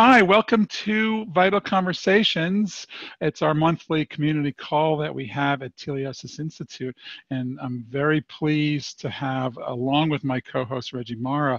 Hi, 0.00 0.22
welcome 0.22 0.64
to 0.66 1.24
Vital 1.32 1.60
Conversations. 1.60 2.86
It's 3.20 3.42
our 3.42 3.52
monthly 3.52 4.06
community 4.06 4.52
call 4.52 4.96
that 4.98 5.12
we 5.12 5.26
have 5.26 5.60
at 5.62 5.74
Teleosis 5.74 6.38
Institute. 6.38 6.96
And 7.32 7.58
I'm 7.60 7.84
very 7.88 8.20
pleased 8.20 9.00
to 9.00 9.10
have, 9.10 9.58
along 9.66 10.10
with 10.10 10.22
my 10.22 10.38
co 10.38 10.64
host 10.64 10.92
Reggie 10.92 11.16
Marra, 11.16 11.58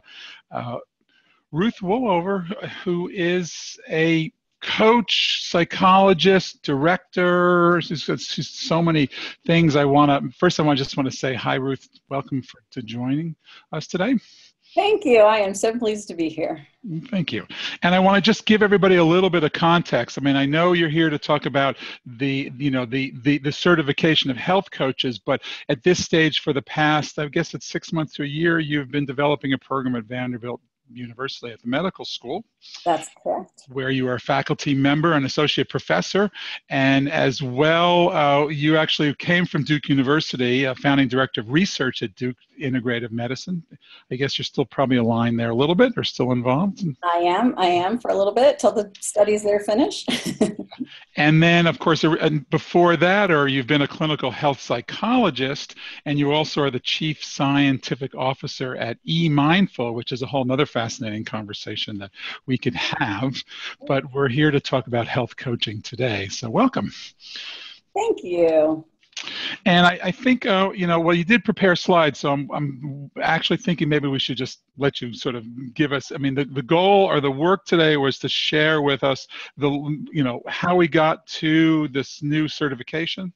uh, 0.52 0.78
Ruth 1.52 1.80
Wolever, 1.82 2.46
who 2.86 3.10
is 3.10 3.78
a 3.90 4.32
coach, 4.62 5.44
psychologist, 5.50 6.64
director. 6.64 7.82
She's, 7.82 8.04
she's 8.04 8.50
so 8.50 8.82
many 8.82 9.10
things 9.46 9.76
I 9.76 9.84
want 9.84 10.12
to. 10.12 10.38
First, 10.38 10.62
I 10.62 10.64
want 10.64 10.80
just 10.80 10.96
want 10.96 11.12
to 11.12 11.18
say 11.18 11.34
hi, 11.34 11.56
Ruth. 11.56 11.90
Welcome 12.08 12.42
for, 12.44 12.62
to 12.72 12.82
joining 12.82 13.36
us 13.74 13.86
today. 13.86 14.16
Thank 14.80 15.04
you. 15.04 15.20
I 15.24 15.40
am 15.40 15.54
so 15.54 15.78
pleased 15.78 16.08
to 16.08 16.14
be 16.14 16.30
here. 16.30 16.66
Thank 17.12 17.34
you. 17.34 17.46
And 17.84 17.94
I 17.94 18.00
want 18.00 18.16
to 18.16 18.22
just 18.22 18.46
give 18.46 18.64
everybody 18.64 18.96
a 18.96 19.04
little 19.04 19.30
bit 19.30 19.44
of 19.44 19.52
context. 19.52 20.18
I 20.18 20.22
mean, 20.22 20.38
I 20.38 20.46
know 20.46 20.72
you're 20.72 20.88
here 20.88 21.10
to 21.10 21.20
talk 21.20 21.46
about 21.46 21.76
the, 22.06 22.50
you 22.58 22.72
know, 22.72 22.86
the 22.86 23.14
the 23.24 23.40
the 23.40 23.52
certification 23.52 24.32
of 24.32 24.38
health 24.38 24.72
coaches, 24.72 25.20
but 25.20 25.42
at 25.68 25.84
this 25.84 26.02
stage 26.02 26.40
for 26.40 26.54
the 26.54 26.62
past, 26.62 27.20
I 27.20 27.28
guess 27.28 27.54
it's 27.54 27.68
6 27.68 27.92
months 27.92 28.14
to 28.14 28.24
a 28.24 28.26
year, 28.26 28.60
you've 28.60 28.90
been 28.90 29.06
developing 29.06 29.52
a 29.52 29.58
program 29.58 29.98
at 29.98 30.06
Vanderbilt 30.06 30.62
University 30.92 31.52
at 31.52 31.62
the 31.62 31.68
medical 31.68 32.06
school. 32.06 32.44
That's 32.86 33.10
correct. 33.22 33.64
Where 33.70 33.90
you 33.90 34.08
are 34.08 34.16
a 34.16 34.20
faculty 34.20 34.74
member 34.74 35.14
and 35.14 35.26
associate 35.26 35.70
professor. 35.70 36.30
And 36.70 37.10
as 37.10 37.42
well, 37.42 38.10
uh, 38.10 38.48
you 38.48 38.78
actually 38.78 39.14
came 39.16 39.46
from 39.46 39.64
Duke 39.64 39.90
University, 39.90 40.66
a 40.66 40.76
founding 40.76 41.08
director 41.08 41.42
of 41.42 41.52
research 41.52 42.02
at 42.04 42.16
Duke 42.16 42.38
Integrative 42.60 43.12
Medicine. 43.12 43.64
I 44.12 44.16
guess 44.16 44.38
you're 44.38 44.46
still 44.46 44.66
probably 44.66 44.98
aligned 44.98 45.40
there 45.40 45.52
a 45.52 45.56
little 45.56 45.76
bit 45.76 45.94
or 45.98 46.04
still 46.04 46.32
involved. 46.32 46.84
I 47.04 47.18
am. 47.18 47.54
I 47.58 47.68
am 47.68 48.00
for 48.00 48.12
a 48.12 48.18
little 48.18 48.34
bit 48.34 48.60
till 48.60 48.72
the 48.72 48.92
studies 49.00 49.44
there 49.44 49.60
finish. 49.60 50.06
and 51.16 51.42
then, 51.42 51.68
of 51.68 51.80
course, 51.80 52.04
and 52.04 52.50
before 52.50 52.98
that, 52.98 53.32
or 53.32 53.48
you've 53.48 53.68
been 53.68 53.82
a 53.82 53.88
clinical 53.88 54.32
health 54.32 54.60
psychologist, 54.60 55.76
and 56.06 56.20
you 56.20 56.32
also 56.32 56.62
are 56.62 56.72
the 56.72 56.80
chief 56.80 57.24
scientific 57.24 58.16
officer 58.16 58.76
at 58.76 58.98
eMindful, 59.08 59.94
which 59.94 60.12
is 60.12 60.22
a 60.22 60.26
whole 60.26 60.50
other 60.52 60.66
fascinating 60.80 61.26
conversation 61.26 61.98
that 61.98 62.12
we 62.46 62.58
could 62.58 62.76
have. 62.76 63.36
But 63.86 64.14
we're 64.14 64.30
here 64.30 64.50
to 64.50 64.62
talk 64.62 64.88
about 64.88 65.08
health 65.08 65.36
coaching 65.36 65.82
today. 65.82 66.30
So, 66.30 66.50
welcome. 66.50 66.94
Thank 67.94 68.24
you. 68.24 68.86
And 69.66 69.86
I, 69.86 70.00
I 70.02 70.12
think, 70.12 70.46
uh, 70.46 70.72
you 70.74 70.88
know, 70.88 70.98
well, 71.02 71.14
you 71.14 71.26
did 71.26 71.44
prepare 71.44 71.76
slides, 71.76 72.20
so 72.20 72.32
I'm, 72.32 72.50
I'm 72.54 73.12
actually 73.22 73.58
thinking 73.58 73.90
maybe 73.90 74.08
we 74.08 74.20
should 74.20 74.38
just 74.38 74.60
let 74.78 75.02
you 75.02 75.14
sort 75.14 75.36
of 75.36 75.44
give 75.74 75.92
us. 75.92 76.14
I 76.14 76.18
mean, 76.18 76.34
the, 76.34 76.46
the 76.46 76.62
goal 76.62 77.04
or 77.06 77.20
the 77.20 77.30
work 77.30 77.66
today 77.66 77.98
was 77.98 78.18
to 78.20 78.30
share 78.30 78.82
with 78.82 79.04
us 79.04 79.28
the, 79.58 79.70
you 80.14 80.24
know, 80.24 80.42
how 80.48 80.78
we 80.78 80.88
got 80.88 81.28
to 81.42 81.90
this 81.90 82.24
new 82.24 82.48
certification 82.48 83.34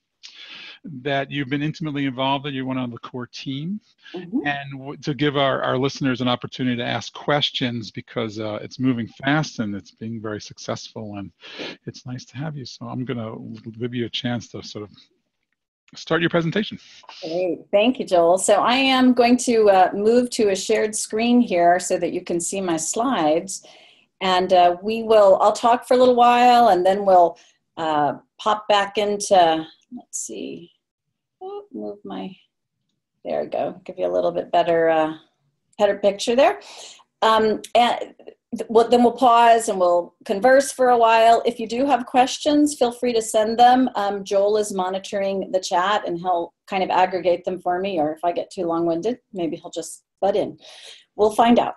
that 0.84 1.32
you've 1.32 1.50
been 1.50 1.62
intimately 1.64 2.06
involved 2.06 2.46
in. 2.46 2.54
You're 2.54 2.66
one 2.66 2.78
on 2.78 2.92
the 2.92 2.98
core 3.00 3.28
team, 3.28 3.80
mm-hmm. 4.14 4.46
and 4.46 4.80
w- 4.80 4.98
to 4.98 5.14
give 5.14 5.38
our, 5.38 5.62
our 5.62 5.78
listeners 5.78 6.22
an 6.22 6.28
opportunity 6.28 6.78
to 6.78 6.86
ask 6.86 7.14
questions 7.14 7.92
because 7.92 8.40
uh, 8.40 8.60
it's 8.62 8.80
moving 8.80 9.08
fast 9.24 9.60
and 9.60 9.76
it's 9.76 9.92
being 9.92 10.22
very 10.22 10.42
successful, 10.42 11.16
and 11.18 11.32
it's 11.86 12.06
nice 12.06 12.26
to 12.26 12.38
have 12.38 12.58
you. 12.58 12.66
So 12.66 12.86
I'm 12.88 13.06
going 13.06 13.18
to 13.18 13.72
give 13.72 13.94
you 13.94 14.06
a 14.06 14.10
chance 14.10 14.50
to 14.50 14.64
sort 14.64 14.84
of 14.84 14.92
start 15.96 16.22
your 16.22 16.30
presentation. 16.30 16.80
Great. 17.22 17.60
Thank 17.72 18.00
you, 18.00 18.06
Joel. 18.06 18.38
So 18.38 18.56
I 18.56 18.76
am 18.76 19.14
going 19.14 19.38
to 19.38 19.70
uh, 19.70 19.92
move 19.94 20.30
to 20.32 20.50
a 20.50 20.56
shared 20.56 20.96
screen 20.96 21.40
here 21.40 21.80
so 21.80 21.98
that 21.98 22.14
you 22.14 22.22
can 22.22 22.40
see 22.40 22.62
my 22.62 22.78
slides. 22.78 23.66
And 24.22 24.54
uh, 24.54 24.78
we 24.82 25.04
will, 25.04 25.38
I'll 25.42 25.54
talk 25.54 25.88
for 25.88 25.96
a 25.96 25.98
little 25.98 26.16
while 26.16 26.70
and 26.70 26.86
then 26.86 27.06
we'll 27.06 27.38
uh, 27.78 28.14
pop 28.40 28.68
back 28.68 28.98
into, 28.98 29.66
let's 29.96 30.20
see, 30.20 30.72
move 31.74 31.98
my, 32.04 32.36
there 33.26 33.44
we 33.44 33.50
go, 33.50 33.80
give 33.86 33.98
you 33.98 34.08
a 34.08 34.12
little 34.12 34.32
bit 34.32 34.52
better, 34.52 34.90
uh, 34.90 35.14
better 35.78 35.98
picture 35.98 36.36
there. 36.36 36.60
Um, 37.22 37.62
and 37.74 38.14
then 38.52 39.04
we'll 39.04 39.14
pause 39.14 39.70
and 39.70 39.80
we'll 39.80 40.14
converse 40.26 40.72
for 40.72 40.90
a 40.90 40.98
while. 40.98 41.42
If 41.46 41.60
you 41.60 41.68
do 41.68 41.86
have 41.86 42.06
questions, 42.06 42.76
feel 42.78 42.92
free 42.92 43.14
to 43.14 43.22
send 43.22 43.58
them. 43.58 43.90
Um, 43.96 44.24
Joel 44.24 44.58
is 44.58 44.74
monitoring 44.74 45.52
the 45.52 45.60
chat 45.60 46.08
and 46.08 46.20
he'll 46.20 46.54
kind 46.68 46.84
of 46.84 46.90
aggregate 46.90 47.46
them 47.46 47.60
for 47.60 47.80
me, 47.80 48.00
or 48.00 48.14
if 48.14 48.20
I 48.24 48.32
get 48.32 48.52
too 48.52 48.66
long 48.66 48.86
winded, 48.86 49.18
maybe 49.32 49.56
he'll 49.56 49.72
just 49.72 50.04
butt 50.22 50.36
in. 50.36 50.58
We'll 51.16 51.36
find 51.36 51.60
out. 51.60 51.76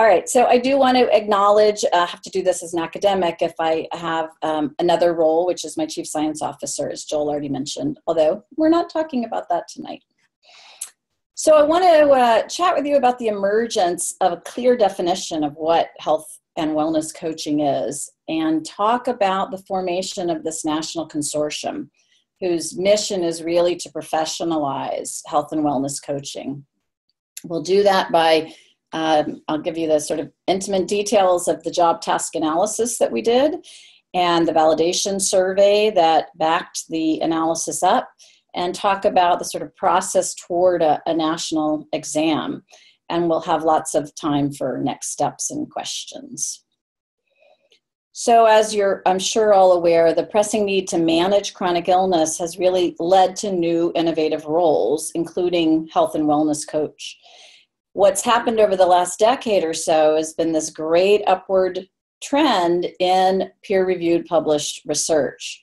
All 0.00 0.06
right, 0.06 0.28
so 0.28 0.46
I 0.46 0.58
do 0.58 0.78
want 0.78 0.96
to 0.96 1.12
acknowledge, 1.12 1.84
uh, 1.84 1.88
I 1.96 2.06
have 2.06 2.22
to 2.22 2.30
do 2.30 2.40
this 2.40 2.62
as 2.62 2.72
an 2.72 2.78
academic 2.78 3.38
if 3.40 3.54
I 3.58 3.88
have 3.90 4.30
um, 4.42 4.76
another 4.78 5.12
role, 5.12 5.44
which 5.44 5.64
is 5.64 5.76
my 5.76 5.86
chief 5.86 6.06
science 6.06 6.40
officer, 6.40 6.88
as 6.88 7.02
Joel 7.02 7.28
already 7.28 7.48
mentioned, 7.48 7.98
although 8.06 8.44
we're 8.56 8.68
not 8.68 8.90
talking 8.90 9.24
about 9.24 9.48
that 9.48 9.66
tonight. 9.66 10.04
So 11.34 11.56
I 11.56 11.64
want 11.64 11.82
to 11.82 12.10
uh, 12.10 12.42
chat 12.46 12.76
with 12.76 12.86
you 12.86 12.96
about 12.96 13.18
the 13.18 13.26
emergence 13.26 14.14
of 14.20 14.32
a 14.32 14.40
clear 14.42 14.76
definition 14.76 15.42
of 15.42 15.54
what 15.54 15.88
health 15.98 16.38
and 16.56 16.72
wellness 16.72 17.12
coaching 17.12 17.60
is 17.60 18.08
and 18.28 18.64
talk 18.64 19.08
about 19.08 19.50
the 19.50 19.58
formation 19.58 20.30
of 20.30 20.44
this 20.44 20.64
national 20.64 21.08
consortium 21.08 21.88
whose 22.40 22.78
mission 22.78 23.24
is 23.24 23.42
really 23.42 23.74
to 23.74 23.88
professionalize 23.88 25.22
health 25.26 25.50
and 25.50 25.64
wellness 25.64 26.00
coaching. 26.00 26.64
We'll 27.42 27.62
do 27.62 27.82
that 27.82 28.12
by, 28.12 28.54
um, 28.92 29.42
I'll 29.48 29.58
give 29.58 29.76
you 29.76 29.86
the 29.86 30.00
sort 30.00 30.20
of 30.20 30.32
intimate 30.46 30.88
details 30.88 31.48
of 31.48 31.62
the 31.62 31.70
job 31.70 32.00
task 32.00 32.34
analysis 32.34 32.98
that 32.98 33.12
we 33.12 33.22
did 33.22 33.66
and 34.14 34.48
the 34.48 34.52
validation 34.52 35.20
survey 35.20 35.90
that 35.90 36.28
backed 36.36 36.88
the 36.88 37.20
analysis 37.20 37.82
up 37.82 38.08
and 38.54 38.74
talk 38.74 39.04
about 39.04 39.38
the 39.38 39.44
sort 39.44 39.62
of 39.62 39.76
process 39.76 40.34
toward 40.34 40.82
a, 40.82 41.02
a 41.06 41.14
national 41.14 41.86
exam. 41.92 42.62
And 43.10 43.28
we'll 43.28 43.40
have 43.42 43.62
lots 43.64 43.94
of 43.94 44.14
time 44.14 44.52
for 44.52 44.80
next 44.82 45.10
steps 45.10 45.50
and 45.50 45.70
questions. 45.70 46.64
So, 48.12 48.46
as 48.46 48.74
you're, 48.74 49.00
I'm 49.06 49.20
sure, 49.20 49.54
all 49.54 49.70
aware, 49.72 50.12
the 50.12 50.26
pressing 50.26 50.64
need 50.64 50.88
to 50.88 50.98
manage 50.98 51.54
chronic 51.54 51.88
illness 51.88 52.36
has 52.38 52.58
really 52.58 52.96
led 52.98 53.36
to 53.36 53.52
new 53.52 53.92
innovative 53.94 54.44
roles, 54.44 55.12
including 55.14 55.86
health 55.92 56.16
and 56.16 56.24
wellness 56.24 56.66
coach. 56.66 57.16
What's 57.98 58.22
happened 58.22 58.60
over 58.60 58.76
the 58.76 58.86
last 58.86 59.18
decade 59.18 59.64
or 59.64 59.74
so 59.74 60.14
has 60.14 60.32
been 60.32 60.52
this 60.52 60.70
great 60.70 61.24
upward 61.26 61.88
trend 62.22 62.86
in 63.00 63.50
peer 63.64 63.84
reviewed 63.84 64.26
published 64.26 64.82
research 64.86 65.60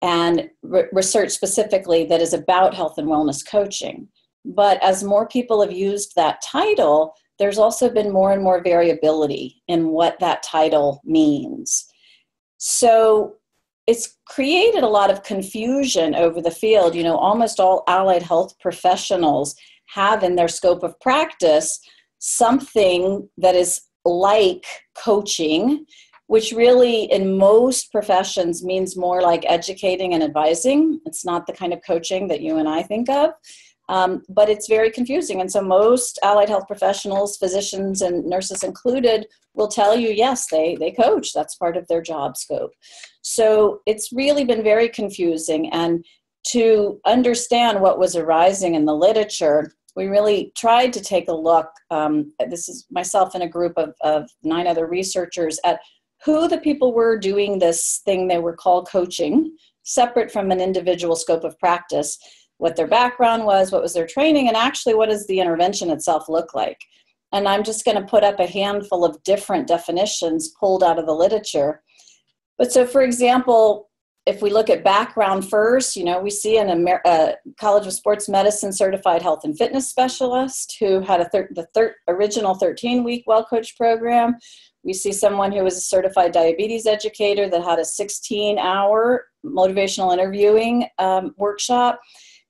and 0.00 0.50
re- 0.62 0.84
research 0.92 1.32
specifically 1.32 2.04
that 2.04 2.20
is 2.20 2.32
about 2.32 2.74
health 2.74 2.96
and 2.96 3.08
wellness 3.08 3.44
coaching. 3.44 4.06
But 4.44 4.80
as 4.84 5.02
more 5.02 5.26
people 5.26 5.60
have 5.60 5.72
used 5.72 6.14
that 6.14 6.40
title, 6.42 7.14
there's 7.40 7.58
also 7.58 7.90
been 7.90 8.12
more 8.12 8.30
and 8.30 8.40
more 8.40 8.62
variability 8.62 9.60
in 9.66 9.88
what 9.88 10.20
that 10.20 10.44
title 10.44 11.02
means. 11.04 11.86
So 12.58 13.34
it's 13.88 14.16
created 14.26 14.84
a 14.84 14.88
lot 14.88 15.10
of 15.10 15.24
confusion 15.24 16.14
over 16.14 16.40
the 16.40 16.52
field. 16.52 16.94
You 16.94 17.02
know, 17.02 17.16
almost 17.16 17.58
all 17.58 17.82
allied 17.88 18.22
health 18.22 18.56
professionals 18.60 19.56
have 19.94 20.22
in 20.22 20.36
their 20.36 20.48
scope 20.48 20.82
of 20.82 20.98
practice 21.00 21.80
something 22.18 23.28
that 23.36 23.54
is 23.54 23.80
like 24.04 24.64
coaching 24.96 25.84
which 26.28 26.52
really 26.52 27.04
in 27.04 27.38
most 27.38 27.90
professions 27.90 28.62
means 28.62 28.96
more 28.96 29.22
like 29.22 29.44
educating 29.46 30.12
and 30.12 30.22
advising. 30.22 31.00
It's 31.06 31.24
not 31.24 31.46
the 31.46 31.54
kind 31.54 31.72
of 31.72 31.80
coaching 31.84 32.28
that 32.28 32.42
you 32.42 32.58
and 32.58 32.68
I 32.68 32.82
think 32.82 33.08
of. 33.08 33.30
Um, 33.88 34.22
but 34.28 34.50
it's 34.50 34.68
very 34.68 34.90
confusing. 34.90 35.40
And 35.40 35.50
so, 35.50 35.62
most 35.62 36.18
allied 36.22 36.50
health 36.50 36.66
professionals, 36.66 37.38
physicians 37.38 38.02
and 38.02 38.26
nurses 38.26 38.62
included, 38.62 39.26
will 39.54 39.68
tell 39.68 39.96
you 39.96 40.10
yes, 40.10 40.48
they, 40.50 40.76
they 40.78 40.90
coach. 40.90 41.32
That's 41.32 41.54
part 41.54 41.78
of 41.78 41.88
their 41.88 42.02
job 42.02 42.36
scope. 42.36 42.72
So, 43.22 43.80
it's 43.86 44.12
really 44.12 44.44
been 44.44 44.62
very 44.62 44.90
confusing. 44.90 45.70
And 45.72 46.04
to 46.48 47.00
understand 47.06 47.80
what 47.80 47.98
was 47.98 48.14
arising 48.14 48.74
in 48.74 48.84
the 48.84 48.94
literature, 48.94 49.72
we 49.98 50.06
really 50.06 50.52
tried 50.56 50.92
to 50.92 51.00
take 51.00 51.26
a 51.26 51.32
look. 51.32 51.68
Um, 51.90 52.32
this 52.48 52.68
is 52.68 52.86
myself 52.88 53.34
and 53.34 53.42
a 53.42 53.48
group 53.48 53.72
of, 53.76 53.94
of 54.02 54.30
nine 54.44 54.68
other 54.68 54.86
researchers 54.86 55.58
at 55.64 55.80
who 56.24 56.46
the 56.46 56.58
people 56.58 56.94
were 56.94 57.18
doing 57.18 57.58
this 57.58 58.00
thing 58.04 58.28
they 58.28 58.38
were 58.38 58.54
called 58.54 58.88
coaching, 58.88 59.56
separate 59.82 60.30
from 60.30 60.52
an 60.52 60.60
individual 60.60 61.16
scope 61.16 61.42
of 61.42 61.58
practice, 61.58 62.16
what 62.58 62.76
their 62.76 62.86
background 62.86 63.44
was, 63.44 63.72
what 63.72 63.82
was 63.82 63.92
their 63.92 64.06
training, 64.06 64.46
and 64.46 64.56
actually 64.56 64.94
what 64.94 65.08
does 65.08 65.26
the 65.26 65.40
intervention 65.40 65.90
itself 65.90 66.28
look 66.28 66.54
like. 66.54 66.78
And 67.32 67.48
I'm 67.48 67.64
just 67.64 67.84
going 67.84 68.00
to 68.00 68.06
put 68.06 68.22
up 68.22 68.38
a 68.38 68.46
handful 68.46 69.04
of 69.04 69.20
different 69.24 69.66
definitions 69.66 70.54
pulled 70.60 70.84
out 70.84 71.00
of 71.00 71.06
the 71.06 71.12
literature. 71.12 71.82
But 72.56 72.70
so, 72.70 72.86
for 72.86 73.02
example, 73.02 73.87
if 74.28 74.42
we 74.42 74.50
look 74.50 74.68
at 74.68 74.84
background 74.84 75.48
first, 75.48 75.96
you 75.96 76.04
know, 76.04 76.20
we 76.20 76.28
see 76.28 76.58
an 76.58 76.68
Amer- 76.68 77.00
uh, 77.06 77.32
College 77.58 77.86
of 77.86 77.94
Sports 77.94 78.28
Medicine 78.28 78.74
certified 78.74 79.22
health 79.22 79.42
and 79.42 79.56
fitness 79.56 79.88
specialist 79.88 80.76
who 80.78 81.00
had 81.00 81.22
a 81.22 81.28
thir- 81.30 81.48
the 81.52 81.66
thir- 81.74 81.96
original 82.08 82.54
13 82.54 83.02
week 83.04 83.24
well 83.26 83.42
coach 83.42 83.74
program 83.76 84.36
We 84.84 84.92
see 84.92 85.12
someone 85.12 85.50
who 85.50 85.64
was 85.64 85.78
a 85.78 85.80
certified 85.80 86.32
diabetes 86.32 86.86
educator 86.86 87.48
that 87.48 87.64
had 87.64 87.78
a 87.78 87.84
16 87.86 88.58
hour 88.58 89.24
motivational 89.44 90.12
interviewing 90.12 90.86
um, 90.98 91.34
workshop. 91.38 91.98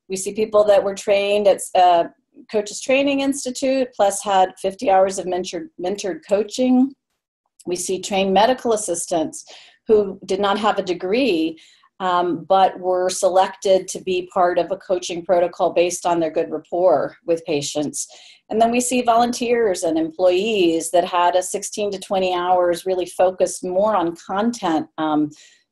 We 0.09 0.17
see 0.17 0.35
people 0.35 0.65
that 0.65 0.83
were 0.83 0.97
trained 0.97 1.47
at 1.47 1.61
uh, 1.77 2.05
Coaches 2.51 2.81
Training 2.81 3.21
Institute, 3.21 3.89
plus 3.95 4.23
had 4.23 4.59
50 4.59 4.91
hours 4.91 5.19
of 5.19 5.27
mentored, 5.27 5.69
mentored 5.81 6.21
coaching. 6.29 6.93
We 7.67 7.77
see 7.77 8.01
trained 8.01 8.33
medical 8.33 8.73
assistants 8.73 9.45
who 9.89 10.21
did 10.25 10.39
not 10.39 10.59
have 10.59 10.79
a 10.79 10.83
degree 10.83 11.59
um, 12.01 12.45
but 12.45 12.79
were 12.79 13.11
selected 13.11 13.89
to 13.89 14.01
be 14.01 14.31
part 14.33 14.59
of 14.59 14.71
a 14.71 14.77
coaching 14.77 15.25
protocol 15.25 15.73
based 15.73 16.07
on 16.07 16.21
their 16.21 16.31
good 16.31 16.51
rapport 16.51 17.17
with 17.27 17.45
patients. 17.45 18.07
And 18.51 18.61
then 18.61 18.71
we 18.71 18.81
see 18.81 19.03
volunteers 19.03 19.83
and 19.83 19.99
employees 19.99 20.91
that 20.93 21.05
had 21.05 21.35
a 21.35 21.43
16 21.43 21.91
to 21.93 21.99
20 21.99 22.35
hours 22.35 22.87
really 22.87 23.07
focused 23.07 23.65
more 23.65 23.97
on 23.97 24.17
content 24.17 24.87
um, 24.97 25.31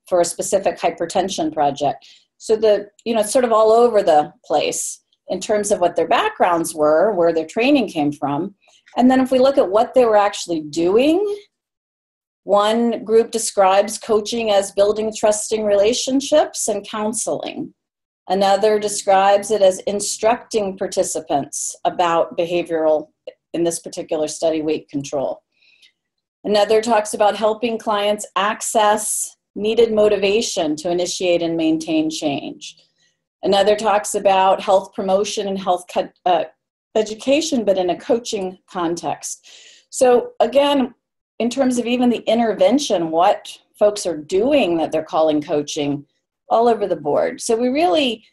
for 0.09 0.21
a 0.21 0.25
specific 0.25 0.79
hypertension 0.79 1.53
project. 1.53 2.07
So 2.39 2.57
the, 2.57 2.89
you 3.05 3.15
know, 3.15 3.21
it's 3.21 3.33
sort 3.33 3.45
of 3.45 3.53
all 3.53 3.71
over 3.71 4.03
the 4.03 4.33
place 4.45 5.01
in 5.29 5.41
terms 5.41 5.71
of 5.71 5.81
what 5.81 5.97
their 5.97 6.09
backgrounds 6.09 6.75
were, 6.75 7.13
where 7.13 7.33
their 7.33 7.47
training 7.47 7.89
came 7.89 8.13
from. 8.13 8.55
And 8.97 9.11
then 9.11 9.21
if 9.21 9.31
we 9.31 9.39
look 9.39 9.59
at 9.59 9.71
what 9.71 9.95
they 9.95 10.05
were 10.05 10.17
actually 10.17 10.61
doing 10.61 11.25
one 12.47 13.03
group 13.03 13.33
describes 13.33 13.99
coaching 13.99 14.53
as 14.53 14.71
building 14.71 15.13
trusting 15.13 15.65
relationships 15.65 16.69
and 16.69 16.87
counseling. 16.89 17.75
Another 18.29 18.79
describes 18.79 19.51
it 19.51 19.63
as 19.63 19.81
instructing 19.81 20.79
participants 20.79 21.75
about 21.85 22.39
behavioral, 22.39 23.09
in 23.53 23.65
this 23.65 23.81
particular 23.81 24.29
study, 24.29 24.63
weight 24.63 24.89
control. 24.89 25.43
Another 26.45 26.81
talks 26.81 27.15
about 27.15 27.35
helping 27.35 27.79
clients 27.79 28.25
access 28.37 29.37
needed 29.57 29.93
motivation 29.93 30.77
to 30.77 30.89
initiate 30.89 31.43
and 31.43 31.57
maintain 31.57 32.09
change. 32.09 32.77
Another 33.43 33.75
talks 33.75 34.15
about 34.15 34.63
health 34.63 34.95
promotion 34.95 35.49
and 35.49 35.59
health 35.59 35.85
uh, 36.25 36.45
education, 36.95 37.65
but 37.65 37.77
in 37.77 37.91
a 37.91 37.99
coaching 37.99 38.59
context. 38.71 39.49
So, 39.91 40.31
again, 40.39 40.95
in 41.39 41.51
terms 41.51 41.79
of 41.79 41.87
even 41.87 42.11
the 42.11 42.25
intervention, 42.31 43.11
what 43.11 43.59
folks 43.79 44.07
are 44.07 44.17
doing 44.17 44.79
that 44.79 44.91
they're 44.91 45.03
calling 45.03 45.43
coaching 45.43 46.07
all 46.49 46.69
over 46.69 46.87
the 46.87 46.97
board. 46.97 47.41
So 47.41 47.57
we 47.57 47.69
really 47.69 48.25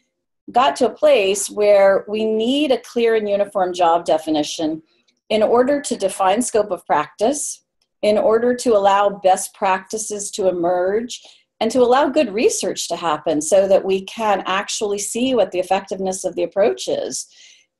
got 0.52 0.76
to 0.76 0.86
a 0.86 0.94
place 0.94 1.50
where 1.50 2.04
we 2.08 2.24
need 2.24 2.70
a 2.70 2.78
clear 2.78 3.14
and 3.14 3.28
uniform 3.28 3.72
job 3.72 4.04
definition 4.04 4.82
in 5.30 5.42
order 5.42 5.80
to 5.80 5.96
define 5.96 6.42
scope 6.42 6.70
of 6.70 6.84
practice, 6.86 7.64
in 8.02 8.18
order 8.18 8.54
to 8.54 8.76
allow 8.76 9.08
best 9.08 9.54
practices 9.54 10.30
to 10.32 10.48
emerge, 10.48 11.20
and 11.60 11.70
to 11.70 11.80
allow 11.80 12.08
good 12.08 12.32
research 12.32 12.88
to 12.88 12.96
happen 12.96 13.40
so 13.40 13.66
that 13.66 13.84
we 13.84 14.02
can 14.02 14.42
actually 14.44 14.98
see 14.98 15.34
what 15.34 15.50
the 15.50 15.58
effectiveness 15.58 16.24
of 16.24 16.34
the 16.34 16.42
approach 16.42 16.88
is 16.88 17.26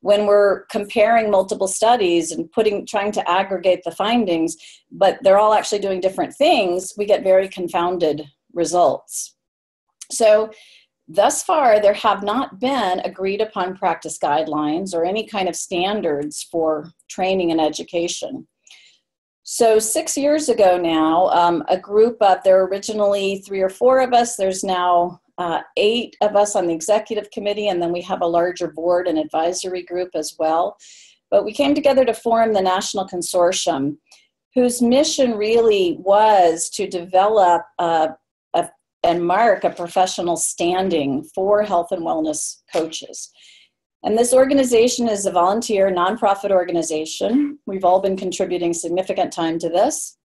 when 0.04 0.26
we're 0.26 0.66
comparing 0.66 1.30
multiple 1.30 1.66
studies 1.66 2.30
and 2.30 2.52
putting 2.52 2.84
trying 2.86 3.10
to 3.10 3.26
aggregate 3.26 3.82
the 3.84 3.90
findings 3.90 4.54
but 4.92 5.16
they're 5.22 5.38
all 5.38 5.54
actually 5.54 5.78
doing 5.78 5.98
different 5.98 6.34
things 6.34 6.92
we 6.98 7.06
get 7.06 7.24
very 7.24 7.48
confounded 7.48 8.22
results. 8.52 9.34
So 10.10 10.50
thus 11.08 11.42
far 11.42 11.80
there 11.80 11.94
have 11.94 12.22
not 12.22 12.60
been 12.60 13.00
agreed 13.00 13.40
upon 13.40 13.78
practice 13.78 14.18
guidelines 14.18 14.94
or 14.94 15.06
any 15.06 15.26
kind 15.26 15.48
of 15.48 15.56
standards 15.56 16.46
for 16.52 16.92
training 17.08 17.50
and 17.50 17.60
education. 17.60 18.46
So 19.42 19.78
six 19.78 20.18
years 20.18 20.50
ago 20.50 20.76
now 20.76 21.28
um, 21.28 21.64
a 21.68 21.78
group 21.78 22.18
of 22.20 22.44
there 22.44 22.58
were 22.58 22.68
originally 22.68 23.38
three 23.38 23.62
or 23.62 23.70
four 23.70 24.00
of 24.00 24.12
us 24.12 24.36
there's 24.36 24.62
now 24.62 25.22
uh, 25.38 25.60
eight 25.76 26.16
of 26.20 26.36
us 26.36 26.54
on 26.54 26.66
the 26.66 26.74
executive 26.74 27.30
committee, 27.30 27.68
and 27.68 27.82
then 27.82 27.92
we 27.92 28.02
have 28.02 28.22
a 28.22 28.26
larger 28.26 28.68
board 28.68 29.08
and 29.08 29.18
advisory 29.18 29.82
group 29.82 30.10
as 30.14 30.36
well. 30.38 30.76
But 31.30 31.44
we 31.44 31.52
came 31.52 31.74
together 31.74 32.04
to 32.04 32.14
form 32.14 32.52
the 32.52 32.62
National 32.62 33.08
Consortium, 33.08 33.96
whose 34.54 34.80
mission 34.80 35.36
really 35.36 35.96
was 35.98 36.70
to 36.70 36.88
develop 36.88 37.62
a, 37.78 38.10
a, 38.54 38.68
and 39.02 39.26
mark 39.26 39.64
a 39.64 39.70
professional 39.70 40.36
standing 40.36 41.24
for 41.34 41.62
health 41.62 41.90
and 41.90 42.02
wellness 42.02 42.58
coaches. 42.72 43.30
And 44.04 44.18
this 44.18 44.34
organization 44.34 45.08
is 45.08 45.24
a 45.24 45.32
volunteer 45.32 45.90
nonprofit 45.90 46.50
organization. 46.50 47.58
We've 47.66 47.84
all 47.84 48.00
been 48.00 48.16
contributing 48.16 48.74
significant 48.74 49.32
time 49.32 49.58
to 49.60 49.68
this. 49.70 50.18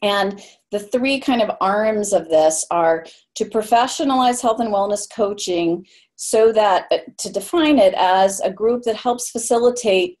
And 0.00 0.40
the 0.70 0.78
three 0.78 1.18
kind 1.18 1.42
of 1.42 1.56
arms 1.60 2.12
of 2.12 2.28
this 2.28 2.64
are 2.70 3.04
to 3.34 3.44
professionalize 3.44 4.40
health 4.40 4.60
and 4.60 4.72
wellness 4.72 5.08
coaching 5.10 5.84
so 6.16 6.52
that 6.52 6.86
uh, 6.90 6.98
to 7.18 7.32
define 7.32 7.78
it 7.78 7.94
as 7.94 8.40
a 8.40 8.50
group 8.50 8.82
that 8.82 8.96
helps 8.96 9.30
facilitate 9.30 10.18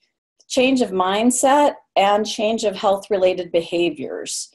change 0.48 0.80
of 0.80 0.90
mindset 0.90 1.74
and 1.96 2.26
change 2.26 2.64
of 2.64 2.74
health 2.74 3.10
related 3.10 3.52
behaviors. 3.52 4.50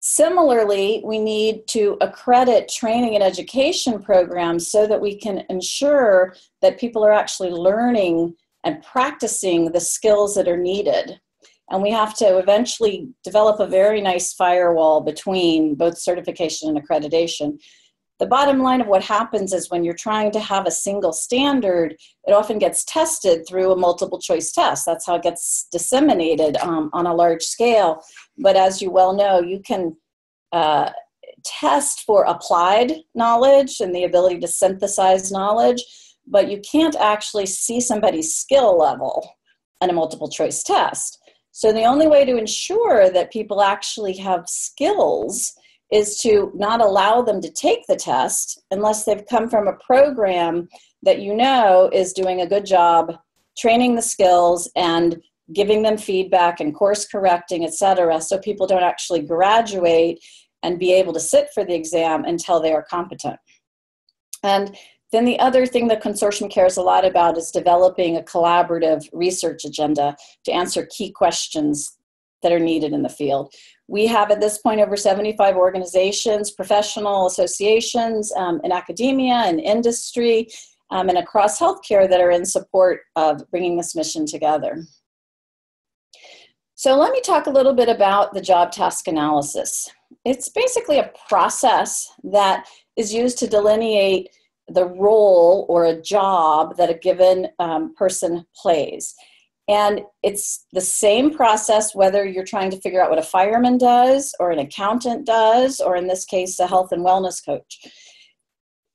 Similarly, 0.00 1.02
we 1.04 1.18
need 1.18 1.68
to 1.68 1.98
accredit 2.00 2.68
training 2.68 3.14
and 3.14 3.22
education 3.22 4.02
programs 4.02 4.70
so 4.70 4.86
that 4.86 5.00
we 5.00 5.14
can 5.14 5.44
ensure 5.50 6.34
that 6.62 6.80
people 6.80 7.04
are 7.04 7.12
actually 7.12 7.50
learning 7.50 8.34
and 8.64 8.82
practicing 8.82 9.70
the 9.70 9.80
skills 9.80 10.34
that 10.34 10.48
are 10.48 10.56
needed 10.56 11.20
and 11.70 11.82
we 11.82 11.90
have 11.90 12.14
to 12.16 12.38
eventually 12.38 13.08
develop 13.22 13.60
a 13.60 13.66
very 13.66 14.00
nice 14.00 14.34
firewall 14.34 15.00
between 15.00 15.74
both 15.74 15.98
certification 15.98 16.68
and 16.68 16.82
accreditation. 16.82 17.58
The 18.18 18.26
bottom 18.26 18.58
line 18.58 18.82
of 18.82 18.86
what 18.86 19.02
happens 19.02 19.54
is 19.54 19.70
when 19.70 19.82
you're 19.82 19.94
trying 19.94 20.30
to 20.32 20.40
have 20.40 20.66
a 20.66 20.70
single 20.70 21.12
standard, 21.12 21.96
it 22.26 22.32
often 22.32 22.58
gets 22.58 22.84
tested 22.84 23.46
through 23.48 23.72
a 23.72 23.76
multiple 23.76 24.20
choice 24.20 24.52
test. 24.52 24.84
That's 24.84 25.06
how 25.06 25.14
it 25.14 25.22
gets 25.22 25.68
disseminated 25.72 26.58
um, 26.58 26.90
on 26.92 27.06
a 27.06 27.14
large 27.14 27.42
scale. 27.42 28.02
But 28.36 28.56
as 28.56 28.82
you 28.82 28.90
well 28.90 29.14
know, 29.14 29.40
you 29.40 29.60
can 29.64 29.96
uh, 30.52 30.90
test 31.44 32.02
for 32.02 32.24
applied 32.24 32.92
knowledge 33.14 33.80
and 33.80 33.94
the 33.94 34.04
ability 34.04 34.40
to 34.40 34.48
synthesize 34.48 35.32
knowledge, 35.32 35.82
but 36.26 36.50
you 36.50 36.60
can't 36.60 36.96
actually 36.96 37.46
see 37.46 37.80
somebody's 37.80 38.34
skill 38.34 38.76
level 38.76 39.26
on 39.80 39.88
a 39.88 39.94
multiple 39.94 40.28
choice 40.28 40.62
test. 40.62 41.19
So 41.60 41.72
the 41.72 41.84
only 41.84 42.06
way 42.06 42.24
to 42.24 42.38
ensure 42.38 43.10
that 43.10 43.30
people 43.30 43.60
actually 43.60 44.16
have 44.16 44.48
skills 44.48 45.52
is 45.92 46.16
to 46.22 46.50
not 46.54 46.80
allow 46.80 47.20
them 47.20 47.42
to 47.42 47.50
take 47.50 47.86
the 47.86 47.96
test 47.96 48.62
unless 48.70 49.04
they've 49.04 49.26
come 49.28 49.46
from 49.46 49.68
a 49.68 49.76
program 49.84 50.70
that 51.02 51.20
you 51.20 51.34
know 51.34 51.90
is 51.92 52.14
doing 52.14 52.40
a 52.40 52.46
good 52.46 52.64
job 52.64 53.12
training 53.58 53.94
the 53.94 54.00
skills 54.00 54.70
and 54.74 55.20
giving 55.52 55.82
them 55.82 55.98
feedback 55.98 56.60
and 56.60 56.74
course 56.74 57.06
correcting 57.06 57.62
etc 57.66 58.22
so 58.22 58.38
people 58.38 58.66
don't 58.66 58.82
actually 58.82 59.20
graduate 59.20 60.18
and 60.62 60.78
be 60.78 60.94
able 60.94 61.12
to 61.12 61.20
sit 61.20 61.50
for 61.52 61.62
the 61.62 61.74
exam 61.74 62.24
until 62.24 62.58
they 62.58 62.72
are 62.72 62.86
competent. 62.88 63.36
And 64.42 64.74
then 65.12 65.24
the 65.24 65.38
other 65.38 65.66
thing 65.66 65.88
the 65.88 65.96
consortium 65.96 66.50
cares 66.50 66.76
a 66.76 66.82
lot 66.82 67.04
about 67.04 67.36
is 67.36 67.50
developing 67.50 68.16
a 68.16 68.22
collaborative 68.22 69.08
research 69.12 69.64
agenda 69.64 70.16
to 70.44 70.52
answer 70.52 70.86
key 70.90 71.10
questions 71.10 71.96
that 72.42 72.52
are 72.52 72.58
needed 72.60 72.92
in 72.92 73.02
the 73.02 73.08
field. 73.08 73.52
We 73.88 74.06
have 74.06 74.30
at 74.30 74.40
this 74.40 74.58
point 74.58 74.80
over 74.80 74.96
75 74.96 75.56
organizations, 75.56 76.52
professional 76.52 77.26
associations 77.26 78.32
um, 78.36 78.60
in 78.64 78.72
academia 78.72 79.34
and 79.34 79.60
industry 79.60 80.48
um, 80.90 81.08
and 81.08 81.18
across 81.18 81.58
healthcare 81.58 82.08
that 82.08 82.20
are 82.20 82.30
in 82.30 82.44
support 82.44 83.00
of 83.16 83.48
bringing 83.50 83.76
this 83.76 83.94
mission 83.94 84.26
together. 84.26 84.84
So 86.74 86.96
let 86.96 87.12
me 87.12 87.20
talk 87.20 87.46
a 87.46 87.50
little 87.50 87.74
bit 87.74 87.88
about 87.88 88.32
the 88.32 88.40
job 88.40 88.72
task 88.72 89.06
analysis. 89.06 89.90
It's 90.24 90.48
basically 90.48 90.98
a 90.98 91.12
process 91.28 92.10
that 92.24 92.66
is 92.96 93.12
used 93.12 93.38
to 93.38 93.46
delineate 93.46 94.30
the 94.72 94.86
role 94.86 95.66
or 95.68 95.84
a 95.84 96.00
job 96.00 96.76
that 96.76 96.90
a 96.90 96.94
given 96.94 97.48
um, 97.58 97.94
person 97.94 98.44
plays. 98.54 99.14
And 99.68 100.02
it's 100.22 100.66
the 100.72 100.80
same 100.80 101.32
process 101.32 101.94
whether 101.94 102.24
you're 102.24 102.44
trying 102.44 102.70
to 102.70 102.80
figure 102.80 103.00
out 103.02 103.10
what 103.10 103.20
a 103.20 103.22
fireman 103.22 103.78
does, 103.78 104.34
or 104.40 104.50
an 104.50 104.58
accountant 104.58 105.26
does, 105.26 105.80
or 105.80 105.94
in 105.94 106.08
this 106.08 106.24
case, 106.24 106.58
a 106.58 106.66
health 106.66 106.90
and 106.90 107.04
wellness 107.04 107.44
coach. 107.44 107.78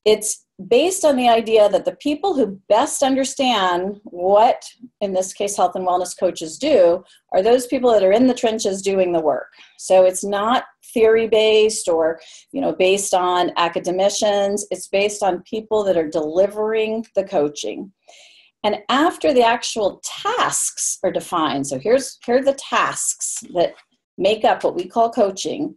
It's 0.04 0.46
based 0.68 1.04
on 1.04 1.16
the 1.16 1.30
idea 1.30 1.70
that 1.70 1.86
the 1.86 1.96
people 1.96 2.36
who 2.36 2.60
best 2.70 3.04
understand 3.04 4.00
what, 4.04 4.64
in 5.02 5.14
this 5.14 5.34
case, 5.34 5.56
health 5.58 5.76
and 5.76 5.88
wellness 5.88 6.18
coaches 6.18 6.58
do, 6.58 7.04
are 7.34 7.42
those 7.42 7.68
people 7.68 7.92
that 7.92 8.04
are 8.04 8.12
in 8.12 8.28
the 8.28 8.34
trenches 8.34 8.82
doing 8.82 9.14
the 9.14 9.22
work. 9.22 9.48
So 9.78 10.06
it's 10.06 10.24
not 10.24 10.66
theory 10.96 11.28
based 11.28 11.88
or 11.88 12.20
you 12.52 12.60
know 12.62 12.74
based 12.74 13.14
on 13.14 13.52
academicians 13.58 14.66
it's 14.72 14.88
based 14.88 15.22
on 15.22 15.44
people 15.44 15.84
that 15.84 15.98
are 15.98 16.10
delivering 16.10 17.06
the 17.14 17.24
coaching 17.24 17.92
and 18.64 18.78
after 18.90 19.32
the 19.32 19.44
actual 19.44 20.02
tasks 20.04 20.98
are 21.04 21.12
defined 21.12 21.68
so 21.68 21.78
here's 21.78 22.18
here 22.26 22.38
are 22.38 22.44
the 22.44 22.54
tasks 22.54 23.44
that 23.54 23.76
make 24.18 24.46
up 24.46 24.64
what 24.64 24.76
we 24.76 24.86
call 24.86 25.10
coaching. 25.10 25.76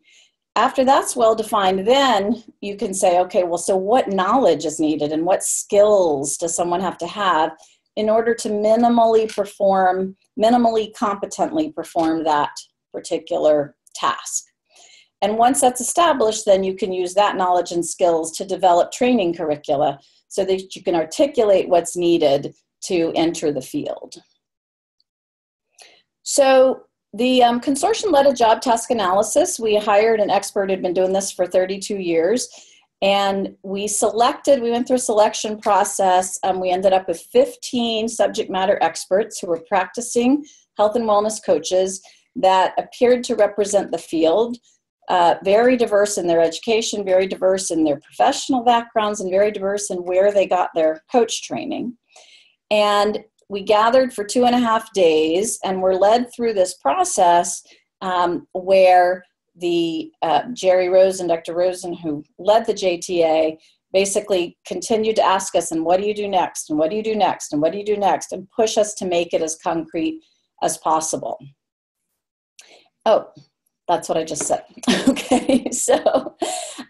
After 0.57 0.85
that's 0.85 1.15
well 1.15 1.35
defined, 1.35 1.87
then 1.87 2.43
you 2.61 2.77
can 2.77 2.93
say, 2.93 3.21
okay, 3.21 3.45
well, 3.45 3.59
so 3.59 3.77
what 3.77 4.09
knowledge 4.09 4.65
is 4.65 4.81
needed 4.81 5.13
and 5.13 5.25
what 5.25 5.43
skills 5.43 6.37
does 6.37 6.55
someone 6.55 6.81
have 6.81 6.99
to 6.99 7.07
have 7.07 7.53
in 7.97 8.09
order 8.09 8.35
to 8.35 8.49
minimally 8.49 9.33
perform, 9.33 10.17
minimally 10.39 10.93
competently 10.97 11.71
perform 11.73 12.25
that 12.25 12.51
particular 12.93 13.77
task? 13.95 14.45
And 15.21 15.37
once 15.37 15.61
that's 15.61 15.81
established, 15.81 16.45
then 16.45 16.63
you 16.63 16.75
can 16.75 16.93
use 16.93 17.15
that 17.15 17.37
knowledge 17.37 17.73
and 17.73 17.85
skills 17.85 18.37
to 18.37 18.45
develop 18.45 18.93
training 18.93 19.35
curricula 19.35 19.99
so 20.29 20.45
that 20.45 20.77
you 20.77 20.83
can 20.83 20.95
articulate 20.95 21.69
what's 21.69 21.97
needed 21.97 22.55
to 22.85 23.13
enter 23.17 23.53
the 23.53 23.63
field. 23.63 24.23
So 26.23 26.83
the 27.15 27.43
um, 27.43 27.61
consortium 27.61 28.13
led 28.13 28.27
a 28.27 28.35
job 28.35 28.61
task 28.61 28.91
analysis. 28.91 29.59
We 29.59 29.77
hired 29.77 30.21
an 30.21 30.31
expert 30.31 30.71
who'd 30.71 30.83
been 30.83 30.93
doing 30.93 31.13
this 31.13 31.33
for 31.33 31.47
32 31.47 31.97
years. 31.97 32.49
And 33.01 33.57
we 33.63 33.87
selected, 33.87 34.61
we 34.61 34.71
went 34.71 34.87
through 34.87 34.97
a 34.97 35.01
selection 35.01 35.59
process. 35.61 36.39
we 36.57 36.71
ended 36.71 36.93
up 36.93 37.09
with 37.09 37.21
15 37.33 38.09
subject 38.09 38.51
matter 38.51 38.79
experts 38.83 39.39
who 39.39 39.47
were 39.47 39.63
practicing 39.69 40.45
health 40.77 40.97
and 40.97 41.05
wellness 41.05 41.45
coaches 41.45 42.03
that 42.37 42.75
appeared 42.77 43.25
to 43.25 43.37
represent 43.37 43.91
the 43.91 43.99
field 43.99 44.59
uh, 45.09 45.37
very 45.43 45.77
diverse 45.77 46.19
in 46.19 46.27
their 46.27 46.41
education, 46.41 47.05
very 47.05 47.27
diverse 47.27 47.71
in 47.71 47.85
their 47.85 47.99
professional 48.01 48.63
backgrounds, 48.63 49.21
and 49.21 49.31
very 49.31 49.51
diverse 49.51 49.91
in 49.91 49.99
where 49.99 50.33
they 50.33 50.47
got 50.47 50.71
their 50.75 51.03
coach 51.11 51.43
training. 51.43 51.97
And 52.71 53.25
we 53.49 53.63
gathered 53.63 54.13
for 54.13 54.25
two 54.25 54.45
and 54.45 54.55
a 54.55 54.59
half 54.59 54.93
days 54.93 55.59
and 55.65 55.81
were 55.81 55.95
led 55.95 56.33
through 56.33 56.53
this 56.53 56.75
process 56.75 57.63
um, 58.03 58.47
where 58.53 59.25
the 59.57 60.13
uh, 60.23 60.43
Jerry 60.53 60.89
Rosen, 60.89 61.27
Dr. 61.27 61.55
Rosen, 61.55 61.95
who 61.95 62.23
led 62.39 62.67
the 62.67 62.75
JTA, 62.75 63.57
basically 63.93 64.57
continued 64.67 65.17
to 65.17 65.25
ask 65.25 65.55
us, 65.55 65.73
and 65.73 65.85
what 65.85 65.99
do 66.01 66.07
you 66.07 66.15
do 66.15 66.29
next? 66.29 66.69
And 66.69 66.79
what 66.79 66.91
do 66.91 66.97
you 66.97 67.03
do 67.03 67.17
next? 67.17 67.53
And 67.53 67.63
what 67.63 67.73
do 67.73 67.79
you 67.79 67.85
do 67.85 67.97
next? 67.97 68.33
And 68.33 68.49
push 68.51 68.77
us 68.77 68.95
to 68.95 69.07
make 69.07 69.33
it 69.33 69.43
as 69.43 69.57
concrete 69.63 70.21
as 70.63 70.77
possible. 70.79 71.39
Oh, 73.07 73.29
that's 73.89 74.09
what 74.09 74.19
I 74.19 74.25
just 74.25 74.45
said. 74.45 74.63
okay, 75.09 75.71
so 75.71 76.37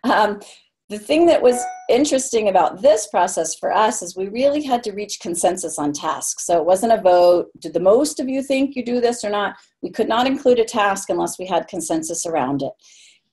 um, 0.05 0.41
the 0.89 0.99
thing 0.99 1.27
that 1.27 1.43
was 1.43 1.63
interesting 1.89 2.49
about 2.49 2.81
this 2.81 3.07
process 3.07 3.55
for 3.55 3.73
us 3.73 4.03
is 4.03 4.17
we 4.17 4.29
really 4.29 4.63
had 4.63 4.83
to 4.85 4.93
reach 4.93 5.21
consensus 5.21 5.79
on 5.79 5.93
tasks. 5.93 6.47
So 6.47 6.59
it 6.59 6.65
wasn't 6.65 6.93
a 6.93 7.01
vote. 7.01 7.49
Did 7.61 7.75
the 7.75 7.81
most 7.81 8.21
of 8.21 8.29
you 8.29 8.43
think 8.43 8.75
you 8.75 8.85
do 8.85 9.01
this 9.01 9.23
or 9.23 9.31
not? 9.31 9.57
We 9.83 9.91
could 9.91 10.09
not 10.09 10.27
include 10.27 10.59
a 10.59 10.65
task 10.65 11.11
unless 11.11 11.39
we 11.39 11.47
had 11.47 11.69
consensus 11.69 12.25
around 12.25 12.63
it. 12.63 12.73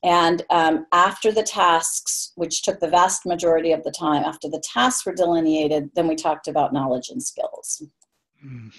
And 0.03 0.43
um, 0.51 0.85
after 0.91 1.31
the 1.31 1.43
tasks, 1.43 2.33
which 2.35 2.61
took 2.61 2.79
the 2.79 2.89
vast 2.89 3.25
majority 3.25 3.71
of 3.71 3.83
the 3.83 3.91
time, 3.91 4.23
after 4.23 4.49
the 4.49 4.61
tasks 4.61 5.05
were 5.05 5.15
delineated, 5.15 5.89
then 5.95 6.07
we 6.07 6.15
talked 6.15 6.47
about 6.47 6.73
knowledge 6.73 7.09
and 7.09 7.23
skills. 7.23 7.81
Mm. 8.45 8.71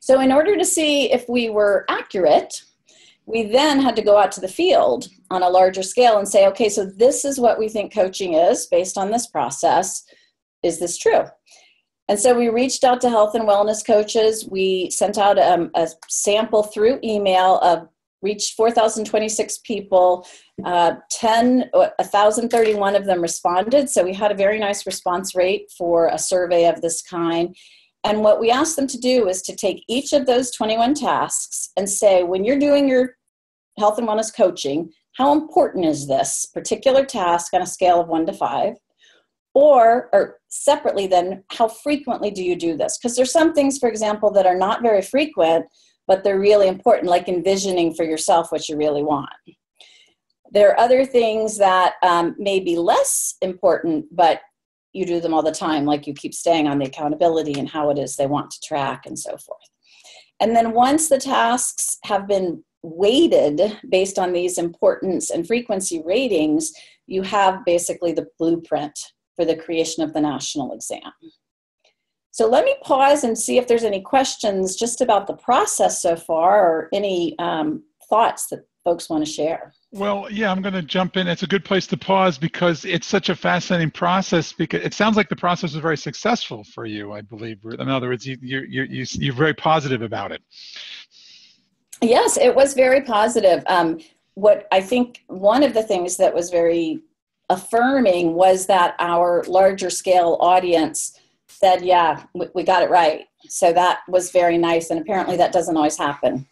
So, 0.00 0.20
in 0.20 0.32
order 0.32 0.56
to 0.56 0.64
see 0.64 1.10
if 1.10 1.26
we 1.28 1.48
were 1.48 1.86
accurate, 1.88 2.62
we 3.26 3.42
then 3.42 3.80
had 3.80 3.96
to 3.96 4.02
go 4.02 4.16
out 4.16 4.30
to 4.32 4.40
the 4.40 4.48
field 4.48 5.08
on 5.30 5.42
a 5.42 5.48
larger 5.48 5.82
scale 5.82 6.18
and 6.18 6.28
say, 6.28 6.46
okay, 6.46 6.68
so 6.68 6.86
this 6.86 7.24
is 7.24 7.40
what 7.40 7.58
we 7.58 7.68
think 7.68 7.92
coaching 7.92 8.34
is 8.34 8.66
based 8.66 8.96
on 8.96 9.10
this 9.10 9.26
process. 9.26 10.04
Is 10.62 10.78
this 10.78 10.96
true? 10.96 11.24
And 12.08 12.18
so 12.18 12.38
we 12.38 12.48
reached 12.48 12.84
out 12.84 13.00
to 13.00 13.10
health 13.10 13.34
and 13.34 13.48
wellness 13.48 13.84
coaches. 13.84 14.48
We 14.48 14.90
sent 14.90 15.18
out 15.18 15.40
um, 15.40 15.70
a 15.74 15.88
sample 16.08 16.62
through 16.62 17.00
email 17.02 17.58
of 17.58 17.88
reached 18.22 18.54
4,026 18.54 19.58
people. 19.58 20.26
Uh, 20.64 20.94
10, 21.10 21.70
1,031 21.72 22.94
of 22.94 23.06
them 23.06 23.20
responded. 23.20 23.90
So 23.90 24.04
we 24.04 24.14
had 24.14 24.30
a 24.30 24.36
very 24.36 24.58
nice 24.58 24.86
response 24.86 25.34
rate 25.34 25.70
for 25.76 26.08
a 26.08 26.18
survey 26.18 26.68
of 26.68 26.80
this 26.80 27.02
kind. 27.02 27.56
And 28.04 28.22
what 28.22 28.38
we 28.38 28.52
asked 28.52 28.76
them 28.76 28.86
to 28.86 28.98
do 28.98 29.28
is 29.28 29.42
to 29.42 29.56
take 29.56 29.84
each 29.88 30.12
of 30.12 30.26
those 30.26 30.52
21 30.52 30.94
tasks 30.94 31.70
and 31.76 31.90
say, 31.90 32.22
when 32.22 32.44
you're 32.44 32.58
doing 32.58 32.88
your 32.88 33.15
health 33.78 33.98
and 33.98 34.08
wellness 34.08 34.34
coaching, 34.34 34.90
how 35.16 35.32
important 35.32 35.84
is 35.84 36.06
this 36.06 36.46
particular 36.52 37.04
task 37.04 37.54
on 37.54 37.62
a 37.62 37.66
scale 37.66 38.00
of 38.00 38.08
one 38.08 38.26
to 38.26 38.32
five? 38.32 38.74
Or, 39.54 40.10
or 40.12 40.38
separately, 40.48 41.06
then, 41.06 41.42
how 41.50 41.68
frequently 41.68 42.30
do 42.30 42.44
you 42.44 42.56
do 42.56 42.76
this? 42.76 42.98
Because 42.98 43.16
there's 43.16 43.32
some 43.32 43.54
things, 43.54 43.78
for 43.78 43.88
example, 43.88 44.30
that 44.32 44.44
are 44.44 44.58
not 44.58 44.82
very 44.82 45.00
frequent, 45.00 45.64
but 46.06 46.22
they're 46.22 46.38
really 46.38 46.68
important, 46.68 47.08
like 47.10 47.28
envisioning 47.28 47.94
for 47.94 48.04
yourself 48.04 48.52
what 48.52 48.68
you 48.68 48.76
really 48.76 49.02
want. 49.02 49.30
There 50.52 50.70
are 50.70 50.78
other 50.78 51.06
things 51.06 51.56
that 51.56 51.94
um, 52.02 52.36
may 52.38 52.60
be 52.60 52.76
less 52.76 53.36
important, 53.40 54.04
but 54.12 54.40
you 54.92 55.06
do 55.06 55.20
them 55.20 55.34
all 55.34 55.42
the 55.42 55.52
time, 55.52 55.84
like 55.84 56.06
you 56.06 56.14
keep 56.14 56.34
staying 56.34 56.66
on 56.66 56.78
the 56.78 56.86
accountability 56.86 57.58
and 57.58 57.68
how 57.68 57.90
it 57.90 57.98
is 57.98 58.16
they 58.16 58.26
want 58.26 58.50
to 58.50 58.60
track 58.60 59.06
and 59.06 59.18
so 59.18 59.36
forth. 59.38 59.58
And 60.40 60.54
then 60.54 60.72
once 60.72 61.08
the 61.08 61.18
tasks 61.18 61.98
have 62.04 62.28
been 62.28 62.62
weighted 62.86 63.78
based 63.88 64.18
on 64.18 64.32
these 64.32 64.58
importance 64.58 65.30
and 65.30 65.46
frequency 65.46 66.02
ratings, 66.04 66.72
you 67.06 67.22
have 67.22 67.64
basically 67.64 68.12
the 68.12 68.26
blueprint 68.38 68.98
for 69.34 69.44
the 69.44 69.56
creation 69.56 70.02
of 70.02 70.12
the 70.12 70.20
national 70.20 70.72
exam. 70.72 71.12
So 72.30 72.46
let 72.48 72.64
me 72.64 72.76
pause 72.82 73.24
and 73.24 73.36
see 73.36 73.58
if 73.58 73.66
there's 73.66 73.84
any 73.84 74.02
questions 74.02 74.76
just 74.76 75.00
about 75.00 75.26
the 75.26 75.36
process 75.36 76.02
so 76.02 76.16
far 76.16 76.60
or 76.60 76.88
any 76.92 77.36
um, 77.38 77.82
thoughts 78.08 78.48
that 78.48 78.66
folks 78.84 79.10
want 79.10 79.24
to 79.24 79.30
share. 79.30 79.72
Well, 79.90 80.28
yeah, 80.30 80.52
I'm 80.52 80.62
going 80.62 80.74
to 80.74 80.82
jump 80.82 81.16
in. 81.16 81.26
It's 81.26 81.42
a 81.42 81.46
good 81.46 81.64
place 81.64 81.86
to 81.88 81.96
pause 81.96 82.38
because 82.38 82.84
it's 82.84 83.06
such 83.06 83.30
a 83.30 83.34
fascinating 83.34 83.90
process. 83.90 84.52
Because 84.52 84.82
it 84.84 84.94
sounds 84.94 85.16
like 85.16 85.28
the 85.28 85.36
process 85.36 85.72
was 85.72 85.82
very 85.82 85.96
successful 85.96 86.62
for 86.62 86.86
you, 86.86 87.12
I 87.12 87.22
believe. 87.22 87.58
In 87.64 87.88
other 87.88 88.08
words, 88.08 88.26
you, 88.26 88.36
you, 88.40 88.60
you, 88.60 89.06
you're 89.12 89.34
very 89.34 89.54
positive 89.54 90.02
about 90.02 90.30
it. 90.30 90.42
Yes, 92.02 92.36
it 92.36 92.54
was 92.54 92.74
very 92.74 93.00
positive. 93.02 93.62
Um, 93.66 93.98
what 94.34 94.68
I 94.70 94.80
think 94.80 95.24
one 95.28 95.62
of 95.62 95.74
the 95.74 95.82
things 95.82 96.16
that 96.18 96.34
was 96.34 96.50
very 96.50 97.00
affirming 97.48 98.34
was 98.34 98.66
that 98.66 98.96
our 98.98 99.44
larger 99.46 99.90
scale 99.90 100.36
audience 100.40 101.18
said, 101.48 101.84
Yeah, 101.84 102.24
we, 102.34 102.46
we 102.54 102.62
got 102.62 102.82
it 102.82 102.90
right. 102.90 103.26
So 103.48 103.72
that 103.72 104.00
was 104.08 104.30
very 104.30 104.58
nice. 104.58 104.90
And 104.90 105.00
apparently, 105.00 105.36
that 105.36 105.52
doesn't 105.52 105.76
always 105.76 105.96
happen. 105.96 106.46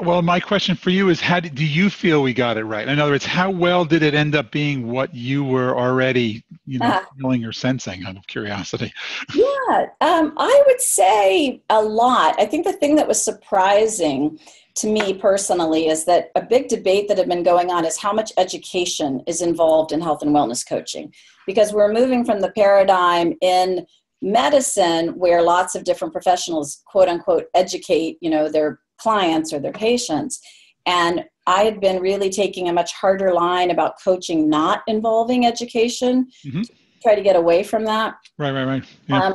Well, 0.00 0.22
my 0.22 0.38
question 0.38 0.76
for 0.76 0.90
you 0.90 1.08
is 1.08 1.20
how 1.20 1.40
did, 1.40 1.56
do 1.56 1.64
you 1.64 1.90
feel 1.90 2.22
we 2.22 2.32
got 2.32 2.56
it 2.56 2.64
right? 2.64 2.86
In 2.86 3.00
other 3.00 3.10
words, 3.10 3.26
how 3.26 3.50
well 3.50 3.84
did 3.84 4.04
it 4.04 4.14
end 4.14 4.36
up 4.36 4.52
being 4.52 4.88
what 4.88 5.12
you 5.12 5.42
were 5.42 5.76
already, 5.76 6.44
you 6.66 6.78
know, 6.78 6.86
uh, 6.86 7.04
feeling 7.18 7.44
or 7.44 7.50
sensing 7.50 8.04
out 8.06 8.16
of 8.16 8.24
curiosity? 8.28 8.92
Yeah, 9.34 9.86
um, 10.00 10.34
I 10.36 10.62
would 10.66 10.80
say 10.80 11.60
a 11.68 11.82
lot. 11.82 12.36
I 12.38 12.46
think 12.46 12.64
the 12.64 12.72
thing 12.72 12.94
that 12.96 13.08
was 13.08 13.20
surprising 13.20 14.38
to 14.74 14.86
me 14.86 15.14
personally 15.14 15.88
is 15.88 16.04
that 16.04 16.30
a 16.34 16.42
big 16.42 16.68
debate 16.68 17.08
that 17.08 17.18
had 17.18 17.28
been 17.28 17.42
going 17.42 17.70
on 17.70 17.84
is 17.84 17.98
how 17.98 18.12
much 18.12 18.32
education 18.38 19.22
is 19.26 19.42
involved 19.42 19.92
in 19.92 20.00
health 20.00 20.22
and 20.22 20.34
wellness 20.34 20.66
coaching 20.66 21.12
because 21.46 21.72
we're 21.72 21.92
moving 21.92 22.24
from 22.24 22.40
the 22.40 22.52
paradigm 22.52 23.34
in 23.40 23.86
medicine 24.22 25.08
where 25.18 25.42
lots 25.42 25.74
of 25.74 25.84
different 25.84 26.12
professionals 26.12 26.82
quote 26.86 27.08
unquote 27.08 27.46
educate 27.54 28.16
you 28.20 28.30
know 28.30 28.48
their 28.48 28.78
clients 29.02 29.52
or 29.52 29.58
their 29.58 29.72
patients. 29.72 30.40
And 30.86 31.24
I 31.46 31.64
had 31.64 31.80
been 31.80 32.00
really 32.00 32.30
taking 32.30 32.68
a 32.68 32.72
much 32.72 32.92
harder 32.92 33.32
line 33.32 33.70
about 33.70 33.94
coaching 34.02 34.48
not 34.48 34.82
involving 34.86 35.44
education, 35.44 36.28
mm-hmm. 36.46 36.62
to 36.62 36.72
try 37.02 37.14
to 37.14 37.22
get 37.22 37.36
away 37.36 37.64
from 37.64 37.84
that. 37.84 38.14
Right, 38.38 38.52
right, 38.52 38.64
right. 38.64 38.84
Yeah. 39.08 39.20
Um, 39.20 39.34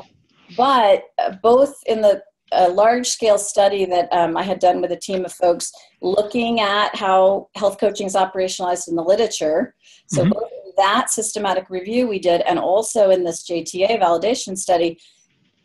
but 0.56 1.03
uh, 1.22 1.36
both 1.44 1.75
in 1.86 2.01
the 2.01 2.22
a 2.51 2.69
large 2.69 3.07
scale 3.07 3.37
study 3.37 3.85
that 3.85 4.11
um, 4.11 4.37
I 4.37 4.43
had 4.43 4.59
done 4.59 4.81
with 4.81 4.91
a 4.91 4.97
team 4.97 5.25
of 5.25 5.33
folks 5.33 5.71
looking 6.01 6.59
at 6.59 6.95
how 6.95 7.49
health 7.55 7.79
coaching 7.79 8.07
is 8.07 8.15
operationalized 8.15 8.87
in 8.87 8.95
the 8.95 9.03
literature. 9.03 9.75
So, 10.07 10.23
mm-hmm. 10.23 10.39
that 10.77 11.09
systematic 11.09 11.69
review 11.69 12.07
we 12.07 12.19
did, 12.19 12.41
and 12.41 12.57
also 12.57 13.09
in 13.09 13.23
this 13.23 13.43
JTA 13.47 14.01
validation 14.01 14.57
study, 14.57 14.97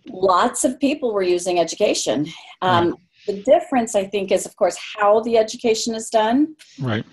lots 0.08 0.64
of 0.64 0.78
people 0.80 1.12
were 1.12 1.22
using 1.22 1.58
education. 1.58 2.26
Um, 2.62 2.96
the 3.26 3.42
difference, 3.42 3.94
I 3.94 4.04
think, 4.04 4.32
is 4.32 4.46
of 4.46 4.56
course 4.56 4.76
how 4.96 5.20
the 5.20 5.38
education 5.38 5.94
is 5.94 6.08
done. 6.10 6.56
Right. 6.80 7.04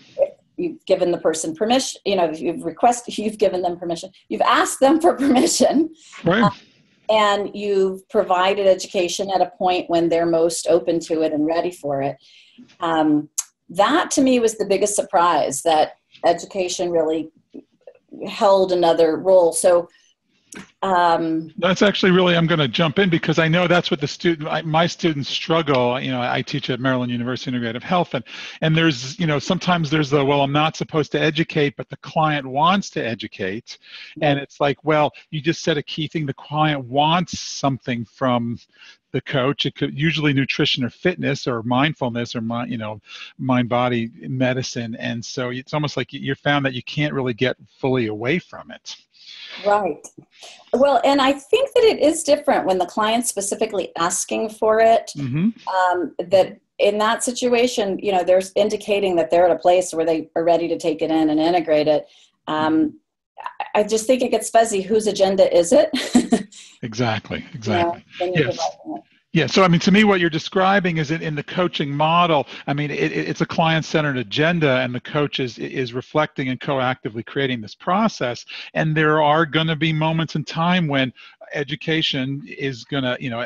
You've 0.58 0.84
given 0.86 1.12
the 1.12 1.20
person 1.20 1.56
permission. 1.56 2.02
You 2.06 2.16
know, 2.18 2.32
you've 2.32 2.64
requested, 2.64 3.18
you've 3.20 3.38
given 3.38 3.62
them 3.62 3.78
permission. 3.78 4.10
You've 4.28 4.42
asked 4.42 4.80
them 4.80 5.00
for 5.00 5.16
permission. 5.16 5.94
Right. 6.24 6.44
Um, 6.44 6.52
and 7.10 7.56
you've 7.56 8.08
provided 8.10 8.68
education 8.68 9.30
at 9.32 9.42
a 9.42 9.52
point 9.58 9.90
when 9.90 10.10
they're 10.10 10.26
most 10.26 10.68
open 10.68 11.00
to 11.00 11.22
it 11.22 11.34
and 11.34 11.46
ready 11.46 11.72
for 11.72 12.02
it. 12.02 12.18
Um, 12.80 13.30
that 13.70 14.12
to 14.12 14.22
me 14.22 14.40
was 14.40 14.58
the 14.58 14.66
biggest 14.66 14.96
surprise 14.96 15.62
that 15.64 15.94
education 16.26 16.92
really 16.92 17.30
held 18.28 18.72
another 18.72 19.18
role. 19.18 19.54
So 19.54 19.90
um, 20.82 21.52
that's 21.58 21.82
actually 21.82 22.12
really 22.12 22.36
i'm 22.36 22.48
going 22.48 22.60
to 22.60 22.68
jump 22.68 23.00
in 23.00 23.10
because 23.10 23.38
i 23.38 23.48
know 23.48 23.68
that's 23.68 23.92
what 23.92 24.02
the 24.02 24.08
student 24.08 24.48
I, 24.50 24.62
my 24.64 24.88
students 24.88 25.30
struggle 25.30 26.00
you 26.00 26.12
know 26.12 26.22
i 26.22 26.42
teach 26.42 26.70
at 26.70 26.80
maryland 26.80 27.12
university 27.12 27.52
integrative 27.52 27.84
health 27.84 28.14
and 28.14 28.24
and 28.62 28.76
there's 28.76 29.20
you 29.20 29.28
know 29.28 29.40
sometimes 29.40 29.90
there's 29.90 30.10
the 30.10 30.24
well 30.24 30.42
i'm 30.42 30.52
not 30.52 30.76
supposed 30.76 31.12
to 31.12 31.20
educate 31.22 31.76
but 31.76 31.90
the 31.90 31.98
client 31.98 32.46
wants 32.46 32.90
to 32.92 33.06
educate. 33.06 33.78
And 34.22 34.40
it's 34.40 34.60
like 34.60 34.84
well 34.84 35.12
you 35.32 35.42
just 35.42 35.62
said 35.64 35.78
a 35.78 35.84
key 35.84 36.08
thing 36.08 36.26
the 36.26 36.34
client 36.34 36.86
wants 36.86 37.40
something 37.40 38.06
from 38.06 38.60
the 39.12 39.22
coach. 39.22 39.66
It 39.66 39.76
could 39.76 39.98
usually 39.98 40.34
nutrition 40.34 40.84
or 40.84 40.90
fitness 40.92 41.48
or 41.48 41.64
mindfulness 41.64 42.36
or 42.36 42.42
mind 42.42 42.72
you 42.72 42.78
know 42.78 43.02
mind 43.38 43.70
body 43.70 44.12
medicine. 44.22 44.96
And 44.96 45.24
so 45.24 45.50
it's 45.50 45.74
almost 45.74 45.98
like 45.98 46.14
you 46.14 46.36
found 46.36 46.66
that 46.66 46.74
you 46.74 46.84
can't 46.84 47.14
really 47.14 47.34
get 47.34 47.58
fully 47.80 48.08
away 48.08 48.40
from 48.40 48.72
it 48.72 48.96
Right. 49.66 50.06
Well, 50.74 51.02
and 51.04 51.22
I 51.22 51.34
think 51.34 51.70
that 51.74 51.84
it 51.84 52.00
is 52.00 52.24
different 52.24 52.66
when 52.66 52.78
the 52.78 52.86
client's 52.86 53.30
specifically 53.30 53.92
asking 53.98 54.50
for 54.50 54.80
it. 54.80 55.12
mm-hmm. 55.16 55.50
Um, 55.70 56.16
that 56.30 56.60
in 56.78 56.98
that 57.00 57.24
situation, 57.24 58.00
you 58.00 58.12
know, 58.12 58.24
they're 58.24 58.42
indicating 58.56 59.16
that 59.18 59.30
they're 59.30 59.46
at 59.46 59.52
a 59.52 59.60
place 59.60 59.94
where 59.94 60.06
they 60.06 60.30
are 60.36 60.44
ready 60.44 60.68
to 60.70 60.78
take 60.78 61.02
it 61.02 61.12
in 61.12 61.30
and 61.30 61.40
integrate 61.40 61.88
it. 61.88 62.08
Um, 62.48 63.00
I 63.76 63.84
just 63.84 64.08
think 64.08 64.22
it 64.22 64.32
gets 64.32 64.50
fuzzy. 64.50 64.82
Whose 64.82 65.08
agenda 65.08 65.56
is 65.56 65.74
it? 65.74 65.90
exactly. 66.82 67.46
Exactly. 67.54 68.06
You 68.20 68.32
know, 68.32 68.34
yes. 68.36 68.60
Yeah, 69.32 69.46
so 69.46 69.64
I 69.64 69.68
mean, 69.68 69.80
to 69.82 69.92
me, 69.92 70.04
what 70.04 70.20
you're 70.20 70.30
describing 70.32 70.98
is 70.98 71.12
in, 71.12 71.22
in 71.22 71.36
the 71.36 71.44
coaching 71.44 71.92
model. 71.92 72.48
I 72.66 72.74
mean, 72.74 72.90
it, 72.90 73.12
it's 73.12 73.42
a 73.42 73.46
client-centered 73.46 74.18
agenda, 74.18 74.78
and 74.80 74.94
the 74.94 75.00
coach 75.00 75.40
is 75.40 75.60
is 75.60 75.94
reflecting 75.94 76.50
and 76.50 76.60
coactively 76.60 77.24
creating 77.24 77.62
this 77.62 77.76
process. 77.76 78.44
And 78.74 78.98
there 78.98 79.22
are 79.22 79.46
going 79.46 79.68
to 79.68 79.76
be 79.76 79.94
moments 79.94 80.36
in 80.36 80.46
time 80.46 80.88
when 80.88 81.14
education 81.54 82.44
is 82.48 82.84
going 82.86 83.04
to, 83.04 83.18
you 83.20 83.30
know, 83.30 83.46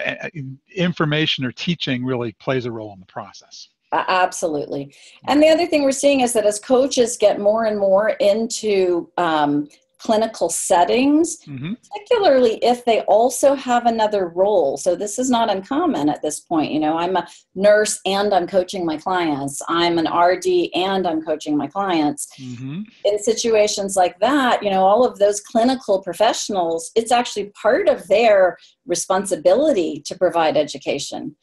information 0.74 1.44
or 1.44 1.52
teaching 1.52 2.06
really 2.06 2.32
plays 2.34 2.66
a 2.66 2.72
role 2.72 2.94
in 2.94 3.02
the 3.02 3.06
process. 3.06 3.68
Absolutely. 3.92 4.94
And 5.28 5.44
the 5.44 5.50
other 5.50 5.68
thing 5.68 5.84
we're 5.84 5.92
seeing 5.92 6.22
is 6.22 6.34
that 6.34 6.46
as 6.46 6.60
coaches 6.60 7.16
get 7.16 7.40
more 7.40 7.66
and 7.66 7.78
more 7.78 8.10
into 8.20 9.10
um, 9.18 9.68
clinical 10.04 10.50
settings, 10.50 11.38
mm-hmm. 11.48 11.74
particularly 11.92 12.56
if 12.58 12.84
they 12.84 13.02
also 13.02 13.56
have 13.56 13.86
another 13.86 14.28
role. 14.28 14.76
So 14.76 14.96
this 14.96 15.18
is 15.18 15.30
not 15.30 15.50
uncommon 15.50 16.10
at 16.10 16.22
this 16.22 16.42
point. 16.42 16.72
You 16.74 16.82
know, 16.82 16.98
I'm 16.98 17.16
a 17.16 17.28
nurse 17.56 18.00
and 18.06 18.34
I'm 18.34 18.46
coaching 18.46 18.86
my 18.86 18.98
clients. 18.98 19.62
I'm 19.70 19.98
an 19.98 20.08
RD 20.08 20.72
and 20.76 21.08
I'm 21.08 21.22
coaching 21.22 21.56
my 21.56 21.68
clients. 21.68 22.28
Mm-hmm. 22.40 22.82
In 23.06 23.24
situations 23.24 23.96
like 23.96 24.20
that, 24.20 24.62
you 24.62 24.70
know, 24.70 24.84
all 24.84 25.06
of 25.06 25.20
those 25.20 25.40
clinical 25.40 26.02
professionals, 26.02 26.92
it's 26.96 27.12
actually 27.12 27.52
part 27.62 27.88
of 27.88 28.06
their 28.08 28.58
responsibility 28.86 30.02
to 30.06 30.18
provide 30.18 30.58
education. 30.58 31.36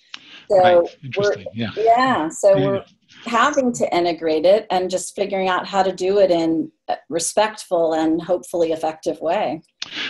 So 0.50 0.58
right. 0.58 0.98
Interesting. 1.02 1.46
yeah. 1.54 1.70
Yeah. 1.76 2.28
So 2.28 2.56
yeah. 2.56 2.66
we're 2.66 2.84
having 3.26 3.72
to 3.74 3.96
integrate 3.96 4.44
it 4.44 4.66
and 4.70 4.90
just 4.90 5.14
figuring 5.14 5.48
out 5.48 5.66
how 5.66 5.82
to 5.82 5.92
do 5.92 6.18
it 6.18 6.30
in 6.30 6.70
a 6.88 6.96
respectful 7.08 7.94
and 7.94 8.20
hopefully 8.20 8.72
effective 8.72 9.20
way. 9.20 9.62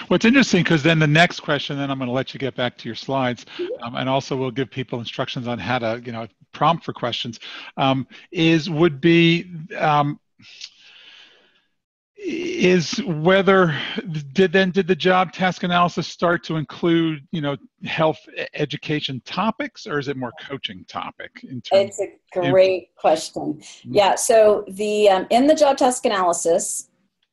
Well, 0.09 0.17
it's 0.17 0.25
interesting 0.25 0.62
because 0.62 0.83
then 0.83 0.99
the 0.99 1.07
next 1.07 1.40
question, 1.40 1.76
then 1.76 1.90
I'm 1.90 1.99
going 1.99 2.09
to 2.09 2.14
let 2.14 2.35
you 2.35 2.38
get 2.38 2.55
back 2.55 2.76
to 2.79 2.88
your 2.88 2.95
slides, 2.95 3.47
um, 3.83 3.95
and 3.97 4.09
also 4.09 4.37
we'll 4.37 4.50
give 4.50 4.71
people 4.71 4.99
instructions 4.99 5.47
on 5.47 5.59
how 5.59 5.79
to, 5.79 6.02
you 6.05 6.12
know, 6.12 6.26
prompt 6.52 6.85
for 6.85 6.93
questions. 6.93 7.40
Um, 7.76 8.07
is 8.33 8.69
would 8.69 9.00
be 9.00 9.50
um, 9.76 10.19
is 12.22 13.02
whether 13.04 13.74
did 14.32 14.52
then 14.52 14.70
did 14.70 14.86
the 14.86 14.94
job 14.94 15.32
task 15.32 15.62
analysis 15.62 16.06
start 16.06 16.44
to 16.44 16.56
include 16.56 17.26
you 17.32 17.40
know 17.40 17.56
health 17.84 18.18
education 18.54 19.22
topics 19.24 19.86
or 19.86 19.98
is 19.98 20.08
it 20.08 20.16
more 20.16 20.32
coaching 20.46 20.84
topic 20.86 21.30
in 21.44 21.62
terms 21.62 21.98
it's 21.98 22.00
a 22.00 22.50
great 22.50 22.90
of, 22.94 23.00
question 23.00 23.54
mm-hmm. 23.54 23.94
yeah 23.94 24.14
so 24.14 24.64
the 24.68 25.08
um, 25.08 25.26
in 25.30 25.46
the 25.46 25.54
job 25.54 25.78
task 25.78 26.04
analysis 26.04 26.88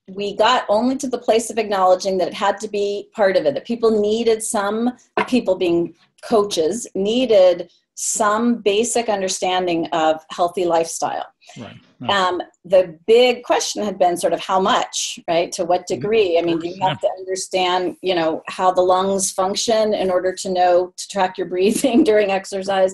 we 0.09 0.33
got 0.33 0.65
only 0.69 0.95
to 0.95 1.07
the 1.09 1.17
place 1.17 1.49
of 1.49 1.57
acknowledging 1.57 2.17
that 2.17 2.29
it 2.29 2.33
had 2.33 2.57
to 2.57 2.69
be 2.69 3.09
part 3.13 3.35
of 3.35 3.45
it 3.45 3.53
that 3.55 3.65
people 3.65 3.99
needed 3.99 4.41
some 4.41 4.93
people 5.27 5.55
being 5.55 5.93
coaches 6.23 6.87
needed 6.95 7.69
some 7.99 8.61
basic 8.61 9.09
understanding 9.09 9.87
of 9.87 10.23
healthy 10.29 10.65
lifestyle. 10.65 11.25
Right. 11.57 11.75
right. 11.99 12.11
Um, 12.11 12.43
the 12.63 12.95
big 13.07 13.41
question 13.41 13.83
had 13.83 13.97
been 13.97 14.17
sort 14.17 14.33
of 14.33 14.39
how 14.39 14.59
much, 14.59 15.17
right? 15.27 15.51
To 15.53 15.65
what 15.65 15.87
degree? 15.87 16.37
I 16.37 16.43
mean, 16.43 16.59
do 16.59 16.67
you 16.67 16.79
have 16.79 16.99
to 17.01 17.09
understand, 17.17 17.97
you 18.03 18.13
know, 18.13 18.43
how 18.49 18.71
the 18.71 18.83
lungs 18.83 19.31
function 19.31 19.95
in 19.95 20.11
order 20.11 20.31
to 20.31 20.49
know 20.49 20.93
to 20.95 21.07
track 21.07 21.39
your 21.39 21.47
breathing 21.53 22.03
during 22.03 22.29
exercise, 22.29 22.93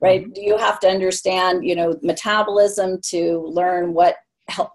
right? 0.00 0.22
Mm-hmm. 0.22 0.32
Do 0.34 0.42
you 0.42 0.56
have 0.56 0.78
to 0.80 0.88
understand, 0.88 1.66
you 1.66 1.74
know, 1.74 1.98
metabolism 2.02 3.00
to 3.06 3.40
learn 3.52 3.92
what 3.92 4.16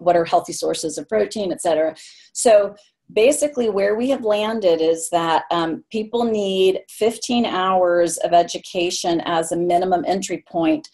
what 0.00 0.16
are 0.16 0.24
healthy 0.26 0.52
sources 0.52 0.98
of 0.98 1.08
protein, 1.08 1.52
et 1.52 1.62
cetera? 1.62 1.96
So 2.34 2.74
basically 3.12 3.68
where 3.68 3.94
we 3.94 4.10
have 4.10 4.24
landed 4.24 4.80
is 4.80 5.08
that 5.10 5.44
um, 5.50 5.84
people 5.90 6.24
need 6.24 6.80
15 6.88 7.44
hours 7.46 8.16
of 8.18 8.32
education 8.32 9.20
as 9.24 9.52
a 9.52 9.56
minimum 9.56 10.04
entry 10.06 10.44
point 10.48 10.88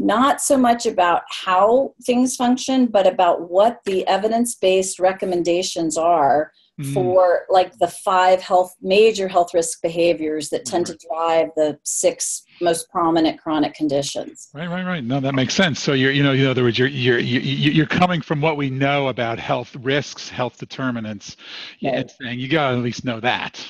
not 0.00 0.40
so 0.40 0.56
much 0.56 0.86
about 0.86 1.22
how 1.28 1.92
things 2.04 2.36
function 2.36 2.86
but 2.86 3.06
about 3.06 3.50
what 3.50 3.80
the 3.84 4.06
evidence-based 4.06 5.00
recommendations 5.00 5.98
are 5.98 6.52
mm. 6.80 6.94
for 6.94 7.40
like 7.50 7.76
the 7.78 7.88
five 7.88 8.40
health 8.40 8.74
major 8.80 9.26
health 9.26 9.52
risk 9.52 9.82
behaviors 9.82 10.50
that 10.50 10.64
tend 10.64 10.86
to 10.86 10.96
drive 11.08 11.48
the 11.56 11.78
six 11.82 12.44
most 12.60 12.90
prominent 12.90 13.40
chronic 13.40 13.74
conditions. 13.74 14.48
Right, 14.52 14.68
right, 14.68 14.84
right. 14.84 15.04
No, 15.04 15.20
that 15.20 15.34
makes 15.34 15.54
sense. 15.54 15.80
So 15.80 15.92
you're, 15.92 16.12
you 16.12 16.22
know, 16.22 16.32
in 16.32 16.46
other 16.46 16.62
words, 16.62 16.78
you're 16.78 16.88
you're 16.88 17.18
you're 17.18 17.86
coming 17.86 18.20
from 18.20 18.40
what 18.40 18.56
we 18.56 18.70
know 18.70 19.08
about 19.08 19.38
health 19.38 19.74
risks, 19.76 20.28
health 20.28 20.58
determinants, 20.58 21.36
right. 21.82 21.94
and 21.94 22.10
saying 22.10 22.38
you 22.40 22.48
got 22.48 22.70
to 22.70 22.76
at 22.76 22.82
least 22.82 23.04
know 23.04 23.20
that. 23.20 23.64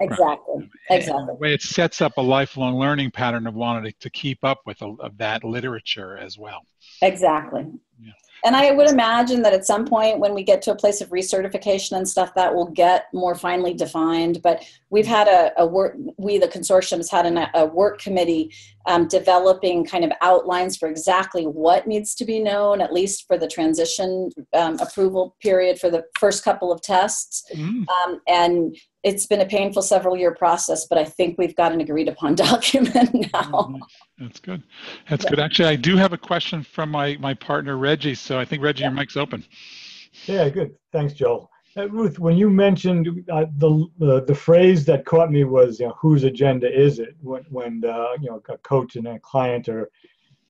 Exactly. 0.00 0.70
Right? 0.90 0.98
Exactly. 0.98 1.26
the 1.26 1.34
way 1.34 1.54
it 1.54 1.62
sets 1.62 2.00
up 2.00 2.12
a 2.16 2.22
lifelong 2.22 2.76
learning 2.76 3.10
pattern 3.10 3.46
of 3.46 3.54
wanting 3.54 3.92
to 3.98 4.10
keep 4.10 4.44
up 4.44 4.60
with 4.66 4.80
a, 4.82 4.94
of 5.00 5.16
that 5.18 5.44
literature 5.44 6.16
as 6.16 6.38
well. 6.38 6.62
Exactly. 7.02 7.66
Yeah 8.00 8.12
and 8.44 8.56
I 8.56 8.72
would 8.72 8.88
imagine 8.88 9.42
that 9.42 9.52
at 9.52 9.64
some 9.64 9.84
point 9.84 10.18
when 10.18 10.34
we 10.34 10.42
get 10.42 10.60
to 10.62 10.72
a 10.72 10.76
place 10.76 11.00
of 11.00 11.10
recertification 11.10 11.96
and 11.96 12.08
stuff, 12.08 12.34
that 12.34 12.54
will 12.54 12.66
get 12.66 13.06
more 13.12 13.34
finely 13.34 13.74
defined. 13.74 14.42
But 14.42 14.64
we've 14.90 15.06
had 15.06 15.28
a, 15.28 15.52
a 15.58 15.66
work, 15.66 15.96
we 16.16 16.38
the 16.38 16.48
consortium 16.48 16.98
has 16.98 17.10
had 17.10 17.26
an, 17.26 17.46
a 17.54 17.66
work 17.66 18.00
committee 18.00 18.52
um, 18.86 19.08
developing 19.08 19.84
kind 19.84 20.04
of 20.04 20.12
outlines 20.20 20.76
for 20.76 20.88
exactly 20.88 21.44
what 21.44 21.86
needs 21.86 22.14
to 22.16 22.24
be 22.24 22.40
known, 22.40 22.80
at 22.80 22.92
least 22.92 23.26
for 23.26 23.38
the 23.38 23.46
transition 23.46 24.30
um, 24.52 24.78
approval 24.80 25.36
period 25.40 25.78
for 25.78 25.90
the 25.90 26.04
first 26.18 26.44
couple 26.44 26.70
of 26.70 26.80
tests. 26.82 27.44
Mm. 27.54 27.86
Um, 27.88 28.20
and 28.28 28.76
it's 29.02 29.26
been 29.26 29.40
a 29.40 29.46
painful 29.46 29.82
several 29.82 30.16
year 30.16 30.34
process, 30.34 30.86
but 30.86 30.98
I 30.98 31.04
think 31.04 31.36
we've 31.38 31.56
got 31.56 31.72
an 31.72 31.80
agreed 31.80 32.08
upon 32.08 32.34
document 32.50 33.14
now. 33.32 33.50
Mm-hmm. 33.50 33.76
That's 34.18 34.40
good. 34.40 34.62
That's 35.08 35.24
yeah. 35.24 35.30
good. 35.30 35.40
Actually, 35.40 35.68
I 35.68 35.76
do 35.76 35.96
have 35.96 36.12
a 36.12 36.18
question 36.18 36.62
from 36.62 36.90
my, 36.90 37.16
my 37.20 37.34
partner, 37.34 37.76
Reggie. 37.76 38.14
So 38.14 38.38
I 38.38 38.44
think, 38.44 38.62
Reggie, 38.62 38.82
yeah. 38.82 38.88
your 38.88 38.94
mic's 38.94 39.16
open. 39.16 39.44
Yeah, 40.26 40.48
good. 40.48 40.72
Thanks, 40.92 41.12
Joel. 41.14 41.50
Uh, 41.76 41.88
Ruth, 41.88 42.18
when 42.20 42.36
you 42.36 42.48
mentioned 42.48 43.08
uh, 43.32 43.46
the, 43.56 43.86
the 43.98 44.24
the 44.24 44.34
phrase 44.34 44.84
that 44.84 45.04
caught 45.04 45.32
me 45.32 45.42
was, 45.42 45.80
you 45.80 45.86
know, 45.86 45.94
whose 46.00 46.22
agenda 46.22 46.72
is 46.72 47.00
it? 47.00 47.16
When, 47.20 47.42
when 47.50 47.82
uh, 47.84 48.12
you 48.20 48.30
know, 48.30 48.40
a 48.48 48.58
coach 48.58 48.94
and 48.94 49.06
a 49.08 49.18
client 49.18 49.68
are 49.68 49.90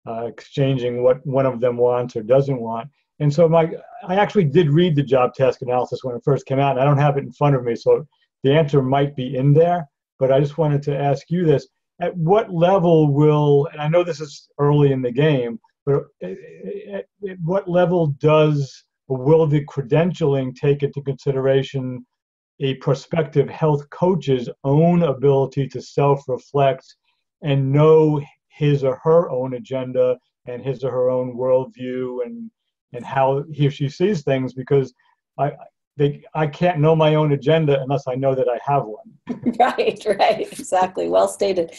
uh, 0.06 0.26
exchanging 0.26 1.02
what 1.02 1.26
one 1.26 1.46
of 1.46 1.60
them 1.60 1.78
wants 1.78 2.14
or 2.14 2.22
doesn't 2.22 2.60
want. 2.60 2.90
And 3.20 3.32
so 3.32 3.48
my, 3.48 3.72
I 4.06 4.16
actually 4.16 4.44
did 4.44 4.68
read 4.68 4.96
the 4.96 5.02
job 5.02 5.34
task 5.34 5.62
analysis 5.62 6.00
when 6.02 6.16
it 6.16 6.24
first 6.24 6.44
came 6.46 6.58
out, 6.58 6.72
and 6.72 6.80
I 6.80 6.84
don't 6.84 6.98
have 6.98 7.16
it 7.16 7.24
in 7.24 7.32
front 7.32 7.56
of 7.56 7.64
me, 7.64 7.74
so 7.74 8.06
the 8.42 8.52
answer 8.52 8.82
might 8.82 9.16
be 9.16 9.36
in 9.36 9.54
there, 9.54 9.88
but 10.18 10.30
I 10.30 10.40
just 10.40 10.58
wanted 10.58 10.82
to 10.82 10.98
ask 10.98 11.30
you 11.30 11.46
this. 11.46 11.66
At 12.00 12.14
what 12.16 12.52
level 12.52 13.12
will, 13.14 13.68
and 13.72 13.80
I 13.80 13.88
know 13.88 14.02
this 14.02 14.20
is 14.20 14.48
early 14.58 14.92
in 14.92 15.00
the 15.00 15.12
game, 15.12 15.60
but 15.86 16.02
at, 16.22 16.36
at 16.92 17.38
what 17.42 17.68
level 17.68 18.08
does 18.18 18.84
will 19.08 19.46
the 19.46 19.64
credentialing 19.64 20.54
take 20.54 20.82
into 20.82 21.02
consideration 21.02 22.04
a 22.60 22.74
prospective 22.74 23.48
health 23.48 23.88
coach's 23.90 24.48
own 24.62 25.02
ability 25.02 25.68
to 25.68 25.82
self 25.82 26.22
reflect 26.28 26.84
and 27.42 27.72
know 27.72 28.22
his 28.48 28.84
or 28.84 29.00
her 29.02 29.28
own 29.30 29.54
agenda 29.54 30.16
and 30.46 30.62
his 30.62 30.84
or 30.84 30.90
her 30.90 31.10
own 31.10 31.36
worldview 31.36 32.24
and, 32.24 32.50
and 32.92 33.04
how 33.04 33.44
he 33.52 33.66
or 33.66 33.70
she 33.70 33.88
sees 33.88 34.22
things? 34.22 34.54
Because 34.54 34.94
I, 35.38 35.52
they 35.96 36.22
I 36.34 36.46
can't 36.46 36.80
know 36.80 36.96
my 36.96 37.14
own 37.14 37.32
agenda 37.32 37.80
unless 37.80 38.06
I 38.08 38.14
know 38.14 38.34
that 38.34 38.48
I 38.48 38.58
have 38.70 38.84
one. 38.84 39.54
right, 39.60 40.04
right, 40.18 40.52
exactly. 40.52 41.08
Well 41.08 41.28
stated. 41.28 41.72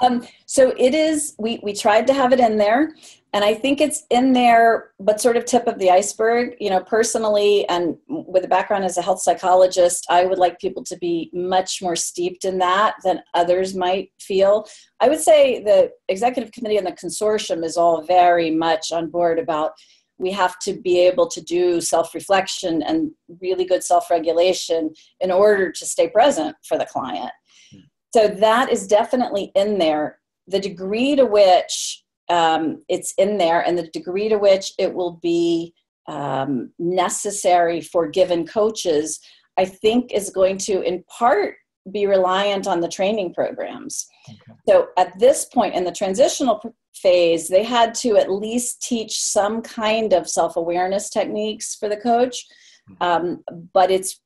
Um, 0.00 0.26
so 0.46 0.74
it 0.78 0.94
is. 0.94 1.34
We 1.38 1.60
we 1.62 1.72
tried 1.72 2.06
to 2.08 2.14
have 2.14 2.32
it 2.32 2.40
in 2.40 2.56
there. 2.56 2.94
And 3.34 3.44
I 3.44 3.52
think 3.52 3.80
it's 3.80 4.04
in 4.10 4.32
there, 4.32 4.92
but 5.00 5.20
sort 5.20 5.36
of 5.36 5.44
tip 5.44 5.66
of 5.66 5.80
the 5.80 5.90
iceberg. 5.90 6.54
You 6.60 6.70
know, 6.70 6.80
personally, 6.80 7.68
and 7.68 7.96
with 8.08 8.44
a 8.44 8.48
background 8.48 8.84
as 8.84 8.96
a 8.96 9.02
health 9.02 9.20
psychologist, 9.20 10.06
I 10.08 10.24
would 10.24 10.38
like 10.38 10.60
people 10.60 10.84
to 10.84 10.96
be 10.98 11.30
much 11.34 11.82
more 11.82 11.96
steeped 11.96 12.44
in 12.44 12.58
that 12.58 12.94
than 13.02 13.24
others 13.34 13.74
might 13.74 14.12
feel. 14.20 14.68
I 15.00 15.08
would 15.08 15.18
say 15.18 15.64
the 15.64 15.90
executive 16.08 16.52
committee 16.52 16.76
and 16.76 16.86
the 16.86 16.92
consortium 16.92 17.64
is 17.64 17.76
all 17.76 18.02
very 18.02 18.52
much 18.52 18.92
on 18.92 19.10
board 19.10 19.40
about 19.40 19.72
we 20.16 20.30
have 20.30 20.56
to 20.60 20.74
be 20.74 21.00
able 21.00 21.26
to 21.26 21.40
do 21.40 21.80
self 21.80 22.14
reflection 22.14 22.84
and 22.84 23.10
really 23.40 23.64
good 23.64 23.82
self 23.82 24.10
regulation 24.10 24.94
in 25.18 25.32
order 25.32 25.72
to 25.72 25.84
stay 25.84 26.08
present 26.08 26.54
for 26.68 26.78
the 26.78 26.86
client. 26.86 27.32
Hmm. 27.72 27.80
So 28.14 28.28
that 28.28 28.70
is 28.70 28.86
definitely 28.86 29.50
in 29.56 29.78
there. 29.78 30.20
The 30.46 30.60
degree 30.60 31.16
to 31.16 31.26
which 31.26 32.03
um, 32.28 32.82
it's 32.88 33.12
in 33.18 33.38
there 33.38 33.60
and 33.60 33.76
the 33.76 33.88
degree 33.88 34.28
to 34.28 34.38
which 34.38 34.72
it 34.78 34.92
will 34.92 35.18
be 35.22 35.74
um, 36.06 36.72
necessary 36.78 37.80
for 37.80 38.08
given 38.08 38.46
coaches, 38.46 39.20
I 39.56 39.64
think 39.64 40.12
is 40.12 40.30
going 40.30 40.58
to, 40.58 40.82
in 40.82 41.04
part, 41.04 41.56
be 41.92 42.06
reliant 42.06 42.66
on 42.66 42.80
the 42.80 42.88
training 42.88 43.34
programs. 43.34 44.06
Okay. 44.28 44.58
So 44.68 44.88
at 44.96 45.18
this 45.18 45.44
point 45.46 45.74
in 45.74 45.84
the 45.84 45.92
transitional 45.92 46.62
phase, 46.94 47.48
they 47.48 47.62
had 47.62 47.94
to 47.96 48.16
at 48.16 48.32
least 48.32 48.82
teach 48.82 49.20
some 49.20 49.60
kind 49.60 50.12
of 50.12 50.28
self 50.28 50.56
awareness 50.56 51.10
techniques 51.10 51.74
for 51.74 51.88
the 51.88 51.96
coach. 51.96 52.46
Hmm. 52.88 52.94
Um, 53.02 53.44
but 53.72 53.90
it's, 53.90 54.20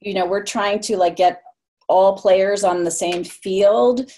you 0.00 0.14
know, 0.14 0.26
we're 0.26 0.44
trying 0.44 0.80
to 0.80 0.96
like 0.96 1.16
get 1.16 1.42
all 1.88 2.16
players 2.16 2.64
on 2.64 2.84
the 2.84 2.90
same 2.90 3.24
field 3.24 4.10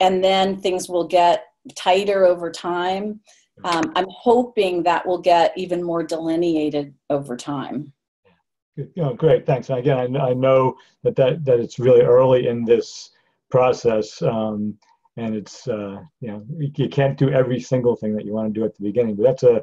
and 0.00 0.24
then 0.24 0.56
things 0.56 0.88
will 0.88 1.06
get 1.06 1.44
tighter 1.76 2.24
over 2.24 2.50
time. 2.50 3.20
Um, 3.64 3.92
I'm 3.94 4.06
hoping 4.08 4.82
that 4.84 5.06
will 5.06 5.20
get 5.20 5.52
even 5.56 5.82
more 5.82 6.02
delineated 6.02 6.94
over 7.10 7.36
time. 7.36 7.92
Know, 8.96 9.14
great, 9.14 9.44
thanks. 9.46 9.68
And 9.68 9.78
again, 9.78 10.16
I, 10.16 10.30
I 10.30 10.32
know 10.32 10.76
that, 11.02 11.16
that 11.16 11.44
that 11.44 11.60
it's 11.60 11.78
really 11.78 12.02
early 12.02 12.46
in 12.46 12.64
this 12.64 13.10
process, 13.50 14.22
um, 14.22 14.78
and 15.16 15.34
it's 15.34 15.68
uh, 15.68 16.00
you 16.20 16.28
know 16.28 16.44
you 16.56 16.88
can't 16.88 17.18
do 17.18 17.30
every 17.30 17.60
single 17.60 17.96
thing 17.96 18.14
that 18.14 18.24
you 18.24 18.32
want 18.32 18.52
to 18.52 18.58
do 18.58 18.64
at 18.64 18.74
the 18.76 18.82
beginning, 18.82 19.16
but 19.16 19.24
that's 19.24 19.42
a 19.42 19.62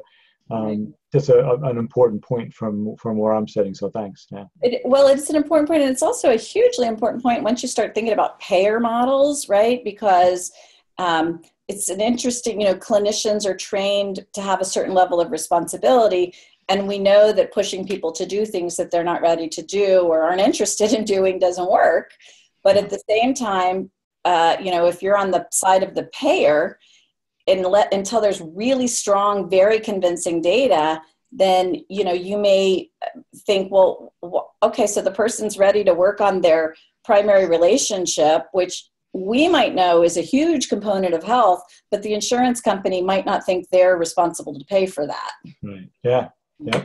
um, 0.50 0.94
just 1.12 1.28
a, 1.28 1.38
a, 1.38 1.60
an 1.68 1.78
important 1.78 2.22
point 2.22 2.52
from 2.54 2.94
from 2.96 3.16
where 3.16 3.32
I'm 3.32 3.48
sitting. 3.48 3.74
So 3.74 3.90
thanks. 3.90 4.26
Yeah. 4.30 4.44
It, 4.62 4.82
well, 4.84 5.08
it's 5.08 5.30
an 5.30 5.36
important 5.36 5.68
point, 5.68 5.82
and 5.82 5.90
it's 5.90 6.02
also 6.02 6.30
a 6.32 6.36
hugely 6.36 6.86
important 6.86 7.22
point 7.22 7.42
once 7.42 7.62
you 7.62 7.68
start 7.68 7.94
thinking 7.94 8.12
about 8.12 8.38
payer 8.38 8.78
models, 8.78 9.48
right? 9.48 9.82
Because 9.82 10.52
um, 10.98 11.42
it's 11.68 11.90
an 11.90 12.00
interesting, 12.00 12.60
you 12.60 12.66
know, 12.66 12.74
clinicians 12.74 13.46
are 13.46 13.56
trained 13.56 14.24
to 14.32 14.40
have 14.40 14.60
a 14.60 14.64
certain 14.64 14.94
level 14.94 15.20
of 15.20 15.30
responsibility, 15.30 16.34
and 16.68 16.88
we 16.88 16.98
know 16.98 17.32
that 17.32 17.52
pushing 17.52 17.86
people 17.86 18.12
to 18.12 18.26
do 18.26 18.44
things 18.44 18.76
that 18.76 18.90
they're 18.90 19.04
not 19.04 19.22
ready 19.22 19.48
to 19.48 19.62
do 19.62 20.00
or 20.00 20.22
aren't 20.22 20.40
interested 20.40 20.92
in 20.92 21.04
doing 21.04 21.38
doesn't 21.38 21.70
work. 21.70 22.12
But 22.64 22.76
at 22.76 22.90
the 22.90 23.00
same 23.08 23.34
time, 23.34 23.90
uh, 24.24 24.56
you 24.60 24.70
know, 24.70 24.86
if 24.86 25.02
you're 25.02 25.16
on 25.16 25.30
the 25.30 25.46
side 25.50 25.82
of 25.82 25.94
the 25.94 26.04
payer, 26.12 26.78
and 27.46 27.62
let, 27.62 27.92
until 27.94 28.20
there's 28.20 28.42
really 28.42 28.86
strong, 28.86 29.48
very 29.48 29.80
convincing 29.80 30.42
data, 30.42 31.00
then 31.32 31.76
you 31.88 32.04
know 32.04 32.12
you 32.12 32.38
may 32.38 32.90
think, 33.46 33.70
well, 33.70 34.12
okay, 34.62 34.86
so 34.86 35.00
the 35.02 35.10
person's 35.10 35.58
ready 35.58 35.84
to 35.84 35.94
work 35.94 36.20
on 36.20 36.40
their 36.40 36.74
primary 37.04 37.46
relationship, 37.46 38.46
which 38.52 38.84
we 39.12 39.48
might 39.48 39.74
know 39.74 40.02
is 40.02 40.16
a 40.16 40.22
huge 40.22 40.68
component 40.68 41.14
of 41.14 41.24
health, 41.24 41.62
but 41.90 42.02
the 42.02 42.14
insurance 42.14 42.60
company 42.60 43.02
might 43.02 43.26
not 43.26 43.44
think 43.44 43.66
they're 43.70 43.96
responsible 43.96 44.58
to 44.58 44.64
pay 44.66 44.86
for 44.86 45.06
that. 45.06 45.32
Right. 45.62 45.88
Yeah. 46.02 46.28
Yeah 46.58 46.84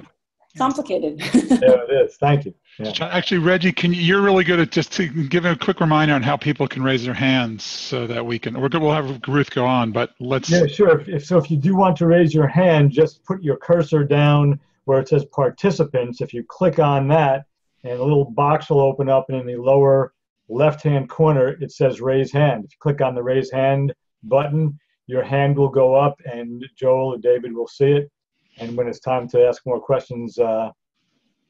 complicated. 0.57 1.19
yeah, 1.33 1.57
it 1.62 1.91
is. 1.91 2.15
Thank 2.17 2.45
you. 2.45 2.53
Yeah. 2.79 2.91
Actually, 3.01 3.39
Reggie, 3.39 3.71
can 3.71 3.93
you, 3.93 4.01
you're 4.01 4.21
really 4.21 4.43
good 4.43 4.59
at 4.59 4.71
just 4.71 4.91
to 4.93 5.07
give 5.07 5.45
a 5.45 5.55
quick 5.55 5.79
reminder 5.79 6.13
on 6.13 6.23
how 6.23 6.38
people 6.38 6.67
can 6.67 6.83
raise 6.83 7.03
their 7.03 7.13
hands 7.13 7.63
so 7.63 8.07
that 8.07 8.25
we 8.25 8.39
can. 8.39 8.59
We're 8.59 8.69
good. 8.69 8.81
We'll 8.81 8.93
have 8.93 9.21
Ruth 9.27 9.51
go 9.51 9.65
on, 9.65 9.91
but 9.91 10.12
let's. 10.19 10.49
Yeah, 10.49 10.65
sure. 10.67 10.99
If, 10.99 11.09
if, 11.09 11.25
so, 11.25 11.38
if 11.38 11.49
you 11.51 11.57
do 11.57 11.75
want 11.75 11.97
to 11.97 12.07
raise 12.07 12.33
your 12.33 12.47
hand, 12.47 12.91
just 12.91 13.23
put 13.23 13.43
your 13.43 13.57
cursor 13.57 14.03
down 14.03 14.59
where 14.86 14.99
it 14.99 15.07
says 15.07 15.25
participants. 15.25 16.21
If 16.21 16.33
you 16.33 16.43
click 16.43 16.79
on 16.79 17.07
that, 17.09 17.45
and 17.83 17.99
a 17.99 18.03
little 18.03 18.25
box 18.25 18.69
will 18.69 18.81
open 18.81 19.09
up, 19.09 19.29
and 19.29 19.39
in 19.39 19.47
the 19.47 19.55
lower 19.55 20.13
left-hand 20.53 21.09
corner 21.09 21.49
it 21.61 21.71
says 21.71 22.01
raise 22.01 22.31
hand. 22.31 22.65
If 22.65 22.71
you 22.71 22.77
click 22.79 23.01
on 23.01 23.15
the 23.15 23.23
raise 23.23 23.51
hand 23.51 23.93
button, 24.23 24.79
your 25.07 25.23
hand 25.23 25.57
will 25.57 25.69
go 25.69 25.95
up, 25.95 26.15
and 26.25 26.63
Joel 26.77 27.15
or 27.15 27.17
David 27.17 27.53
will 27.53 27.67
see 27.67 27.91
it 27.91 28.11
and 28.57 28.77
when 28.77 28.87
it's 28.87 28.99
time 28.99 29.27
to 29.29 29.45
ask 29.45 29.65
more 29.65 29.79
questions, 29.79 30.37
uh, 30.37 30.71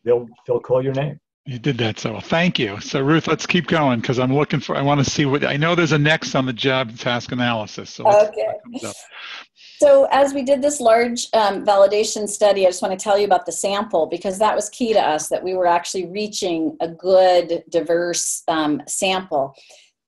they'll 0.04 0.28
they'll 0.48 0.60
call 0.60 0.84
your 0.84 0.94
name. 0.94 1.20
You 1.46 1.60
did 1.60 1.78
that 1.80 2.00
so 2.00 2.14
well. 2.14 2.22
Thank 2.22 2.58
you. 2.58 2.80
So 2.80 3.02
Ruth, 3.02 3.28
let's 3.28 3.46
keep 3.46 3.68
going 3.68 4.00
because 4.00 4.18
I'm 4.18 4.34
looking 4.34 4.62
for. 4.62 4.78
I 4.78 4.82
want 4.82 5.04
to 5.04 5.10
see 5.10 5.26
what 5.26 5.44
I 5.46 5.58
know. 5.58 5.76
There's 5.76 5.92
a 5.92 5.98
next 5.98 6.36
on 6.36 6.46
the 6.46 6.54
job 6.54 6.98
task 6.98 7.34
analysis. 7.34 7.90
So 7.90 8.08
okay. 8.08 8.48
So 9.84 10.08
as 10.12 10.34
we 10.34 10.44
did 10.44 10.62
this 10.62 10.80
large 10.80 11.28
um, 11.34 11.66
validation 11.66 12.30
study, 12.30 12.66
I 12.66 12.70
just 12.70 12.82
want 12.82 12.98
to 12.98 13.04
tell 13.04 13.18
you 13.18 13.26
about 13.26 13.46
the 13.46 13.52
sample 13.52 14.06
because 14.06 14.40
that 14.40 14.56
was 14.56 14.70
key 14.70 14.94
to 14.94 15.00
us 15.02 15.28
that 15.28 15.44
we 15.44 15.56
were 15.56 15.68
actually 15.68 16.06
reaching 16.06 16.78
a 16.80 16.88
good, 16.88 17.66
diverse 17.70 18.44
um, 18.48 18.82
sample. 18.88 19.54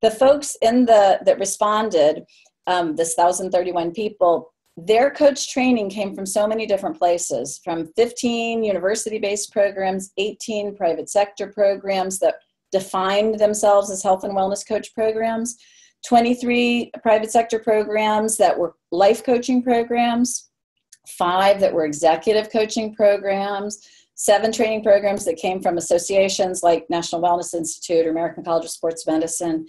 The 0.02 0.12
folks 0.12 0.56
in 0.62 0.86
the 0.86 1.20
that 1.26 1.40
responded, 1.40 2.24
um, 2.68 2.96
this 2.96 3.16
1,031 3.18 3.92
people, 3.92 4.54
their 4.78 5.12
coach 5.12 5.52
training 5.52 5.90
came 5.90 6.16
from 6.16 6.26
so 6.26 6.48
many 6.48 6.66
different 6.66 6.98
places 6.98 7.60
from 7.62 7.92
15 7.98 8.64
university 8.64 9.20
based 9.20 9.52
programs, 9.52 10.14
18 10.18 10.78
private 10.78 11.10
sector 11.10 11.48
programs 11.48 12.20
that 12.20 12.36
defined 12.72 13.40
themselves 13.40 13.92
as 13.92 14.02
health 14.02 14.24
and 14.24 14.38
wellness 14.38 14.66
coach 14.66 14.94
programs, 14.94 15.58
23 16.08 16.92
private 17.02 17.32
sector 17.32 17.60
programs 17.60 18.38
that 18.38 18.58
were 18.58 18.76
life 18.92 19.24
coaching 19.24 19.64
programs, 19.64 20.50
five 21.08 21.60
that 21.60 21.74
were 21.74 21.86
executive 21.86 22.52
coaching 22.52 22.94
programs, 22.94 23.88
seven 24.16 24.52
training 24.52 24.84
programs 24.84 25.26
that 25.26 25.38
came 25.38 25.62
from 25.62 25.78
associations 25.78 26.64
like 26.64 26.90
National 26.90 27.22
Wellness 27.22 27.54
Institute 27.54 28.06
or 28.06 28.12
American 28.12 28.44
College 28.44 28.66
of 28.66 28.72
Sports 28.72 29.06
Medicine, 29.06 29.68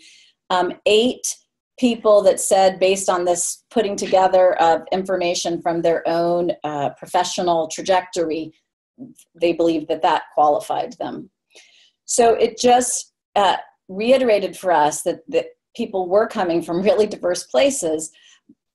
um, 0.51 0.73
eight 0.87 1.37
people 1.79 2.23
that 2.23 2.41
said, 2.41 2.79
based 2.79 3.09
on 3.09 3.25
this 3.25 3.65
putting 3.71 3.97
together 3.97 4.55
of 4.61 4.83
information 4.93 5.61
from 5.61 5.83
their 5.83 6.07
own 6.09 6.53
uh, 6.65 6.91
professional 6.91 7.69
trajectory, 7.69 8.53
they 9.35 9.53
believed 9.53 9.89
that 9.89 10.03
that 10.03 10.23
qualified 10.35 10.95
them. 10.99 11.29
So 12.07 12.35
it 12.35 12.59
just 12.59 13.13
uh, 13.35 13.57
reiterated 13.89 14.57
for 14.57 14.73
us 14.73 15.03
that, 15.03 15.21
that 15.29 15.47
people 15.77 16.09
were 16.09 16.27
coming 16.27 16.63
from 16.63 16.83
really 16.83 17.07
diverse 17.07 17.45
places. 17.45 18.11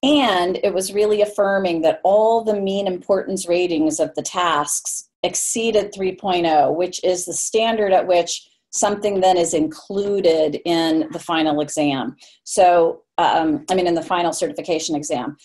And 0.04 0.60
it 0.64 0.74
was 0.74 0.94
really 0.94 1.22
affirming 1.22 1.82
that 1.82 2.02
all 2.04 2.44
the 2.44 2.60
mean 2.60 2.88
importance 2.88 3.48
ratings 3.48 4.00
of 4.00 4.14
the 4.16 4.24
tasks 4.24 5.10
exceeded 5.24 5.94
3.0, 5.94 6.76
which 6.76 7.04
is 7.04 7.26
the 7.26 7.34
standard 7.34 7.94
at 7.94 8.08
which 8.08 8.48
something 8.72 9.20
then 9.20 9.38
is 9.38 9.54
included 9.54 10.60
in 10.66 11.08
the 11.12 11.20
final 11.20 11.62
exam. 11.62 12.16
So, 12.46 13.04
um, 13.18 13.66
I 13.70 13.76
mean, 13.76 13.86
in 13.86 13.96
the 13.96 14.02
final 14.02 14.34
certification 14.34 14.96
exam. 14.96 15.38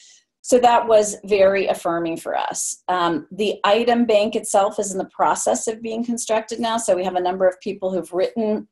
So 0.46 0.60
that 0.60 0.86
was 0.86 1.16
very 1.24 1.66
affirming 1.66 2.18
for 2.18 2.36
us. 2.36 2.84
Um, 2.86 3.26
the 3.32 3.56
item 3.64 4.06
bank 4.06 4.36
itself 4.36 4.78
is 4.78 4.92
in 4.92 4.98
the 4.98 5.10
process 5.12 5.66
of 5.66 5.82
being 5.82 6.04
constructed 6.04 6.60
now. 6.60 6.76
So 6.78 6.94
we 6.94 7.02
have 7.02 7.16
a 7.16 7.20
number 7.20 7.48
of 7.48 7.60
people 7.60 7.92
who've 7.92 8.12
written 8.12 8.68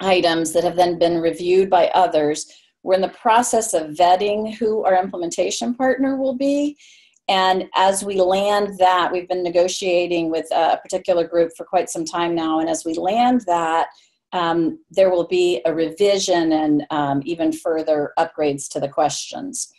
items 0.00 0.52
that 0.52 0.64
have 0.64 0.76
then 0.76 0.98
been 0.98 1.18
reviewed 1.18 1.70
by 1.70 1.88
others. 1.88 2.50
We're 2.82 2.94
in 2.94 3.00
the 3.00 3.08
process 3.08 3.74
of 3.74 3.88
vetting 3.88 4.54
who 4.54 4.84
our 4.84 5.02
implementation 5.02 5.74
partner 5.74 6.16
will 6.16 6.36
be. 6.36 6.76
And 7.28 7.66
as 7.74 8.04
we 8.04 8.20
land 8.20 8.78
that, 8.78 9.12
we've 9.12 9.28
been 9.28 9.42
negotiating 9.42 10.30
with 10.30 10.46
a 10.50 10.78
particular 10.78 11.26
group 11.26 11.50
for 11.56 11.64
quite 11.64 11.90
some 11.90 12.04
time 12.04 12.34
now. 12.34 12.60
And 12.60 12.70
as 12.70 12.84
we 12.84 12.94
land 12.94 13.42
that, 13.46 13.88
um, 14.32 14.78
there 14.90 15.10
will 15.10 15.26
be 15.26 15.60
a 15.66 15.74
revision 15.74 16.52
and 16.52 16.84
um, 16.90 17.22
even 17.24 17.52
further 17.52 18.12
upgrades 18.18 18.68
to 18.70 18.80
the 18.80 18.88
questions. 18.88 19.70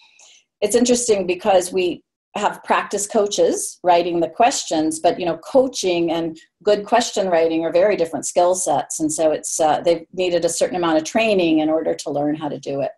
It's 0.62 0.76
interesting 0.76 1.26
because 1.26 1.72
we 1.72 2.04
have 2.36 2.64
practice 2.64 3.08
coaches 3.08 3.80
writing 3.84 4.20
the 4.20 4.30
questions, 4.30 5.00
but 5.00 5.20
you 5.20 5.26
know, 5.26 5.38
coaching 5.38 6.12
and 6.12 6.40
good 6.64 6.86
question 6.86 7.28
writing 7.28 7.64
are 7.64 7.72
very 7.72 7.96
different 7.96 8.26
skill 8.26 8.56
sets, 8.56 9.00
and 9.00 9.12
so 9.12 9.32
it's 9.32 9.60
uh, 9.60 9.82
they've 9.82 10.06
needed 10.14 10.46
a 10.46 10.50
certain 10.50 10.76
amount 10.76 10.98
of 10.98 11.04
training 11.04 11.60
in 11.60 11.70
order 11.70 11.96
to 11.96 12.12
learn 12.12 12.36
how 12.36 12.48
to 12.48 12.60
do 12.60 12.82
it. 12.82 12.92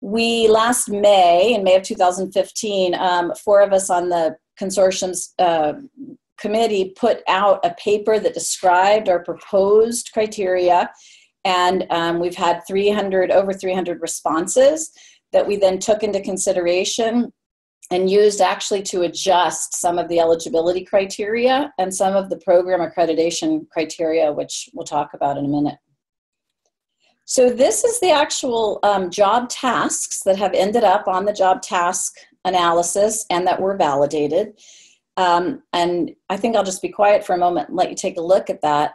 We 0.00 0.48
last 0.48 0.88
May, 0.88 1.54
in 1.54 1.62
May 1.62 1.76
of 1.76 1.84
2015, 1.84 2.94
um, 2.94 3.32
four 3.36 3.60
of 3.60 3.72
us 3.72 3.88
on 3.88 4.08
the 4.08 4.36
consortium's 4.60 5.32
uh, 5.38 5.74
committee 6.36 6.92
put 6.96 7.20
out 7.28 7.64
a 7.64 7.74
paper 7.74 8.18
that 8.18 8.34
described 8.34 9.08
our 9.08 9.22
proposed 9.22 10.10
criteria, 10.12 10.90
and 11.44 11.86
um, 11.90 12.18
we've 12.18 12.34
had 12.34 12.62
300 12.66 13.30
over 13.30 13.52
300 13.52 14.00
responses 14.00 14.90
that 15.32 15.46
we 15.46 15.56
then 15.56 15.78
took 15.78 16.02
into 16.02 16.20
consideration 16.20 17.32
and 17.92 18.10
used 18.10 18.40
actually 18.40 18.82
to 18.82 19.02
adjust 19.02 19.74
some 19.74 19.98
of 19.98 20.08
the 20.08 20.18
eligibility 20.18 20.82
criteria 20.82 21.70
and 21.78 21.94
some 21.94 22.16
of 22.16 22.30
the 22.30 22.38
program 22.38 22.80
accreditation 22.80 23.68
criteria, 23.68 24.32
which 24.32 24.70
we'll 24.72 24.84
talk 24.84 25.12
about 25.12 25.36
in 25.36 25.44
a 25.44 25.48
minute. 25.48 25.76
So 27.26 27.50
this 27.50 27.84
is 27.84 28.00
the 28.00 28.10
actual 28.10 28.80
um, 28.82 29.10
job 29.10 29.50
tasks 29.50 30.22
that 30.24 30.36
have 30.38 30.54
ended 30.54 30.84
up 30.84 31.06
on 31.06 31.26
the 31.26 31.34
job 31.34 31.60
task 31.60 32.14
analysis 32.46 33.26
and 33.30 33.46
that 33.46 33.60
were 33.60 33.76
validated. 33.76 34.54
Um, 35.18 35.62
and 35.74 36.12
I 36.30 36.38
think 36.38 36.56
I'll 36.56 36.64
just 36.64 36.82
be 36.82 36.88
quiet 36.88 37.24
for 37.24 37.34
a 37.34 37.38
moment 37.38 37.68
and 37.68 37.76
let 37.76 37.90
you 37.90 37.96
take 37.96 38.16
a 38.16 38.22
look 38.22 38.48
at 38.48 38.62
that. 38.62 38.94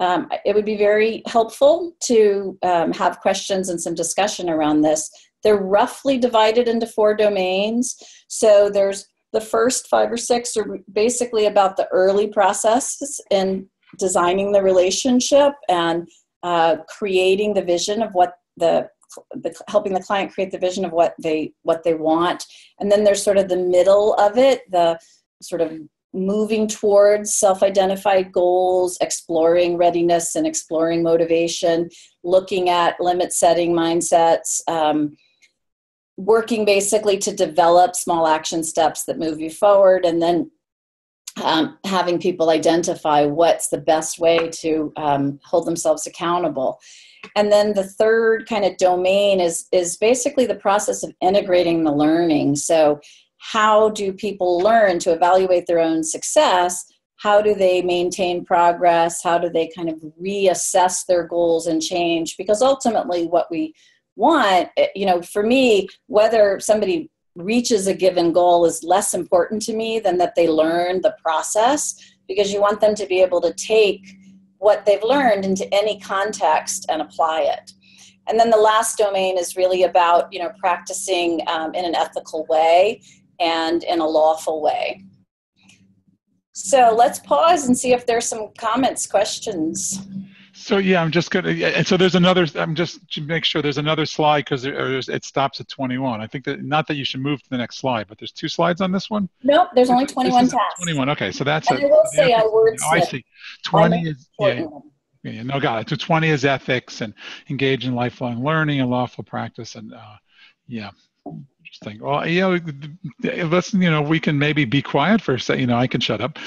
Um, 0.00 0.30
it 0.46 0.54
would 0.54 0.64
be 0.64 0.78
very 0.78 1.22
helpful 1.26 1.94
to 2.04 2.58
um, 2.62 2.92
have 2.92 3.20
questions 3.20 3.68
and 3.68 3.80
some 3.80 3.94
discussion 3.94 4.48
around 4.48 4.80
this. 4.80 5.10
They're 5.42 5.56
roughly 5.56 6.18
divided 6.18 6.68
into 6.68 6.86
four 6.86 7.14
domains. 7.14 7.96
So 8.28 8.70
there's 8.70 9.06
the 9.32 9.40
first 9.40 9.88
five 9.88 10.10
or 10.10 10.16
six 10.16 10.56
are 10.56 10.78
basically 10.92 11.46
about 11.46 11.76
the 11.76 11.88
early 11.88 12.28
processes 12.28 13.20
in 13.30 13.68
designing 13.98 14.52
the 14.52 14.62
relationship 14.62 15.52
and 15.68 16.08
uh, 16.42 16.76
creating 16.88 17.54
the 17.54 17.62
vision 17.62 18.02
of 18.02 18.12
what 18.12 18.34
the, 18.56 18.88
the 19.32 19.54
helping 19.68 19.92
the 19.92 20.02
client 20.02 20.32
create 20.32 20.50
the 20.50 20.58
vision 20.58 20.84
of 20.84 20.92
what 20.92 21.14
they 21.22 21.52
what 21.62 21.82
they 21.82 21.94
want 21.94 22.44
and 22.78 22.92
then 22.92 23.04
there's 23.04 23.22
sort 23.22 23.38
of 23.38 23.48
the 23.48 23.56
middle 23.56 24.14
of 24.14 24.36
it 24.36 24.70
the 24.70 24.98
sort 25.40 25.62
of 25.62 25.72
moving 26.12 26.66
towards 26.66 27.34
self-identified 27.34 28.32
goals 28.32 28.98
exploring 29.00 29.76
readiness 29.76 30.34
and 30.36 30.46
exploring 30.46 31.02
motivation 31.02 31.88
looking 32.22 32.68
at 32.68 33.00
limit 33.00 33.32
setting 33.32 33.72
mindsets 33.72 34.60
um, 34.68 35.16
working 36.18 36.64
basically 36.64 37.16
to 37.16 37.34
develop 37.34 37.94
small 37.94 38.26
action 38.26 38.64
steps 38.64 39.04
that 39.04 39.18
move 39.18 39.40
you 39.40 39.48
forward 39.48 40.04
and 40.04 40.20
then 40.20 40.50
um, 41.44 41.78
having 41.84 42.18
people 42.18 42.50
identify 42.50 43.24
what's 43.24 43.68
the 43.68 43.78
best 43.78 44.18
way 44.18 44.48
to 44.48 44.92
um, 44.96 45.38
hold 45.44 45.64
themselves 45.64 46.08
accountable. 46.08 46.80
And 47.36 47.52
then 47.52 47.72
the 47.72 47.84
third 47.84 48.48
kind 48.48 48.64
of 48.64 48.76
domain 48.78 49.40
is 49.40 49.66
is 49.70 49.96
basically 49.96 50.46
the 50.46 50.56
process 50.56 51.04
of 51.04 51.14
integrating 51.20 51.84
the 51.84 51.92
learning. 51.92 52.56
So 52.56 53.00
how 53.38 53.90
do 53.90 54.12
people 54.12 54.58
learn 54.58 54.98
to 55.00 55.12
evaluate 55.12 55.66
their 55.68 55.78
own 55.78 56.02
success? 56.02 56.84
How 57.16 57.40
do 57.40 57.54
they 57.54 57.82
maintain 57.82 58.44
progress? 58.44 59.22
How 59.22 59.38
do 59.38 59.48
they 59.48 59.70
kind 59.76 59.88
of 59.88 60.02
reassess 60.20 61.06
their 61.06 61.24
goals 61.28 61.68
and 61.68 61.80
change? 61.80 62.36
Because 62.36 62.62
ultimately 62.62 63.26
what 63.26 63.48
we 63.50 63.74
want 64.18 64.68
eh, 64.76 64.88
you 64.94 65.06
know 65.06 65.22
for 65.22 65.42
me 65.42 65.88
whether 66.06 66.58
somebody 66.60 67.08
reaches 67.36 67.86
a 67.86 67.94
given 67.94 68.32
goal 68.32 68.66
is 68.66 68.82
less 68.82 69.14
important 69.14 69.62
to 69.62 69.72
me 69.72 70.00
than 70.00 70.18
that 70.18 70.34
they 70.34 70.48
learn 70.48 71.00
the 71.00 71.14
process 71.22 71.94
because 72.26 72.52
you 72.52 72.60
want 72.60 72.80
them 72.80 72.94
to 72.96 73.06
be 73.06 73.22
able 73.22 73.40
to 73.40 73.54
take 73.54 74.04
what 74.58 74.84
they've 74.84 75.04
learned 75.04 75.44
into 75.44 75.72
any 75.72 76.00
context 76.00 76.84
and 76.88 77.00
apply 77.00 77.42
it. 77.42 77.72
And 78.26 78.38
then 78.38 78.50
the 78.50 78.56
last 78.56 78.98
domain 78.98 79.38
is 79.38 79.56
really 79.56 79.84
about 79.84 80.30
you 80.32 80.40
know 80.40 80.50
practicing 80.58 81.40
um, 81.46 81.74
in 81.74 81.84
an 81.84 81.94
ethical 81.94 82.44
way 82.46 83.00
and 83.40 83.84
in 83.84 84.00
a 84.00 84.06
lawful 84.06 84.60
way. 84.60 85.04
So 86.52 86.92
let's 86.94 87.20
pause 87.20 87.68
and 87.68 87.78
see 87.78 87.92
if 87.92 88.04
there's 88.04 88.26
some 88.26 88.48
comments 88.58 89.06
questions 89.06 90.00
so 90.58 90.78
yeah, 90.78 91.00
I'm 91.00 91.10
just 91.10 91.30
gonna. 91.30 91.50
And 91.50 91.86
so 91.86 91.96
there's 91.96 92.14
another. 92.14 92.46
I'm 92.56 92.74
just 92.74 93.08
to 93.12 93.20
make 93.22 93.44
sure 93.44 93.62
there's 93.62 93.78
another 93.78 94.04
slide 94.04 94.44
because 94.44 94.64
it 94.64 95.24
stops 95.24 95.60
at 95.60 95.68
21. 95.68 96.20
I 96.20 96.26
think 96.26 96.44
that 96.44 96.62
not 96.64 96.86
that 96.88 96.94
you 96.94 97.04
should 97.04 97.20
move 97.20 97.42
to 97.42 97.50
the 97.50 97.56
next 97.56 97.78
slide, 97.78 98.06
but 98.08 98.18
there's 98.18 98.32
two 98.32 98.48
slides 98.48 98.80
on 98.80 98.92
this 98.92 99.08
one. 99.08 99.28
Nope, 99.42 99.68
there's 99.74 99.90
only 99.90 100.06
21 100.06 100.48
tasks. 100.48 100.80
21. 100.82 101.10
Okay, 101.10 101.32
so 101.32 101.44
that's. 101.44 101.70
And 101.70 101.78
a, 101.78 101.82
I 101.82 101.86
will 101.86 102.04
say 102.12 102.32
I 102.34 102.44
word. 102.46 102.76
Oh, 102.84 102.90
I 102.90 103.00
see. 103.00 103.24
20 103.64 104.08
is 104.08 104.28
yeah, 104.38 104.66
yeah. 105.22 105.42
No, 105.42 105.60
got 105.60 105.82
it. 105.82 105.90
So 105.90 105.96
20 105.96 106.28
is 106.28 106.44
ethics 106.44 107.00
and 107.00 107.14
engage 107.48 107.86
in 107.86 107.94
lifelong 107.94 108.44
learning 108.44 108.80
and 108.80 108.90
lawful 108.90 109.24
practice 109.24 109.74
and 109.76 109.94
uh, 109.94 110.16
yeah. 110.66 110.90
Interesting. 111.24 112.02
Well, 112.02 112.26
you 112.26 112.40
know, 112.40 113.44
listen, 113.46 113.82
you 113.82 113.90
know, 113.90 114.00
we 114.00 114.18
can 114.18 114.38
maybe 114.38 114.64
be 114.64 114.80
quiet 114.80 115.20
for 115.20 115.34
a 115.34 115.40
second. 115.40 115.60
You 115.60 115.66
know, 115.66 115.76
I 115.76 115.86
can 115.86 116.00
shut 116.00 116.22
up 116.22 116.38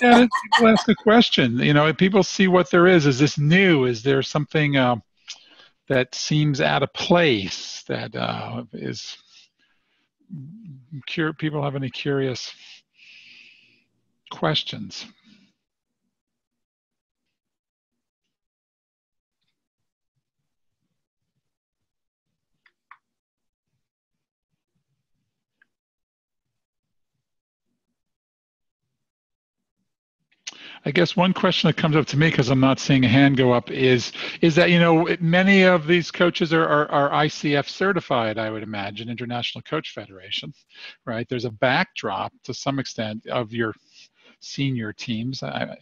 yeah, 0.00 0.26
people 0.42 0.68
ask 0.68 0.86
the 0.86 0.94
question. 0.94 1.58
You 1.58 1.74
know, 1.74 1.92
people 1.92 2.22
see 2.22 2.48
what 2.48 2.70
there 2.70 2.86
is. 2.86 3.06
Is 3.06 3.18
this 3.18 3.38
new? 3.38 3.84
Is 3.84 4.02
there 4.02 4.22
something 4.22 4.76
uh, 4.76 4.96
that 5.88 6.14
seems 6.14 6.60
out 6.60 6.82
of 6.82 6.92
place? 6.92 7.82
That 7.88 8.14
uh, 8.14 8.64
is. 8.72 9.16
People 11.38 11.62
have 11.62 11.76
any 11.76 11.90
curious 11.90 12.52
questions? 14.30 15.06
I 30.86 30.92
guess 30.92 31.16
one 31.16 31.34
question 31.34 31.66
that 31.66 31.76
comes 31.76 31.96
up 31.96 32.06
to 32.06 32.16
me 32.16 32.30
because 32.30 32.48
I'm 32.48 32.60
not 32.60 32.78
seeing 32.78 33.04
a 33.04 33.08
hand 33.08 33.36
go 33.36 33.52
up 33.52 33.72
is 33.72 34.12
is 34.40 34.54
that 34.54 34.70
you 34.70 34.78
know 34.78 35.08
many 35.18 35.64
of 35.64 35.88
these 35.88 36.12
coaches 36.12 36.52
are, 36.52 36.64
are, 36.64 36.88
are 36.88 37.24
ICF 37.24 37.68
certified. 37.68 38.38
I 38.38 38.50
would 38.50 38.62
imagine 38.62 39.08
International 39.08 39.62
Coach 39.62 39.92
Federation, 39.92 40.54
right? 41.04 41.28
There's 41.28 41.44
a 41.44 41.50
backdrop 41.50 42.32
to 42.44 42.54
some 42.54 42.78
extent 42.78 43.26
of 43.26 43.52
your 43.52 43.74
senior 44.38 44.92
teams. 44.92 45.42
I, 45.42 45.76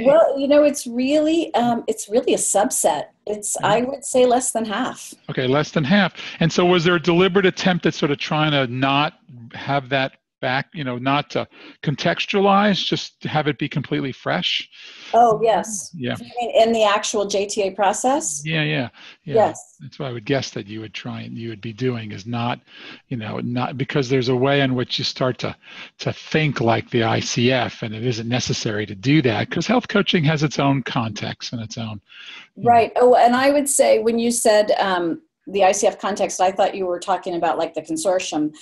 well, 0.00 0.38
you 0.38 0.48
know, 0.48 0.64
it's 0.64 0.88
really 0.88 1.54
um, 1.54 1.84
it's 1.86 2.08
really 2.08 2.34
a 2.34 2.38
subset. 2.38 3.04
It's 3.26 3.56
mm-hmm. 3.56 3.66
I 3.66 3.80
would 3.82 4.04
say 4.04 4.26
less 4.26 4.50
than 4.50 4.64
half. 4.64 5.14
Okay, 5.30 5.46
less 5.46 5.70
than 5.70 5.84
half. 5.84 6.14
And 6.40 6.52
so, 6.52 6.66
was 6.66 6.82
there 6.82 6.96
a 6.96 7.02
deliberate 7.02 7.46
attempt 7.46 7.86
at 7.86 7.94
sort 7.94 8.10
of 8.10 8.18
trying 8.18 8.50
to 8.50 8.66
not 8.66 9.20
have 9.54 9.88
that 9.90 10.17
back, 10.40 10.68
you 10.72 10.84
know, 10.84 10.98
not 10.98 11.30
to 11.30 11.46
contextualize, 11.82 12.84
just 12.84 13.22
have 13.24 13.48
it 13.48 13.58
be 13.58 13.68
completely 13.68 14.12
fresh. 14.12 14.68
Oh, 15.14 15.40
yes. 15.42 15.90
Yeah. 15.94 16.16
in 16.54 16.72
the 16.72 16.84
actual 16.84 17.26
JTA 17.26 17.74
process? 17.74 18.42
Yeah, 18.44 18.62
yeah, 18.62 18.88
yeah. 19.24 19.34
Yes. 19.34 19.76
That's 19.80 19.98
what 19.98 20.08
I 20.08 20.12
would 20.12 20.24
guess 20.24 20.50
that 20.50 20.66
you 20.66 20.80
would 20.80 20.94
try 20.94 21.22
and 21.22 21.36
you 21.36 21.48
would 21.50 21.60
be 21.60 21.72
doing 21.72 22.12
is 22.12 22.26
not, 22.26 22.60
you 23.08 23.16
know, 23.16 23.38
not 23.38 23.78
because 23.78 24.08
there's 24.08 24.28
a 24.28 24.36
way 24.36 24.60
in 24.60 24.74
which 24.74 24.98
you 24.98 25.04
start 25.04 25.38
to 25.38 25.56
to 25.98 26.12
think 26.12 26.60
like 26.60 26.90
the 26.90 27.00
ICF, 27.00 27.82
and 27.82 27.94
it 27.94 28.04
isn't 28.04 28.28
necessary 28.28 28.86
to 28.86 28.94
do 28.94 29.22
that 29.22 29.48
because 29.48 29.66
health 29.66 29.88
coaching 29.88 30.24
has 30.24 30.42
its 30.42 30.58
own 30.58 30.82
context 30.82 31.52
and 31.52 31.62
its 31.62 31.78
own. 31.78 32.00
Right. 32.56 32.92
Know. 32.96 33.14
Oh, 33.14 33.14
and 33.14 33.36
I 33.36 33.50
would 33.50 33.68
say 33.68 34.00
when 34.00 34.18
you 34.18 34.30
said 34.30 34.72
um, 34.72 35.22
the 35.46 35.60
ICF 35.60 35.98
context, 35.98 36.40
I 36.40 36.52
thought 36.52 36.74
you 36.74 36.86
were 36.86 37.00
talking 37.00 37.34
about 37.34 37.58
like 37.58 37.74
the 37.74 37.82
consortium 37.82 38.52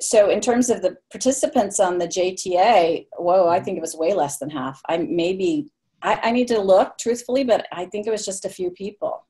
so 0.00 0.30
in 0.30 0.40
terms 0.40 0.70
of 0.70 0.82
the 0.82 0.96
participants 1.10 1.80
on 1.80 1.98
the 1.98 2.06
JTA, 2.06 3.06
whoa, 3.16 3.48
I 3.48 3.60
think 3.60 3.76
it 3.76 3.80
was 3.80 3.96
way 3.96 4.14
less 4.14 4.38
than 4.38 4.50
half. 4.50 4.80
I 4.88 4.98
maybe 4.98 5.70
I, 6.02 6.20
I 6.24 6.30
need 6.30 6.48
to 6.48 6.60
look 6.60 6.98
truthfully, 6.98 7.44
but 7.44 7.66
I 7.72 7.86
think 7.86 8.06
it 8.06 8.10
was 8.10 8.24
just 8.24 8.44
a 8.44 8.48
few 8.48 8.70
people. 8.70 9.26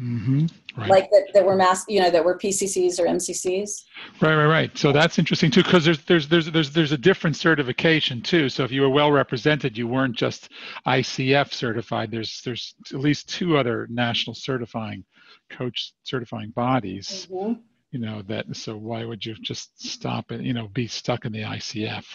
Mm-hmm. 0.00 0.46
Right. 0.78 0.88
Like 0.88 1.10
that, 1.10 1.28
that 1.34 1.44
were 1.44 1.56
mass, 1.56 1.84
you 1.86 2.00
know, 2.00 2.10
that 2.10 2.24
were 2.24 2.38
PCCs 2.38 2.98
or 2.98 3.04
MCCs. 3.04 3.82
Right, 4.22 4.34
right, 4.34 4.46
right. 4.46 4.78
So 4.78 4.92
that's 4.92 5.18
interesting 5.18 5.50
too, 5.50 5.62
because 5.62 5.84
there's 5.84 6.02
there's 6.04 6.26
there's 6.26 6.50
there's 6.50 6.70
there's 6.70 6.92
a 6.92 6.98
different 6.98 7.36
certification 7.36 8.22
too. 8.22 8.48
So 8.48 8.64
if 8.64 8.72
you 8.72 8.80
were 8.80 8.88
well 8.88 9.12
represented, 9.12 9.76
you 9.76 9.86
weren't 9.86 10.16
just 10.16 10.48
ICF 10.86 11.52
certified. 11.52 12.10
There's 12.10 12.40
there's 12.44 12.74
at 12.94 13.00
least 13.00 13.28
two 13.28 13.58
other 13.58 13.88
national 13.90 14.34
certifying 14.34 15.04
coach 15.50 15.92
certifying 16.04 16.50
bodies. 16.50 17.28
Mm-hmm 17.30 17.60
you 17.90 17.98
know 17.98 18.22
that 18.22 18.44
so 18.56 18.76
why 18.76 19.04
would 19.04 19.24
you 19.24 19.34
just 19.34 19.70
stop 19.84 20.30
and 20.30 20.44
you 20.44 20.52
know 20.52 20.68
be 20.68 20.86
stuck 20.86 21.24
in 21.24 21.32
the 21.32 21.42
icf 21.42 22.06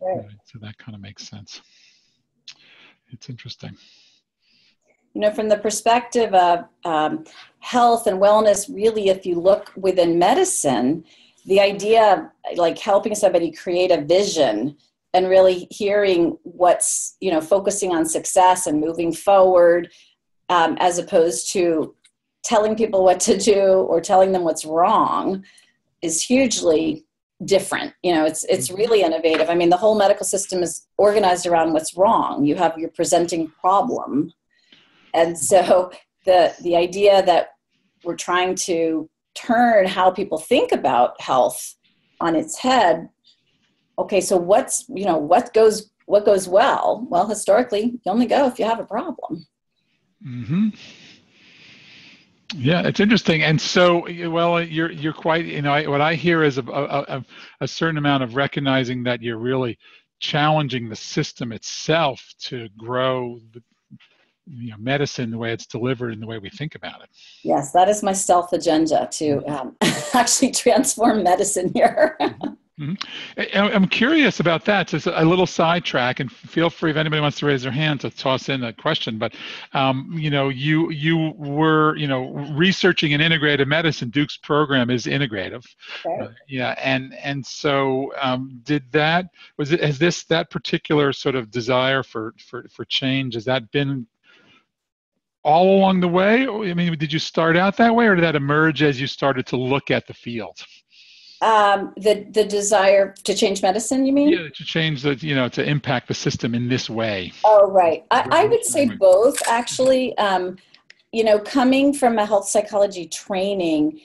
right. 0.00 0.26
So 0.44 0.58
that 0.60 0.76
kind 0.78 0.94
of 0.94 1.00
makes 1.00 1.28
sense. 1.28 1.60
It's 3.12 3.28
interesting. 3.28 3.76
You 5.14 5.20
know 5.20 5.30
from 5.30 5.48
the 5.48 5.58
perspective 5.58 6.34
of 6.34 6.64
um, 6.84 7.24
health 7.60 8.06
and 8.06 8.20
wellness 8.20 8.72
really 8.72 9.08
if 9.08 9.24
you 9.24 9.40
look 9.40 9.72
within 9.76 10.18
medicine 10.18 11.04
the 11.46 11.60
idea 11.60 12.30
of 12.52 12.58
like 12.58 12.78
helping 12.78 13.14
somebody 13.14 13.52
create 13.52 13.90
a 13.90 14.00
vision 14.00 14.76
and 15.12 15.28
really 15.28 15.68
hearing 15.70 16.36
what's 16.42 17.16
you 17.20 17.30
know 17.30 17.40
focusing 17.40 17.94
on 17.94 18.04
success 18.04 18.66
and 18.66 18.80
moving 18.80 19.12
forward 19.12 19.90
um, 20.48 20.76
as 20.80 20.98
opposed 20.98 21.52
to 21.52 21.94
telling 22.44 22.76
people 22.76 23.02
what 23.02 23.20
to 23.20 23.36
do 23.36 23.62
or 23.62 24.00
telling 24.00 24.32
them 24.32 24.44
what's 24.44 24.64
wrong 24.64 25.44
is 26.02 26.22
hugely 26.22 27.04
different. 27.44 27.92
You 28.02 28.14
know 28.14 28.24
it's 28.24 28.44
it's 28.44 28.68
mm-hmm. 28.68 28.78
really 28.78 29.02
innovative. 29.02 29.50
I 29.50 29.54
mean 29.54 29.70
the 29.70 29.76
whole 29.76 29.96
medical 29.96 30.26
system 30.26 30.62
is 30.62 30.86
organized 30.98 31.46
around 31.46 31.72
what's 31.72 31.96
wrong. 31.96 32.44
You 32.44 32.54
have 32.56 32.78
your 32.78 32.90
presenting 32.90 33.48
problem. 33.60 34.32
And 35.14 35.38
so 35.38 35.90
the 36.24 36.54
the 36.62 36.76
idea 36.76 37.22
that 37.24 37.48
we're 38.04 38.16
trying 38.16 38.54
to 38.54 39.08
turn 39.34 39.86
how 39.86 40.10
people 40.10 40.38
think 40.38 40.70
about 40.70 41.20
health 41.20 41.74
on 42.20 42.36
its 42.36 42.56
head 42.58 43.08
okay 43.98 44.20
so 44.20 44.36
what's 44.36 44.84
you 44.88 45.04
know 45.04 45.16
what 45.16 45.52
goes 45.54 45.90
what 46.06 46.24
goes 46.24 46.46
well? 46.46 47.06
Well 47.10 47.26
historically 47.26 47.98
you 48.04 48.12
only 48.12 48.26
go 48.26 48.46
if 48.46 48.58
you 48.58 48.66
have 48.66 48.80
a 48.80 48.84
problem. 48.84 49.46
Mm-hmm. 50.26 50.68
Yeah, 52.56 52.86
it's 52.86 53.00
interesting, 53.00 53.42
and 53.42 53.60
so 53.60 54.06
well, 54.30 54.62
you're 54.62 54.92
you're 54.92 55.12
quite 55.12 55.44
you 55.44 55.60
know 55.60 55.72
I, 55.72 55.86
what 55.86 56.00
I 56.00 56.14
hear 56.14 56.44
is 56.44 56.56
a, 56.58 56.62
a, 56.62 57.24
a 57.60 57.66
certain 57.66 57.98
amount 57.98 58.22
of 58.22 58.36
recognizing 58.36 59.02
that 59.04 59.20
you're 59.22 59.38
really 59.38 59.76
challenging 60.20 60.88
the 60.88 60.96
system 60.96 61.52
itself 61.52 62.22
to 62.38 62.68
grow 62.78 63.40
the, 63.52 63.62
you 64.46 64.70
know 64.70 64.76
medicine 64.78 65.32
the 65.32 65.38
way 65.38 65.52
it's 65.52 65.66
delivered 65.66 66.12
and 66.12 66.22
the 66.22 66.26
way 66.26 66.38
we 66.38 66.48
think 66.48 66.76
about 66.76 67.02
it. 67.02 67.08
Yes 67.42 67.72
that 67.72 67.88
is 67.88 68.04
my 68.04 68.12
stealth 68.12 68.52
agenda 68.52 69.08
to 69.12 69.40
mm-hmm. 69.40 69.52
um, 69.52 69.76
actually 70.14 70.52
transform 70.52 71.24
medicine 71.24 71.72
here 71.74 72.16
mm-hmm. 72.80 73.74
i'm 73.74 73.86
curious 73.86 74.40
about 74.40 74.64
that 74.64 74.88
just 74.88 75.06
a 75.06 75.24
little 75.24 75.46
sidetrack 75.46 76.20
and 76.20 76.30
feel 76.30 76.70
free 76.70 76.90
if 76.90 76.96
anybody 76.96 77.20
wants 77.20 77.38
to 77.38 77.46
raise 77.46 77.62
their 77.62 77.72
hand 77.72 78.00
to 78.00 78.10
toss 78.10 78.48
in 78.48 78.64
a 78.64 78.72
question 78.72 79.18
but 79.18 79.34
um, 79.72 80.10
you 80.14 80.30
know 80.30 80.48
you 80.48 80.90
you 80.90 81.32
were 81.36 81.96
you 81.96 82.06
know 82.06 82.30
researching 82.54 83.12
in 83.12 83.20
integrative 83.20 83.66
medicine 83.66 84.10
duke's 84.10 84.36
program 84.36 84.90
is 84.90 85.06
integrative 85.06 85.64
okay. 86.04 86.24
uh, 86.24 86.28
yeah 86.48 86.74
and 86.82 87.14
and 87.14 87.44
so 87.44 88.12
um, 88.20 88.60
did 88.64 88.82
that 88.92 89.26
was 89.56 89.72
it 89.72 89.82
has 89.82 89.98
this 89.98 90.24
that 90.24 90.50
particular 90.50 91.12
sort 91.12 91.34
of 91.34 91.50
desire 91.50 92.02
for 92.02 92.34
for 92.38 92.66
for 92.68 92.84
change 92.84 93.34
has 93.34 93.44
that 93.44 93.70
been 93.70 94.06
all 95.44 95.78
along 95.78 96.00
the 96.00 96.08
way? 96.08 96.48
I 96.48 96.74
mean, 96.74 96.96
did 96.98 97.12
you 97.12 97.18
start 97.18 97.56
out 97.56 97.76
that 97.76 97.94
way, 97.94 98.06
or 98.06 98.14
did 98.14 98.24
that 98.24 98.34
emerge 98.34 98.82
as 98.82 99.00
you 99.00 99.06
started 99.06 99.46
to 99.48 99.56
look 99.56 99.90
at 99.90 100.06
the 100.06 100.14
field? 100.14 100.58
Um, 101.44 101.92
the 101.96 102.26
the 102.30 102.44
desire 102.44 103.14
to 103.24 103.34
change 103.34 103.62
medicine, 103.62 104.06
you 104.06 104.12
mean? 104.12 104.30
Yeah, 104.30 104.48
to 104.48 104.64
change 104.64 105.02
the 105.02 105.14
you 105.16 105.34
know 105.34 105.48
to 105.50 105.62
impact 105.62 106.08
the 106.08 106.14
system 106.14 106.54
in 106.54 106.68
this 106.68 106.88
way. 106.88 107.32
Oh, 107.44 107.70
right. 107.70 108.04
I, 108.10 108.26
I 108.30 108.44
would 108.46 108.64
say 108.64 108.86
both 108.88 109.36
actually. 109.48 110.16
Um, 110.18 110.56
you 111.12 111.22
know, 111.22 111.38
coming 111.38 111.92
from 111.92 112.18
a 112.18 112.26
health 112.26 112.48
psychology 112.48 113.06
training, 113.06 114.00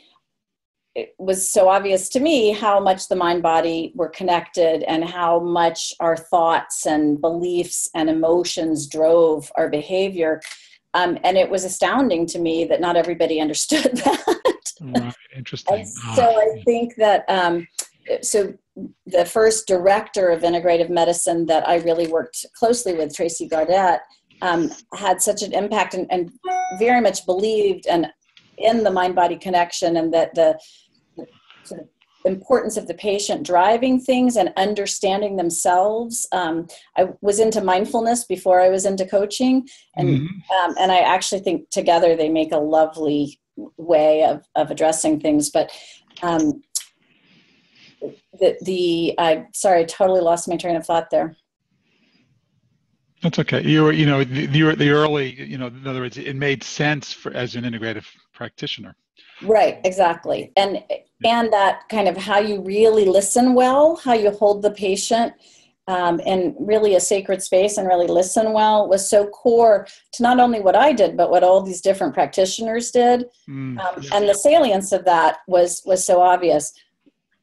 it 0.94 1.16
was 1.18 1.50
so 1.52 1.68
obvious 1.68 2.08
to 2.10 2.20
me 2.20 2.52
how 2.52 2.80
much 2.80 3.08
the 3.08 3.16
mind 3.16 3.42
body 3.42 3.92
were 3.96 4.10
connected 4.10 4.84
and 4.84 5.04
how 5.04 5.40
much 5.40 5.92
our 6.00 6.16
thoughts 6.16 6.86
and 6.86 7.20
beliefs 7.20 7.90
and 7.96 8.12
emotions 8.12 8.86
drove 8.86 9.52
our 9.56 9.70
behavior 9.70 10.40
um, 10.94 11.18
and 11.24 11.38
it 11.38 11.50
was 11.50 11.64
astounding 11.64 12.26
to 12.28 12.40
me 12.40 12.66
that 12.66 12.82
not 12.82 12.96
everybody 12.96 13.40
understood 13.42 13.96
that. 13.96 14.49
Right, 14.82 15.14
interesting. 15.36 15.86
so 15.86 16.24
I 16.24 16.62
think 16.64 16.96
that 16.96 17.26
um, 17.28 17.68
so 18.22 18.54
the 19.06 19.26
first 19.26 19.68
director 19.68 20.30
of 20.30 20.42
integrative 20.42 20.90
medicine 20.90 21.46
that 21.48 21.68
I 21.68 21.78
really 21.78 22.08
worked 22.08 22.46
closely 22.54 22.94
with, 22.94 23.16
Tracy 23.16 23.48
Gaudet, 23.48 24.02
um, 24.42 24.72
had 24.96 25.22
such 25.22 25.42
an 25.42 25.54
impact 25.54 25.94
and, 25.94 26.08
and, 26.10 26.32
very 26.78 27.02
much 27.02 27.26
believed 27.26 27.88
and 27.88 28.08
in 28.58 28.84
the 28.84 28.92
mind 28.92 29.16
body 29.16 29.36
connection 29.36 29.98
and 29.98 30.14
that 30.14 30.34
the, 30.36 30.58
the 31.18 31.26
sort 31.64 31.82
of 31.82 31.88
importance 32.26 32.78
of 32.78 32.88
the 32.88 32.94
patient 32.94 33.46
driving 33.46 34.00
things 34.00 34.36
and 34.36 34.54
understanding 34.56 35.36
themselves. 35.36 36.28
Um, 36.32 36.68
I 36.98 37.10
was 37.22 37.40
into 37.40 37.62
mindfulness 37.62 38.26
before 38.26 38.62
I 38.62 38.70
was 38.70 38.86
into 38.86 39.06
coaching, 39.06 39.68
and 39.96 40.10
mm-hmm. 40.10 40.70
um, 40.70 40.76
and 40.80 40.92
I 40.92 41.00
actually 41.00 41.42
think 41.42 41.70
together 41.70 42.16
they 42.16 42.30
make 42.30 42.52
a 42.52 42.58
lovely 42.58 43.39
way 43.78 44.24
of 44.24 44.46
of 44.56 44.72
addressing 44.72 45.20
things. 45.20 45.50
But 45.50 45.72
um, 46.22 46.62
the 48.40 48.58
the 48.62 49.16
I 49.18 49.46
sorry, 49.54 49.82
I 49.82 49.84
totally 49.86 50.22
lost 50.22 50.48
my 50.48 50.58
train 50.58 50.76
of 50.76 50.86
thought 50.86 51.10
there. 51.10 51.36
That's 53.22 53.38
okay. 53.40 53.62
You 53.62 53.84
were, 53.84 53.92
you 53.92 54.06
know, 54.06 54.24
the, 54.24 54.46
the 54.46 54.90
early, 54.92 55.34
you 55.44 55.58
know, 55.58 55.68
in 55.68 55.86
other 55.86 56.00
words, 56.00 56.18
it 56.18 56.38
made 56.38 56.64
sense 56.64 57.12
for 57.12 57.34
as 57.34 57.56
an 57.56 57.66
integrative 57.66 58.06
practitioner. 58.34 58.96
Right, 59.42 59.80
exactly. 59.84 60.54
And 60.56 60.84
and 61.26 61.52
that 61.52 61.82
kind 61.90 62.08
of 62.08 62.16
how 62.16 62.40
you 62.40 62.62
really 62.62 63.06
listen 63.06 63.54
well, 63.54 63.98
how 63.98 64.14
you 64.14 64.32
hold 64.32 64.62
the 64.62 64.72
patient 64.72 65.34
um, 65.90 66.20
in 66.20 66.56
really 66.60 66.94
a 66.94 67.00
sacred 67.00 67.42
space 67.42 67.78
and 67.78 67.88
really 67.88 68.06
listen 68.06 68.54
well 68.54 68.88
was 68.88 69.10
so 69.10 69.26
core 69.28 69.88
to 70.14 70.22
not 70.22 70.40
only 70.40 70.60
what 70.60 70.76
I 70.76 70.94
did, 70.94 71.18
but 71.18 71.32
what 71.32 71.44
all 71.44 71.62
these 71.62 71.82
different 71.82 72.14
practitioners 72.14 72.92
did. 72.92 73.26
Mm, 73.50 73.80
um, 73.80 74.04
And 74.14 74.30
the 74.30 74.36
salience 74.36 74.92
of 74.92 75.04
that 75.06 75.40
was 75.48 75.82
was 75.86 76.06
so 76.06 76.22
obvious. 76.22 76.72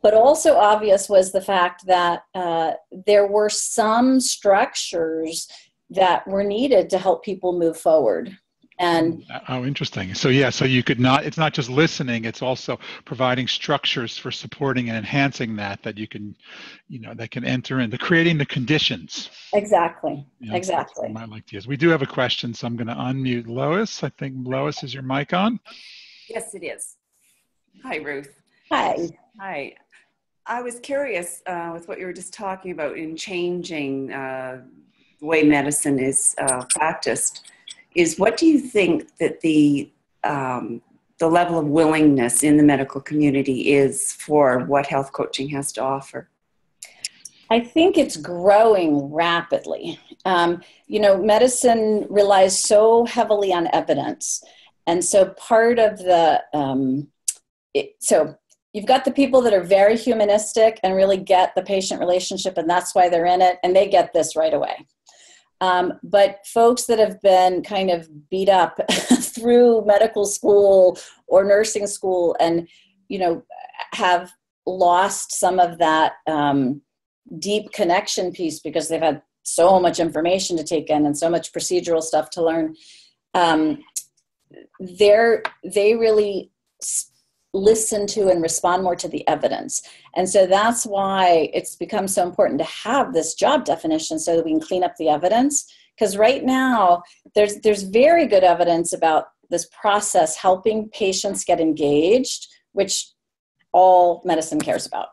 But 0.01 0.15
also 0.15 0.57
obvious 0.57 1.09
was 1.09 1.33
the 1.33 1.41
fact 1.41 1.87
that 1.87 2.23
uh, 2.35 2.75
there 3.05 3.27
were 3.27 3.51
some 3.51 4.21
structures 4.21 5.49
that 5.91 6.25
were 6.29 6.45
needed 6.45 6.89
to 6.91 6.99
help 6.99 7.25
people 7.25 7.59
move 7.59 7.77
forward 7.77 8.39
and 8.79 9.25
oh 9.49 9.65
interesting. 9.65 10.15
So 10.15 10.29
yeah 10.29 10.51
so 10.51 10.65
you 10.65 10.83
could 10.83 11.01
not 11.01 11.25
it's 11.25 11.39
not 11.39 11.55
just 11.55 11.71
listening 11.71 12.25
it's 12.25 12.43
also 12.43 12.79
providing 13.05 13.49
structures 13.49 14.19
for 14.19 14.31
supporting 14.31 14.89
and 14.89 14.99
enhancing 14.99 15.57
that 15.57 15.83
that 15.83 15.97
you 15.97 16.07
can 16.07 16.37
you 16.89 17.01
know 17.01 17.15
that 17.15 17.31
can 17.31 17.45
enter 17.45 17.81
into 17.81 17.99
creating 17.99 18.39
the 18.39 18.47
conditions. 18.47 19.31
Exactly. 19.55 20.27
You 20.41 20.51
know, 20.51 20.57
exactly. 20.57 21.13
i 21.17 21.25
like 21.25 21.47
to 21.47 21.57
use 21.57 21.67
we 21.67 21.77
do 21.77 21.89
have 21.89 22.03
a 22.03 22.07
question 22.07 22.53
so 22.53 22.67
i'm 22.67 22.77
going 22.77 22.89
to 22.89 22.95
unmute 22.95 23.47
lois. 23.47 24.03
I 24.03 24.11
think 24.11 24.35
lois 24.47 24.83
is 24.83 24.93
your 24.93 25.03
mic 25.03 25.33
on? 25.33 25.59
Yes 26.29 26.55
it 26.55 26.65
is. 26.65 26.97
Hi 27.83 27.97
ruth. 27.97 28.35
Hi. 28.71 29.09
Hi. 29.41 29.75
I 30.47 30.63
was 30.63 30.79
curious 30.81 31.43
uh, 31.47 31.71
with 31.73 31.89
what 31.89 31.99
you 31.99 32.07
were 32.07 32.13
just 32.13 32.33
talking 32.33 32.71
about 32.71 32.97
in 32.97 33.17
changing 33.17 34.13
uh, 34.13 34.63
the 35.19 35.27
way 35.27 35.43
medicine 35.43 35.99
is 35.99 36.35
uh, 36.39 36.65
practiced 36.71 37.51
is 37.97 38.19
what 38.19 38.37
do 38.37 38.47
you 38.47 38.59
think 38.59 39.17
that 39.19 39.41
the 39.41 39.91
um, 40.23 40.83
the 41.19 41.29
level 41.29 41.59
of 41.59 41.67
willingness 41.67 42.43
in 42.43 42.59
the 42.59 42.63
medical 42.63 43.01
community 43.01 43.73
is 43.73 44.13
for 44.13 44.61
what 44.67 44.87
health 44.87 45.13
coaching 45.13 45.49
has 45.49 45.73
to 45.73 45.83
offer? 45.83 46.29
I 47.49 47.61
think 47.61 47.97
it's 47.97 48.17
growing 48.17 49.13
rapidly. 49.13 49.99
Um, 50.27 50.63
you 50.87 51.01
know, 51.01 51.17
medicine 51.17 52.07
relies 52.11 52.59
so 52.59 53.07
heavily 53.07 53.53
on 53.53 53.69
evidence. 53.73 54.43
And 54.87 55.03
so 55.03 55.27
part 55.31 55.79
of 55.79 55.99
the, 55.99 56.43
um, 56.53 57.09
it, 57.73 57.95
so 58.01 58.37
you've 58.73 58.87
got 58.87 59.05
the 59.05 59.11
people 59.11 59.41
that 59.43 59.55
are 59.55 59.63
very 59.63 59.97
humanistic 59.97 60.79
and 60.83 60.95
really 60.95 61.17
get 61.17 61.55
the 61.55 61.63
patient 61.63 62.01
relationship, 62.01 62.59
and 62.59 62.69
that's 62.69 62.95
why 62.95 63.09
they're 63.09 63.27
in 63.27 63.41
it, 63.41 63.59
and 63.63 63.75
they 63.75 63.89
get 63.89 64.13
this 64.13 64.37
right 64.37 64.53
away. 64.53 64.87
Um, 65.61 65.95
but 66.03 66.47
folks 66.47 66.85
that 66.85 66.99
have 66.99 67.21
been 67.23 67.63
kind 67.63 67.91
of 67.91 68.09
beat 68.29 68.49
up 68.49 68.79
through 68.91 69.85
medical 69.87 70.27
school 70.27 70.99
or 71.27 71.45
nursing 71.45 71.87
school 71.87 72.37
and, 72.39 72.69
you 73.09 73.19
know, 73.19 73.43
have 73.95 74.33
lost 74.67 75.33
some 75.33 75.59
of 75.59 75.79
that 75.79 76.15
um, 76.27 76.83
deep 77.39 77.73
connection 77.73 78.33
piece 78.33 78.61
because 78.61 78.89
they've 78.89 79.01
had 79.01 79.23
so 79.45 79.79
much 79.81 80.01
information 80.01 80.57
to 80.57 80.65
take 80.65 80.91
in 80.91 81.07
and 81.07 81.17
so 81.17 81.31
much 81.31 81.53
procedural 81.53 82.03
stuff 82.03 82.31
to 82.31 82.43
learn. 82.43 82.75
Um, 83.33 83.83
they're, 84.81 85.43
they 85.65 85.95
really 85.95 86.51
listen 87.57 88.07
to 88.07 88.29
and 88.29 88.43
respond 88.43 88.83
more 88.83 88.97
to 88.97 89.09
the 89.09 89.27
evidence. 89.29 89.83
And 90.15 90.29
so 90.29 90.47
that's 90.47 90.85
why 90.85 91.51
it's 91.53 91.77
become 91.77 92.09
so 92.09 92.23
important 92.23 92.59
to 92.59 92.65
have 92.65 93.13
this 93.13 93.35
job 93.35 93.65
definition 93.65 94.19
so 94.19 94.37
that 94.37 94.45
we 94.45 94.53
can 94.53 94.61
clean 94.61 94.85
up 94.85 94.97
the 94.97 95.09
evidence. 95.09 95.73
Because 95.97 96.17
right 96.17 96.45
now, 96.45 97.03
there's, 97.35 97.57
there's 97.61 97.83
very 97.83 98.27
good 98.27 98.45
evidence 98.45 98.93
about 98.93 99.27
this 99.49 99.67
process 99.67 100.37
helping 100.37 100.89
patients 100.91 101.45
get 101.45 101.61
engaged, 101.61 102.49
which 102.73 103.13
all 103.73 104.23
medicine 104.25 104.61
cares 104.61 104.87
about. 104.87 105.09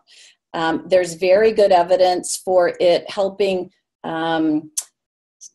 Um, 0.54 0.86
there's 0.88 1.14
very 1.16 1.52
good 1.52 1.72
evidence 1.72 2.38
for 2.38 2.74
it 2.80 3.10
helping 3.10 3.72
um, 4.04 4.72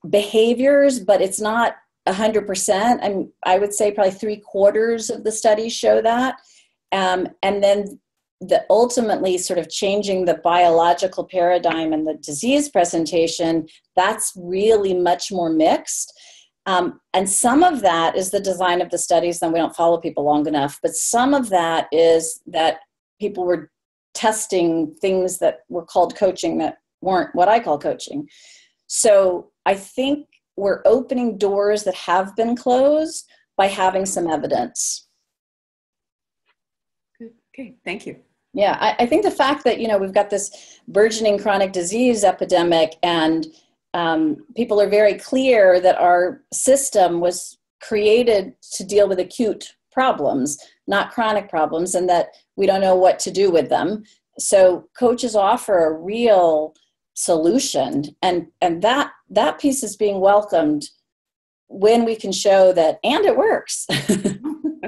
behaviors, 0.09 1.01
but 1.01 1.21
it's 1.21 1.41
not 1.41 1.77
100%. 2.07 2.99
I'm, 3.03 3.33
I 3.45 3.59
would 3.59 3.75
say 3.75 3.93
probably 3.93 4.13
three 4.13 4.37
quarters 4.39 5.11
of 5.11 5.25
the 5.25 5.33
studies 5.33 5.73
show 5.73 6.01
that. 6.03 6.37
Um, 6.93 7.29
and 7.43 7.63
then 7.63 8.01
the 8.41 8.65
ultimately 8.71 9.37
sort 9.37 9.59
of 9.59 9.69
changing 9.69 10.25
the 10.25 10.35
biological 10.45 11.25
paradigm 11.25 11.93
and 11.93 12.07
the 12.07 12.15
disease 12.15 12.69
presentation, 12.69 13.67
that's 13.97 14.33
really 14.37 14.95
much 14.95 15.33
more 15.33 15.51
mixed. 15.51 16.13
Um, 16.67 17.01
and 17.15 17.29
some 17.29 17.63
of 17.63 17.81
that 17.81 18.15
is 18.15 18.31
the 18.31 18.41
design 18.41 18.81
of 18.81 18.91
the 18.91 18.99
studies, 18.99 19.41
then 19.41 19.53
we 19.53 19.59
don't 19.59 19.75
follow 19.75 19.99
people 19.99 20.25
long 20.25 20.47
enough. 20.47 20.79
But 20.83 20.95
some 20.95 21.35
of 21.35 21.49
that 21.49 21.89
is 21.91 22.41
that 22.47 22.81
people 23.21 23.45
were 23.45 23.71
testing 24.15 24.95
things 25.01 25.39
that 25.39 25.61
were 25.69 25.85
called 25.85 26.15
coaching 26.15 26.59
that 26.59 26.77
weren't 27.01 27.35
what 27.35 27.49
I 27.49 27.59
call 27.59 27.79
coaching. 27.79 28.29
So 28.87 29.51
I 29.67 29.75
think 29.75 30.27
we're 30.57 30.83
opening 30.85 31.39
doors 31.39 31.85
that 31.85 31.95
have 31.95 32.37
been 32.37 32.57
closed 32.57 33.29
by 33.57 33.67
having 33.67 34.07
some 34.07 34.29
evidence. 34.29 35.08
Okay, 37.59 37.75
thank 37.85 38.07
you. 38.07 38.17
Yeah, 38.55 38.77
I, 38.81 39.03
I, 39.03 39.07
think 39.07 39.25
the 39.25 39.31
fact 39.31 39.65
that, 39.65 39.81
you 39.81 39.89
know, 39.89 39.99
we've 39.99 40.15
got 40.15 40.31
this 40.31 40.81
burgeoning 40.89 41.39
chronic 41.39 41.73
disease 41.73 42.23
epidemic 42.25 42.97
and 43.03 43.47
um, 43.95 44.45
people 44.57 44.81
are 44.81 44.89
very 44.89 45.15
clear 45.15 45.81
that 45.81 45.99
our 45.99 46.43
system 46.53 47.21
was 47.21 47.59
created 47.83 48.55
to 48.73 48.85
deal 48.85 49.09
with 49.09 49.19
acute 49.19 49.75
problems, 49.91 50.59
not 50.87 51.11
chronic 51.11 51.49
problems, 51.49 51.95
and 51.95 52.09
that 52.09 52.29
we 52.57 52.67
don't 52.67 52.81
know 52.81 52.95
what 52.95 53.19
to 53.21 53.31
do 53.31 53.51
with 53.51 53.69
them. 53.69 54.05
So 54.39 54.89
coaches 54.97 55.35
offer 55.35 55.87
a 55.87 55.93
real 55.93 56.75
solution 57.15 58.05
and 58.23 58.47
and 58.61 58.81
that 58.81 59.11
that 59.29 59.59
piece 59.59 59.83
is 59.83 59.97
being 59.97 60.21
welcomed 60.21 60.85
when 61.67 62.05
we 62.05 62.15
can 62.15 62.31
show 62.31 62.73
that 62.73 63.01
and 63.03 63.25
it 63.25 63.37
works 63.37 63.89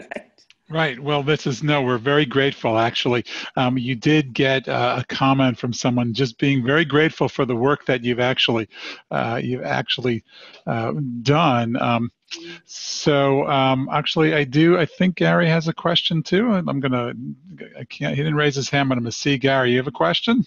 Right. 0.71 1.01
Well, 1.01 1.25
this 1.25 1.49
is 1.49 1.65
no, 1.65 1.83
we're 1.83 1.99
very 1.99 2.25
grateful 2.25 2.79
actually. 2.79 3.25
Um, 3.57 3.77
you 3.77 3.97
did 3.97 4.33
get 4.33 4.69
uh, 4.69 5.01
a 5.01 5.05
comment 5.13 5.59
from 5.59 5.73
someone 5.73 6.15
just 6.15 6.39
being 6.39 6.65
very 6.65 6.85
grateful 6.85 7.29
for 7.29 7.45
the 7.45 7.57
work 7.57 7.87
that 7.87 8.05
you've 8.05 8.21
actually 8.21 8.69
uh, 9.11 9.41
you've 9.43 9.65
actually 9.65 10.23
uh, 10.69 10.93
done. 11.23 11.77
Um, 11.83 12.13
so 12.67 13.49
um, 13.49 13.89
actually, 13.91 14.33
I 14.33 14.45
do. 14.45 14.79
I 14.79 14.87
think 14.87 15.17
Gary 15.17 15.49
has 15.49 15.67
a 15.67 15.73
question 15.73 16.23
too. 16.23 16.53
I'm 16.53 16.79
gonna. 16.79 17.15
I 17.77 17.83
can't. 17.83 18.15
He 18.15 18.23
didn't 18.23 18.37
raise 18.37 18.55
his 18.55 18.71
hand, 18.71 18.89
but 18.89 18.97
I'm 18.97 19.03
gonna 19.03 19.11
see 19.11 19.39
Gary. 19.39 19.73
You 19.73 19.79
have 19.79 19.89
a 19.89 19.93
question? 19.93 20.45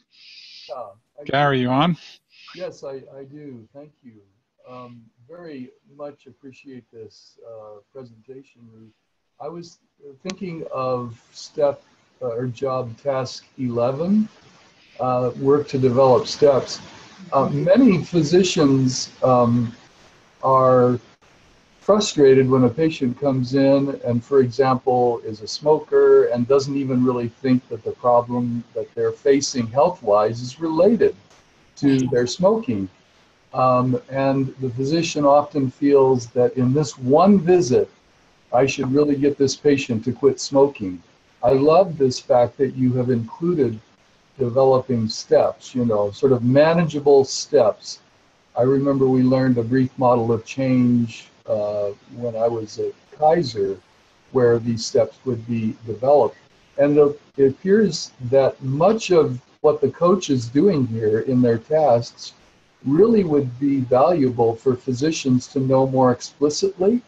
Uh, 0.74 0.92
Gary, 1.26 1.60
you 1.60 1.70
on? 1.70 1.98
Yes, 2.56 2.86
I, 2.86 3.02
I 3.18 3.26
do. 3.30 3.68
Thank 3.74 3.92
you. 4.02 4.22
Um, 4.70 5.02
very 5.28 5.72
much 5.98 6.28
appreciate 6.28 6.90
this 6.92 7.38
uh, 7.46 7.80
presentation, 7.92 8.62
Ruth. 8.72 8.94
I 9.40 9.48
was 9.50 9.80
thinking 10.22 10.64
of 10.74 11.22
step 11.32 11.82
uh, 12.22 12.28
or 12.28 12.48
job 12.48 12.98
task 12.98 13.46
11, 13.58 14.28
uh, 15.00 15.32
work 15.38 15.68
to 15.70 15.78
develop 15.78 16.28
steps. 16.28 16.80
Uh, 17.32 17.50
many 17.50 18.04
physicians 18.04 19.12
um, 19.24 19.76
are 20.44 21.00
frustrated 21.80 22.50
when 22.50 22.64
a 22.64 22.70
patient 22.70 23.20
comes 23.20 23.56
in 23.56 24.00
and, 24.06 24.24
for 24.24 24.40
example, 24.40 25.20
is 25.26 25.42
a 25.42 25.48
smoker 25.48 26.26
and 26.26 26.48
doesn't 26.48 26.78
even 26.78 27.04
really 27.04 27.28
think 27.28 27.68
that 27.68 27.84
the 27.84 27.92
problem 27.92 28.64
that 28.74 28.94
they're 28.96 29.12
facing 29.12 29.68
health 29.68 30.02
wise 30.02 30.42
is 30.42 30.60
related 30.60 31.16
to 31.76 32.08
their 32.08 32.28
smoking. 32.28 32.88
Um, 33.54 34.02
and 34.10 34.56
the 34.62 34.70
physician 34.70 35.26
often 35.26 35.70
feels 35.70 36.28
that 36.28 36.56
in 36.56 36.74
this 36.74 36.98
one 36.98 37.40
visit, 37.40 37.90
I 38.54 38.68
should 38.68 38.94
really 38.94 39.16
get 39.16 39.38
this 39.38 39.56
patient 39.56 40.06
to 40.06 40.14
quit 40.14 40.40
smoking. 40.40 41.02
I 41.44 41.54
love 41.54 41.98
this 41.98 42.20
fact 42.20 42.56
that 42.58 42.76
you 42.76 42.94
have 42.94 43.10
included 43.10 43.80
developing 44.38 45.10
steps, 45.10 45.74
you 45.74 45.86
know, 45.86 46.12
sort 46.12 46.32
of 46.32 46.44
manageable 46.44 47.26
steps. 47.26 48.00
I 48.56 48.62
remember 48.62 49.08
we 49.08 49.24
learned 49.24 49.58
a 49.58 49.64
brief 49.64 49.92
model 49.98 50.32
of 50.32 50.46
change 50.46 51.30
uh, 51.48 51.90
when 52.16 52.36
I 52.36 52.48
was 52.48 52.78
at 52.78 52.94
Kaiser, 53.18 53.78
where 54.32 54.60
these 54.60 54.86
steps 54.86 55.18
would 55.26 55.46
be 55.48 55.76
developed. 55.88 56.38
And 56.78 56.98
it 57.38 57.48
appears 57.50 58.12
that 58.30 58.62
much 58.64 59.12
of 59.12 59.42
what 59.62 59.82
the 59.82 59.90
coach 59.90 60.30
is 60.30 60.48
doing 60.48 60.86
here 60.88 61.20
in 61.22 61.42
their 61.42 61.58
tasks 61.58 62.34
really 62.86 63.24
would 63.24 63.60
be 63.60 63.80
valuable 63.80 64.56
for 64.56 64.76
physicians 64.76 65.48
to 65.48 65.60
know 65.60 65.88
more 65.88 66.12
explicitly 66.12 67.02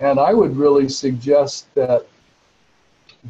and 0.00 0.18
I 0.18 0.32
would 0.32 0.56
really 0.56 0.88
suggest 0.88 1.72
that 1.74 2.06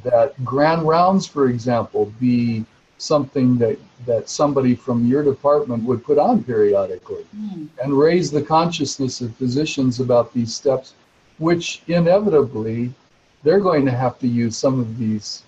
that 0.02 0.42
grand 0.44 0.82
rounds, 0.82 1.26
for 1.26 1.48
example, 1.48 2.12
be 2.18 2.64
something 2.98 3.58
that, 3.58 3.78
that 4.06 4.28
somebody 4.28 4.74
from 4.74 5.06
your 5.06 5.22
department 5.22 5.84
would 5.84 6.04
put 6.04 6.18
on 6.18 6.42
periodically 6.42 7.24
mm. 7.36 7.68
and 7.82 7.92
raise 7.92 8.30
the 8.30 8.42
consciousness 8.42 9.20
of 9.20 9.34
physicians 9.36 10.00
about 10.00 10.32
these 10.32 10.54
steps, 10.54 10.94
which 11.38 11.82
inevitably 11.86 12.92
they're 13.42 13.60
going 13.60 13.84
to 13.84 13.90
have 13.92 14.18
to 14.18 14.26
use 14.26 14.56
some 14.56 14.80
of 14.80 14.98
these 14.98 15.42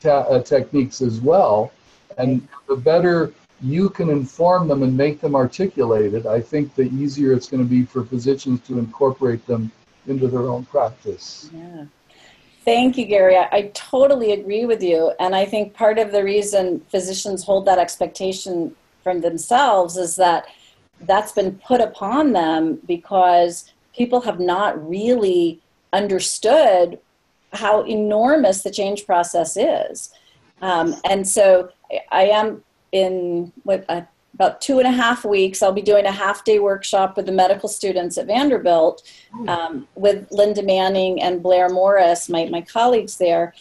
ta- 0.00 0.20
uh, 0.20 0.42
techniques 0.42 1.02
as 1.02 1.20
well. 1.20 1.72
And 2.16 2.46
the 2.68 2.76
better 2.76 3.32
you 3.60 3.88
can 3.88 4.08
inform 4.08 4.68
them 4.68 4.82
and 4.82 4.96
make 4.96 5.20
them 5.20 5.34
articulated, 5.34 6.26
I 6.26 6.40
think 6.40 6.74
the 6.74 6.84
easier 6.84 7.32
it's 7.32 7.48
going 7.48 7.62
to 7.62 7.68
be 7.68 7.84
for 7.84 8.04
physicians 8.04 8.60
to 8.66 8.78
incorporate 8.78 9.46
them 9.46 9.70
into 10.06 10.28
their 10.28 10.42
own 10.42 10.64
practice. 10.64 11.50
Yeah. 11.52 11.84
Thank 12.64 12.96
you, 12.96 13.04
Gary. 13.04 13.36
I, 13.36 13.48
I, 13.52 13.62
totally 13.74 14.32
agree 14.32 14.64
with 14.64 14.82
you. 14.82 15.12
And 15.20 15.36
I 15.36 15.44
think 15.44 15.74
part 15.74 15.98
of 15.98 16.12
the 16.12 16.24
reason 16.24 16.80
physicians 16.88 17.44
hold 17.44 17.66
that 17.66 17.78
expectation 17.78 18.74
from 19.02 19.20
themselves 19.20 19.98
is 19.98 20.16
that 20.16 20.46
that's 21.02 21.32
been 21.32 21.56
put 21.58 21.82
upon 21.82 22.32
them 22.32 22.78
because 22.86 23.70
people 23.94 24.22
have 24.22 24.40
not 24.40 24.88
really 24.88 25.60
understood 25.92 26.98
how 27.52 27.82
enormous 27.84 28.62
the 28.62 28.70
change 28.70 29.04
process 29.04 29.56
is. 29.56 30.12
Um, 30.62 30.96
and 31.04 31.28
so 31.28 31.70
I 32.10 32.26
am 32.26 32.64
in 32.92 33.52
what 33.64 33.84
uh, 33.88 34.02
about 34.34 34.60
two 34.60 34.78
and 34.78 34.86
a 34.86 34.90
half 34.90 35.24
weeks, 35.24 35.62
I'll 35.62 35.72
be 35.72 35.80
doing 35.80 36.06
a 36.06 36.12
half 36.12 36.44
day 36.44 36.58
workshop 36.58 37.16
with 37.16 37.26
the 37.26 37.32
medical 37.32 37.68
students 37.68 38.18
at 38.18 38.26
Vanderbilt 38.26 39.02
um, 39.48 39.86
with 39.94 40.26
Linda 40.30 40.62
Manning 40.62 41.22
and 41.22 41.42
Blair 41.42 41.68
Morris, 41.68 42.28
my, 42.28 42.46
my 42.46 42.60
colleagues 42.60 43.16
there. 43.16 43.54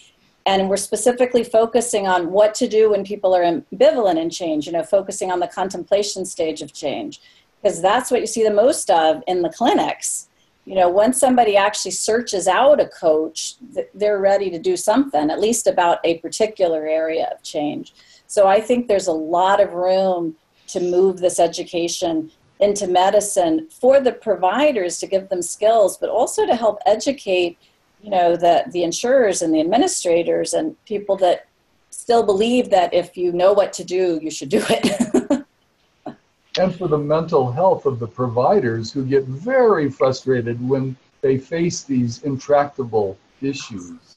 And 0.46 0.70
we're 0.70 0.78
specifically 0.78 1.44
focusing 1.44 2.08
on 2.08 2.32
what 2.32 2.54
to 2.56 2.68
do 2.68 2.90
when 2.90 3.06
people 3.06 3.34
are 3.36 3.44
ambivalent 3.44 4.20
in 4.20 4.30
change, 4.30 4.66
you 4.66 4.74
know, 4.74 4.84
focusing 4.84 5.32
on 5.32 5.40
the 5.40 5.48
contemplation 5.48 6.26
stage 6.26 6.62
of 6.62 6.74
change, 6.74 7.22
because 7.62 7.82
that's 7.82 8.12
what 8.12 8.20
you 8.20 8.28
see 8.28 8.44
the 8.44 8.52
most 8.52 8.90
of 8.90 9.24
in 9.28 9.42
the 9.42 9.50
clinics. 9.50 10.28
You 10.66 10.76
know, 10.76 10.90
once 10.90 11.20
somebody 11.20 11.56
actually 11.56 11.92
searches 11.92 12.48
out 12.48 12.82
a 12.82 12.88
coach, 12.88 13.56
they're 13.94 14.20
ready 14.20 14.50
to 14.50 14.60
do 14.60 14.76
something, 14.76 15.30
at 15.30 15.40
least 15.40 15.68
about 15.68 16.00
a 16.04 16.18
particular 16.18 16.88
area 16.88 17.30
of 17.32 17.44
change. 17.44 17.94
So 18.28 18.48
I 18.48 18.60
think 18.60 18.88
there's 18.88 19.08
a 19.08 19.14
lot 19.14 19.62
of 19.62 19.74
room 19.74 20.36
to 20.74 20.80
move 20.80 21.20
this 21.20 21.40
education 21.40 22.32
into 22.60 22.88
medicine 22.88 23.68
for 23.70 24.00
the 24.00 24.12
providers 24.12 25.00
to 25.00 25.08
give 25.08 25.30
them 25.30 25.42
skills, 25.42 25.98
but 25.98 26.10
also 26.10 26.46
to 26.46 26.56
help 26.56 26.80
educate, 26.86 27.58
you 28.02 28.10
know, 28.10 28.36
the, 28.36 28.64
the 28.72 28.84
insurers 28.84 29.42
and 29.42 29.54
the 29.54 29.60
administrators 29.60 30.54
and 30.54 30.76
people 30.86 31.16
that 31.18 31.48
still 31.90 32.24
believe 32.24 32.70
that 32.70 32.94
if 32.94 33.16
you 33.18 33.32
know 33.32 33.54
what 33.54 33.74
to 33.74 33.84
do, 33.84 34.20
you 34.22 34.32
should 34.32 34.50
do 34.50 34.64
it. 34.70 35.46
and 36.60 36.76
for 36.76 36.88
the 36.88 36.98
mental 36.98 37.52
health 37.52 37.86
of 37.86 38.00
the 38.00 38.08
providers 38.08 38.92
who 38.92 39.06
get 39.06 39.24
very 39.26 39.90
frustrated 39.90 40.58
when 40.68 40.96
they 41.22 41.38
face 41.38 41.84
these 41.84 42.24
intractable 42.24 43.18
issues. 43.42 44.13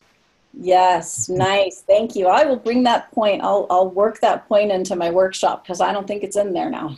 Yes, 0.58 1.28
nice. 1.28 1.82
Thank 1.86 2.16
you. 2.16 2.28
I 2.28 2.44
will 2.44 2.56
bring 2.56 2.82
that 2.84 3.12
point. 3.12 3.42
I'll 3.42 3.66
I'll 3.68 3.90
work 3.90 4.20
that 4.20 4.48
point 4.48 4.72
into 4.72 4.96
my 4.96 5.10
workshop 5.10 5.62
because 5.62 5.82
I 5.82 5.92
don't 5.92 6.06
think 6.06 6.22
it's 6.22 6.36
in 6.36 6.54
there 6.54 6.70
now. 6.70 6.96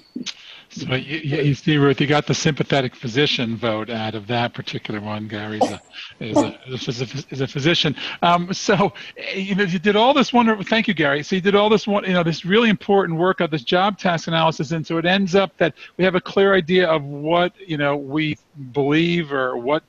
So 0.70 0.94
you, 0.94 1.18
you, 1.18 1.54
see, 1.54 1.78
Ruth, 1.78 1.98
you 1.98 2.06
got 2.06 2.26
the 2.26 2.34
sympathetic 2.34 2.94
physician 2.94 3.56
vote 3.56 3.88
out 3.88 4.14
of 4.14 4.26
that 4.26 4.52
particular 4.52 5.00
one. 5.00 5.26
Gary's 5.26 5.62
a, 5.62 5.80
is, 6.20 6.36
a, 6.36 6.58
is, 6.66 7.00
a, 7.00 7.24
is 7.30 7.40
a 7.40 7.46
physician. 7.46 7.96
Um, 8.20 8.52
so 8.52 8.92
you 9.34 9.54
know, 9.54 9.64
you 9.64 9.78
did 9.78 9.96
all 9.96 10.12
this 10.12 10.32
wonderful. 10.32 10.64
Thank 10.64 10.86
you, 10.86 10.94
Gary. 10.94 11.22
So 11.22 11.36
you 11.36 11.42
did 11.42 11.54
all 11.54 11.68
this 11.70 11.86
one, 11.86 12.04
you 12.04 12.12
know, 12.12 12.22
this 12.22 12.44
really 12.44 12.68
important 12.68 13.18
work 13.18 13.40
of 13.40 13.50
this 13.50 13.62
job 13.62 13.98
task 13.98 14.28
analysis, 14.28 14.70
and 14.70 14.86
so 14.86 14.98
it 14.98 15.06
ends 15.06 15.34
up 15.34 15.56
that 15.56 15.74
we 15.96 16.04
have 16.04 16.14
a 16.14 16.20
clear 16.20 16.54
idea 16.54 16.88
of 16.88 17.02
what 17.02 17.54
you 17.58 17.78
know 17.78 17.96
we 17.96 18.38
believe 18.72 19.32
or 19.32 19.56
what 19.56 19.82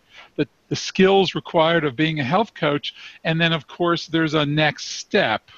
the, 0.70 0.76
skills 0.76 1.36
required 1.36 1.84
of 1.84 1.96
being 1.96 2.20
a 2.20 2.24
health 2.24 2.54
coach. 2.54 2.96
And 3.24 3.40
then, 3.40 3.54
of 3.54 3.68
course, 3.68 4.08
there's 4.08 4.34
a 4.34 4.46
next 4.46 4.86
step 4.98 5.50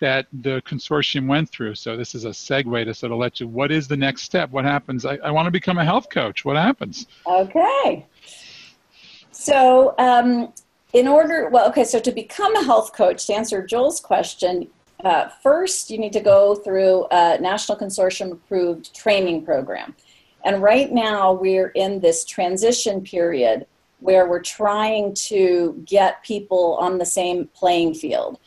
that 0.00 0.26
the 0.32 0.62
consortium 0.62 1.26
went 1.26 1.50
through. 1.50 1.74
So 1.74 1.96
this 1.96 2.14
is 2.14 2.24
a 2.24 2.30
segue 2.30 2.84
to 2.84 2.94
sort 2.94 3.12
of 3.12 3.18
let 3.18 3.38
you, 3.38 3.46
what 3.46 3.70
is 3.70 3.86
the 3.86 3.96
next 3.96 4.22
step? 4.22 4.50
What 4.50 4.64
happens? 4.64 5.04
I, 5.04 5.16
I 5.16 5.30
want 5.30 5.46
to 5.46 5.50
become 5.50 5.78
a 5.78 5.84
health 5.84 6.08
coach. 6.08 6.44
What 6.44 6.56
happens? 6.56 7.06
Okay. 7.26 8.06
So 9.30 9.94
um, 9.98 10.52
in 10.92 11.06
order, 11.06 11.48
well, 11.50 11.68
okay, 11.68 11.84
so 11.84 12.00
to 12.00 12.12
become 12.12 12.56
a 12.56 12.64
health 12.64 12.92
coach, 12.94 13.26
to 13.26 13.34
answer 13.34 13.64
Joel's 13.64 14.00
question, 14.00 14.68
uh, 15.04 15.28
first 15.42 15.90
you 15.90 15.98
need 15.98 16.12
to 16.12 16.20
go 16.20 16.54
through 16.54 17.06
a 17.10 17.38
National 17.38 17.78
Consortium 17.78 18.32
approved 18.32 18.94
training 18.94 19.44
program. 19.44 19.94
And 20.44 20.62
right 20.62 20.90
now 20.90 21.32
we're 21.32 21.68
in 21.68 22.00
this 22.00 22.24
transition 22.24 23.02
period 23.02 23.66
where 24.00 24.28
we're 24.28 24.42
trying 24.42 25.14
to 25.14 25.82
get 25.84 26.22
people 26.24 26.76
on 26.80 26.98
the 26.98 27.06
same 27.06 27.48
playing 27.54 27.94
field. 27.94 28.38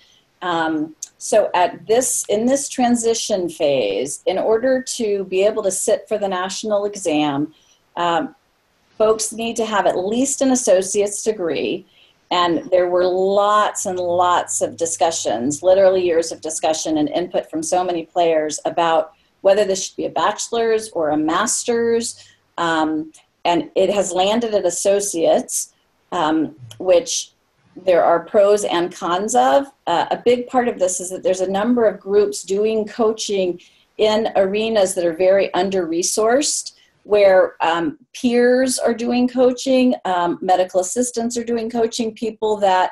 Um, 0.42 0.96
so 1.18 1.50
at 1.54 1.88
this 1.88 2.26
in 2.28 2.46
this 2.46 2.68
transition 2.68 3.48
phase, 3.48 4.22
in 4.26 4.38
order 4.38 4.84
to 4.98 5.24
be 5.26 5.46
able 5.46 5.64
to 5.64 5.72
sit 5.72 6.06
for 6.08 6.18
the 6.18 6.28
national 6.28 6.84
exam, 6.86 7.54
um, 7.96 8.36
folks 8.98 9.32
need 9.32 9.56
to 9.56 9.66
have 9.66 9.86
at 9.86 9.98
least 9.98 10.42
an 10.42 10.52
associate's 10.52 11.24
degree, 11.24 11.86
And 12.34 12.68
there 12.72 12.90
were 12.90 13.06
lots 13.06 13.86
and 13.86 14.00
lots 14.00 14.62
of 14.62 14.76
discussions, 14.76 15.62
literally 15.62 16.04
years 16.04 16.32
of 16.32 16.42
discussion 16.42 16.98
and 16.98 17.08
input 17.10 17.48
from 17.48 17.62
so 17.62 17.84
many 17.84 18.08
players 18.08 18.60
about 18.66 19.14
whether 19.42 19.66
this 19.66 19.86
should 19.86 19.98
be 19.98 20.06
a 20.06 20.10
bachelor's 20.10 20.90
or 20.94 21.12
a 21.12 21.18
master's. 21.18 22.28
Um, 22.58 23.12
and 23.46 23.70
it 23.76 23.90
has 23.90 24.12
landed 24.12 24.54
at 24.54 24.66
associates, 24.66 25.74
um, 26.12 26.56
which 26.78 27.32
there 27.76 28.04
are 28.04 28.20
pros 28.20 28.64
and 28.64 28.94
cons 28.94 29.36
of. 29.36 29.66
Uh, 29.88 30.06
a 30.12 30.18
big 30.18 30.48
part 30.48 30.68
of 30.68 30.80
this 30.80 31.00
is 31.00 31.10
that 31.10 31.24
there's 31.24 31.42
a 31.42 31.50
number 31.50 31.86
of 31.86 32.00
groups 32.00 32.44
doing 32.44 32.86
coaching 32.86 33.60
in 33.98 34.30
arenas 34.36 34.96
that 34.96 35.06
are 35.06 35.16
very 35.16 35.54
under 35.54 35.88
resourced, 35.88 36.74
where 37.04 37.56
um, 37.62 37.98
peers 38.14 38.80
are 38.80 38.94
doing 38.94 39.28
coaching, 39.28 39.94
um, 40.06 40.40
medical 40.42 40.80
assistants 40.80 41.38
are 41.38 41.44
doing 41.44 41.70
coaching, 41.70 42.14
people 42.14 42.58
that 42.58 42.92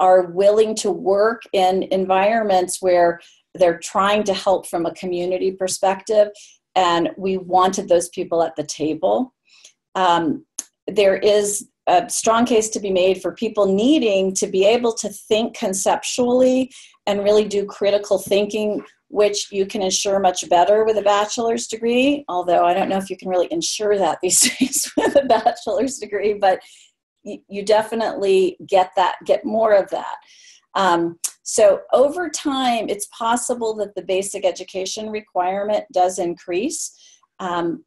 are 0.00 0.26
willing 0.26 0.74
to 0.76 0.90
work 0.90 1.42
in 1.52 1.84
environments 1.84 2.80
where 2.82 3.20
they're 3.54 3.78
trying 3.78 4.22
to 4.24 4.34
help 4.34 4.66
from 4.66 4.86
a 4.86 4.94
community 4.94 5.50
perspective. 5.50 6.28
And 6.74 7.10
we 7.16 7.38
wanted 7.38 7.88
those 7.88 8.08
people 8.10 8.42
at 8.42 8.54
the 8.54 8.62
table. 8.64 9.34
Um, 9.98 10.44
there 10.86 11.16
is 11.16 11.68
a 11.86 12.08
strong 12.08 12.44
case 12.44 12.68
to 12.70 12.80
be 12.80 12.90
made 12.90 13.20
for 13.22 13.32
people 13.32 13.66
needing 13.66 14.34
to 14.34 14.46
be 14.46 14.64
able 14.64 14.92
to 14.94 15.08
think 15.08 15.56
conceptually 15.56 16.70
and 17.06 17.24
really 17.24 17.44
do 17.44 17.64
critical 17.64 18.18
thinking 18.18 18.82
which 19.10 19.50
you 19.50 19.64
can 19.64 19.80
ensure 19.80 20.20
much 20.20 20.46
better 20.50 20.84
with 20.84 20.98
a 20.98 21.02
bachelor's 21.02 21.66
degree 21.66 22.26
although 22.28 22.64
i 22.64 22.74
don't 22.74 22.90
know 22.90 22.98
if 22.98 23.08
you 23.08 23.16
can 23.16 23.28
really 23.28 23.48
ensure 23.50 23.96
that 23.96 24.18
these 24.22 24.40
days 24.58 24.92
with 24.98 25.16
a 25.16 25.24
bachelor's 25.24 25.96
degree 25.98 26.34
but 26.34 26.60
you, 27.48 27.64
definitely 27.64 28.56
get 28.66 28.90
that 28.96 29.16
get 29.24 29.44
more 29.44 29.74
of 29.74 29.90
that. 29.90 30.16
Um, 30.74 31.18
so 31.42 31.80
over 31.92 32.28
time 32.28 32.88
it's 32.88 33.08
possible 33.16 33.74
that 33.76 33.94
the 33.94 34.02
basic 34.02 34.44
education 34.44 35.10
requirement 35.10 35.84
does 35.92 36.18
increase. 36.18 36.94
Um, 37.40 37.84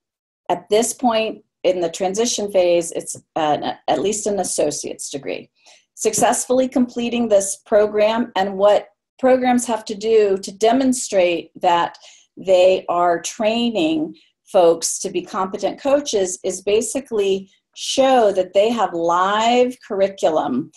at 0.50 0.68
this 0.70 0.94
point 0.94 1.44
in 1.64 1.80
the 1.80 1.90
transition 1.90 2.52
phase, 2.52 2.92
it's 2.92 3.16
an, 3.36 3.76
at 3.88 4.02
least 4.02 4.28
an 4.28 4.40
associate's 4.40 5.10
degree. 5.10 5.50
Successfully 5.96 6.68
completing 6.68 7.28
this 7.28 7.58
program 7.66 8.32
and 8.36 8.58
what 8.58 8.88
programs 9.20 9.66
have 9.66 9.86
to 9.86 9.96
do 9.96 10.38
to 10.38 10.52
demonstrate 10.52 11.52
that 11.62 11.98
they 12.36 12.86
are 12.90 13.22
training 13.22 14.16
folks 14.52 15.00
to 15.00 15.10
be 15.10 15.22
competent 15.22 15.80
coaches 15.80 16.40
is 16.44 16.62
basically 16.62 17.50
show 17.76 18.32
that 18.32 18.54
they 18.54 18.70
have 18.70 18.94
live 18.94 19.76
curriculum 19.88 20.72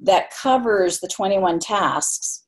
that 0.00 0.32
covers 0.34 1.00
the 1.00 1.08
21 1.08 1.58
tasks 1.58 2.44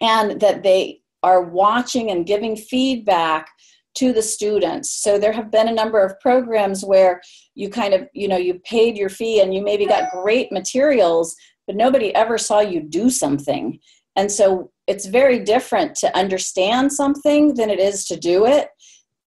and 0.00 0.40
that 0.40 0.62
they 0.62 1.00
are 1.22 1.42
watching 1.42 2.10
and 2.10 2.26
giving 2.26 2.56
feedback 2.56 3.48
to 3.94 4.12
the 4.12 4.22
students. 4.22 4.90
So 5.02 5.18
there 5.18 5.32
have 5.32 5.50
been 5.50 5.68
a 5.68 5.74
number 5.74 6.00
of 6.00 6.18
programs 6.20 6.84
where 6.84 7.20
you 7.54 7.68
kind 7.68 7.94
of, 7.94 8.08
you 8.14 8.28
know, 8.28 8.36
you 8.36 8.54
paid 8.64 8.96
your 8.96 9.08
fee 9.08 9.40
and 9.40 9.54
you 9.54 9.62
maybe 9.62 9.86
got 9.86 10.10
great 10.10 10.50
materials, 10.50 11.36
but 11.66 11.76
nobody 11.76 12.14
ever 12.14 12.38
saw 12.38 12.60
you 12.60 12.82
do 12.82 13.10
something. 13.10 13.78
And 14.16 14.30
so 14.30 14.70
it's 14.86 15.06
very 15.06 15.38
different 15.40 15.94
to 15.96 16.16
understand 16.16 16.92
something 16.92 17.54
than 17.54 17.70
it 17.70 17.78
is 17.78 18.06
to 18.06 18.16
do 18.16 18.46
it. 18.46 18.68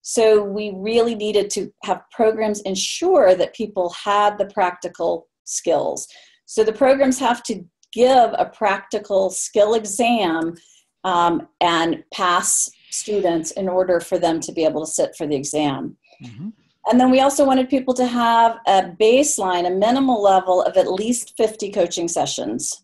So 0.01 0.43
we 0.43 0.74
really 0.76 1.16
needed 1.16 1.49
to 1.51 1.72
have 1.84 2.01
programs 2.12 2.62
ensure 2.62 3.36
that 3.36 3.53
people 3.53 3.93
had 4.03 4.38
the 4.38 4.47
practical 4.47 5.28
skills. 5.43 6.07
So 6.45 6.64
the 6.64 6.74
programs 6.74 7.20
have 7.20 7.43
to 7.43 7.64
give 7.93 8.32
a 8.38 8.45
practical 8.45 9.30
skill 9.30 9.74
exam 9.76 10.55
um, 11.03 11.47
and 11.59 12.03
pass 12.14 12.70
students 12.91 13.51
in 13.51 13.67
order 13.67 13.99
for 13.99 14.19
them 14.19 14.39
to 14.41 14.51
be 14.51 14.63
able 14.65 14.85
to 14.85 14.91
sit 14.91 15.15
for 15.15 15.25
the 15.25 15.35
exam. 15.35 15.97
Mm-hmm. 16.23 16.49
And 16.87 16.99
then 16.99 17.11
we 17.11 17.21
also 17.21 17.45
wanted 17.45 17.69
people 17.69 17.93
to 17.95 18.05
have 18.05 18.57
a 18.67 18.83
baseline, 18.99 19.67
a 19.67 19.71
minimal 19.71 20.21
level 20.21 20.61
of 20.63 20.77
at 20.77 20.91
least 20.91 21.35
50 21.37 21.71
coaching 21.71 22.07
sessions. 22.07 22.83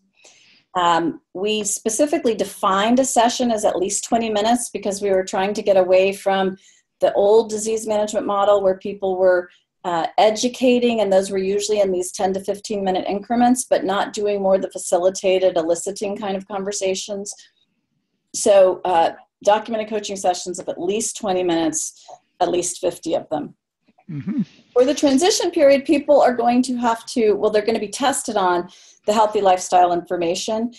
Um, 0.74 1.20
we 1.34 1.64
specifically 1.64 2.34
defined 2.34 3.00
a 3.00 3.04
session 3.04 3.50
as 3.50 3.64
at 3.64 3.76
least 3.76 4.04
20 4.04 4.30
minutes 4.30 4.70
because 4.70 5.02
we 5.02 5.10
were 5.10 5.24
trying 5.24 5.54
to 5.54 5.62
get 5.62 5.76
away 5.76 6.12
from 6.12 6.56
the 7.00 7.12
old 7.14 7.50
disease 7.50 7.86
management 7.86 8.26
model 8.26 8.62
where 8.62 8.76
people 8.78 9.16
were 9.16 9.50
uh, 9.84 10.06
educating, 10.18 11.00
and 11.00 11.12
those 11.12 11.30
were 11.30 11.38
usually 11.38 11.80
in 11.80 11.92
these 11.92 12.12
10 12.12 12.34
to 12.34 12.40
15 12.40 12.84
minute 12.84 13.06
increments, 13.08 13.64
but 13.68 13.84
not 13.84 14.12
doing 14.12 14.42
more 14.42 14.58
the 14.58 14.70
facilitated, 14.70 15.56
eliciting 15.56 16.16
kind 16.16 16.36
of 16.36 16.46
conversations. 16.46 17.32
So, 18.34 18.80
uh, 18.84 19.12
documented 19.44 19.88
coaching 19.88 20.16
sessions 20.16 20.58
of 20.58 20.68
at 20.68 20.80
least 20.80 21.16
20 21.16 21.42
minutes, 21.42 22.06
at 22.40 22.50
least 22.50 22.80
50 22.80 23.14
of 23.14 23.28
them. 23.28 23.54
Mm-hmm. 24.10 24.42
For 24.72 24.84
the 24.84 24.94
transition 24.94 25.50
period, 25.50 25.84
people 25.84 26.20
are 26.20 26.34
going 26.34 26.62
to 26.62 26.76
have 26.76 27.04
to, 27.06 27.34
well, 27.34 27.50
they're 27.50 27.62
going 27.62 27.74
to 27.74 27.80
be 27.80 27.88
tested 27.88 28.36
on 28.36 28.68
the 29.06 29.12
healthy 29.12 29.40
lifestyle 29.40 29.92
information. 29.92 30.72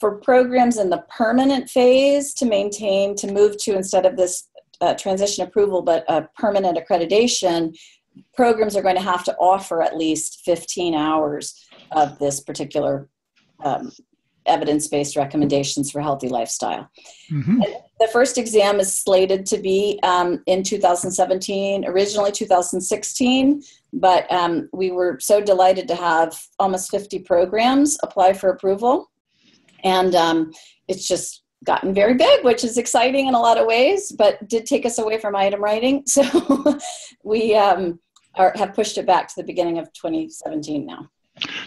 For 0.00 0.16
programs 0.16 0.78
in 0.78 0.90
the 0.90 1.04
permanent 1.08 1.70
phase 1.70 2.34
to 2.34 2.46
maintain, 2.46 3.14
to 3.16 3.32
move 3.32 3.56
to 3.58 3.76
instead 3.76 4.06
of 4.06 4.16
this 4.16 4.48
uh, 4.80 4.94
transition 4.94 5.44
approval, 5.44 5.82
but 5.82 6.04
a 6.08 6.28
permanent 6.36 6.76
accreditation, 6.76 7.76
programs 8.34 8.76
are 8.76 8.82
going 8.82 8.96
to 8.96 9.02
have 9.02 9.24
to 9.24 9.34
offer 9.36 9.82
at 9.82 9.96
least 9.96 10.42
15 10.44 10.94
hours 10.94 11.64
of 11.92 12.18
this 12.18 12.40
particular 12.40 13.08
um, 13.64 13.92
evidence 14.46 14.88
based 14.88 15.16
recommendations 15.16 15.90
for 15.90 16.00
healthy 16.00 16.28
lifestyle. 16.28 16.88
Mm-hmm. 17.30 17.60
The 18.00 18.08
first 18.12 18.38
exam 18.38 18.80
is 18.80 18.92
slated 18.92 19.46
to 19.46 19.58
be 19.58 19.98
um, 20.02 20.42
in 20.46 20.62
2017, 20.62 21.86
originally 21.86 22.32
2016, 22.32 23.62
but 23.92 24.30
um, 24.30 24.68
we 24.72 24.90
were 24.90 25.18
so 25.20 25.40
delighted 25.40 25.88
to 25.88 25.94
have 25.94 26.38
almost 26.58 26.90
50 26.90 27.20
programs 27.20 27.96
apply 28.02 28.32
for 28.32 28.50
approval. 28.50 29.10
And 29.84 30.14
um, 30.14 30.52
it's 30.88 31.06
just 31.06 31.44
gotten 31.64 31.94
very 31.94 32.14
big, 32.14 32.44
which 32.44 32.64
is 32.64 32.78
exciting 32.78 33.26
in 33.26 33.34
a 33.34 33.40
lot 33.40 33.58
of 33.58 33.66
ways, 33.66 34.12
but 34.12 34.46
did 34.48 34.66
take 34.66 34.84
us 34.84 34.98
away 34.98 35.18
from 35.18 35.34
item 35.34 35.62
writing. 35.62 36.04
So 36.14 36.78
we 37.24 37.54
um, 37.54 37.98
are, 38.36 38.52
have 38.56 38.74
pushed 38.74 38.98
it 38.98 39.06
back 39.06 39.28
to 39.28 39.34
the 39.36 39.44
beginning 39.44 39.78
of 39.78 39.92
2017 39.92 40.86
now. 40.86 41.10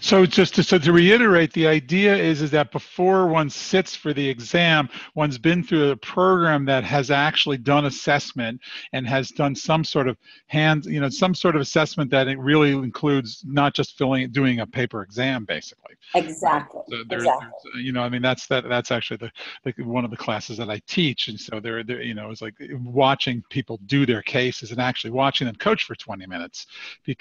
So 0.01 0.25
just 0.25 0.55
to, 0.55 0.63
so 0.63 0.77
to 0.77 0.91
reiterate, 0.91 1.53
the 1.53 1.67
idea 1.67 2.15
is 2.15 2.41
is 2.41 2.51
that 2.51 2.71
before 2.71 3.27
one 3.27 3.49
sits 3.49 3.95
for 3.95 4.13
the 4.13 4.27
exam, 4.27 4.89
one's 5.15 5.37
been 5.37 5.63
through 5.63 5.91
a 5.91 5.97
program 5.97 6.65
that 6.65 6.83
has 6.83 7.11
actually 7.11 7.57
done 7.57 7.85
assessment 7.85 8.61
and 8.93 9.07
has 9.07 9.29
done 9.29 9.55
some 9.55 9.83
sort 9.83 10.07
of 10.07 10.17
hand, 10.47 10.85
you 10.85 10.99
know, 10.99 11.09
some 11.09 11.35
sort 11.35 11.55
of 11.55 11.61
assessment 11.61 12.11
that 12.11 12.27
it 12.27 12.39
really 12.39 12.71
includes 12.71 13.43
not 13.45 13.73
just 13.73 13.97
filling, 13.97 14.29
doing 14.31 14.59
a 14.59 14.67
paper 14.67 15.01
exam, 15.01 15.45
basically. 15.45 15.95
Exactly. 16.15 16.81
So 16.89 17.03
there, 17.09 17.19
exactly. 17.19 17.81
you 17.81 17.91
know, 17.91 18.01
I 18.01 18.09
mean, 18.09 18.21
that's 18.21 18.47
that. 18.47 18.67
That's 18.67 18.91
actually 18.91 19.17
the, 19.17 19.31
the 19.63 19.83
one 19.83 20.05
of 20.05 20.11
the 20.11 20.17
classes 20.17 20.57
that 20.57 20.69
I 20.69 20.81
teach, 20.87 21.27
and 21.27 21.39
so 21.39 21.59
they're, 21.59 21.83
they're, 21.83 22.01
you 22.01 22.13
know, 22.13 22.31
it's 22.31 22.41
like 22.41 22.55
watching 22.83 23.43
people 23.49 23.79
do 23.85 24.05
their 24.05 24.21
cases 24.21 24.71
and 24.71 24.79
actually 24.79 25.11
watching 25.11 25.47
them 25.47 25.55
coach 25.55 25.83
for 25.83 25.95
20 25.95 26.25
minutes 26.27 26.67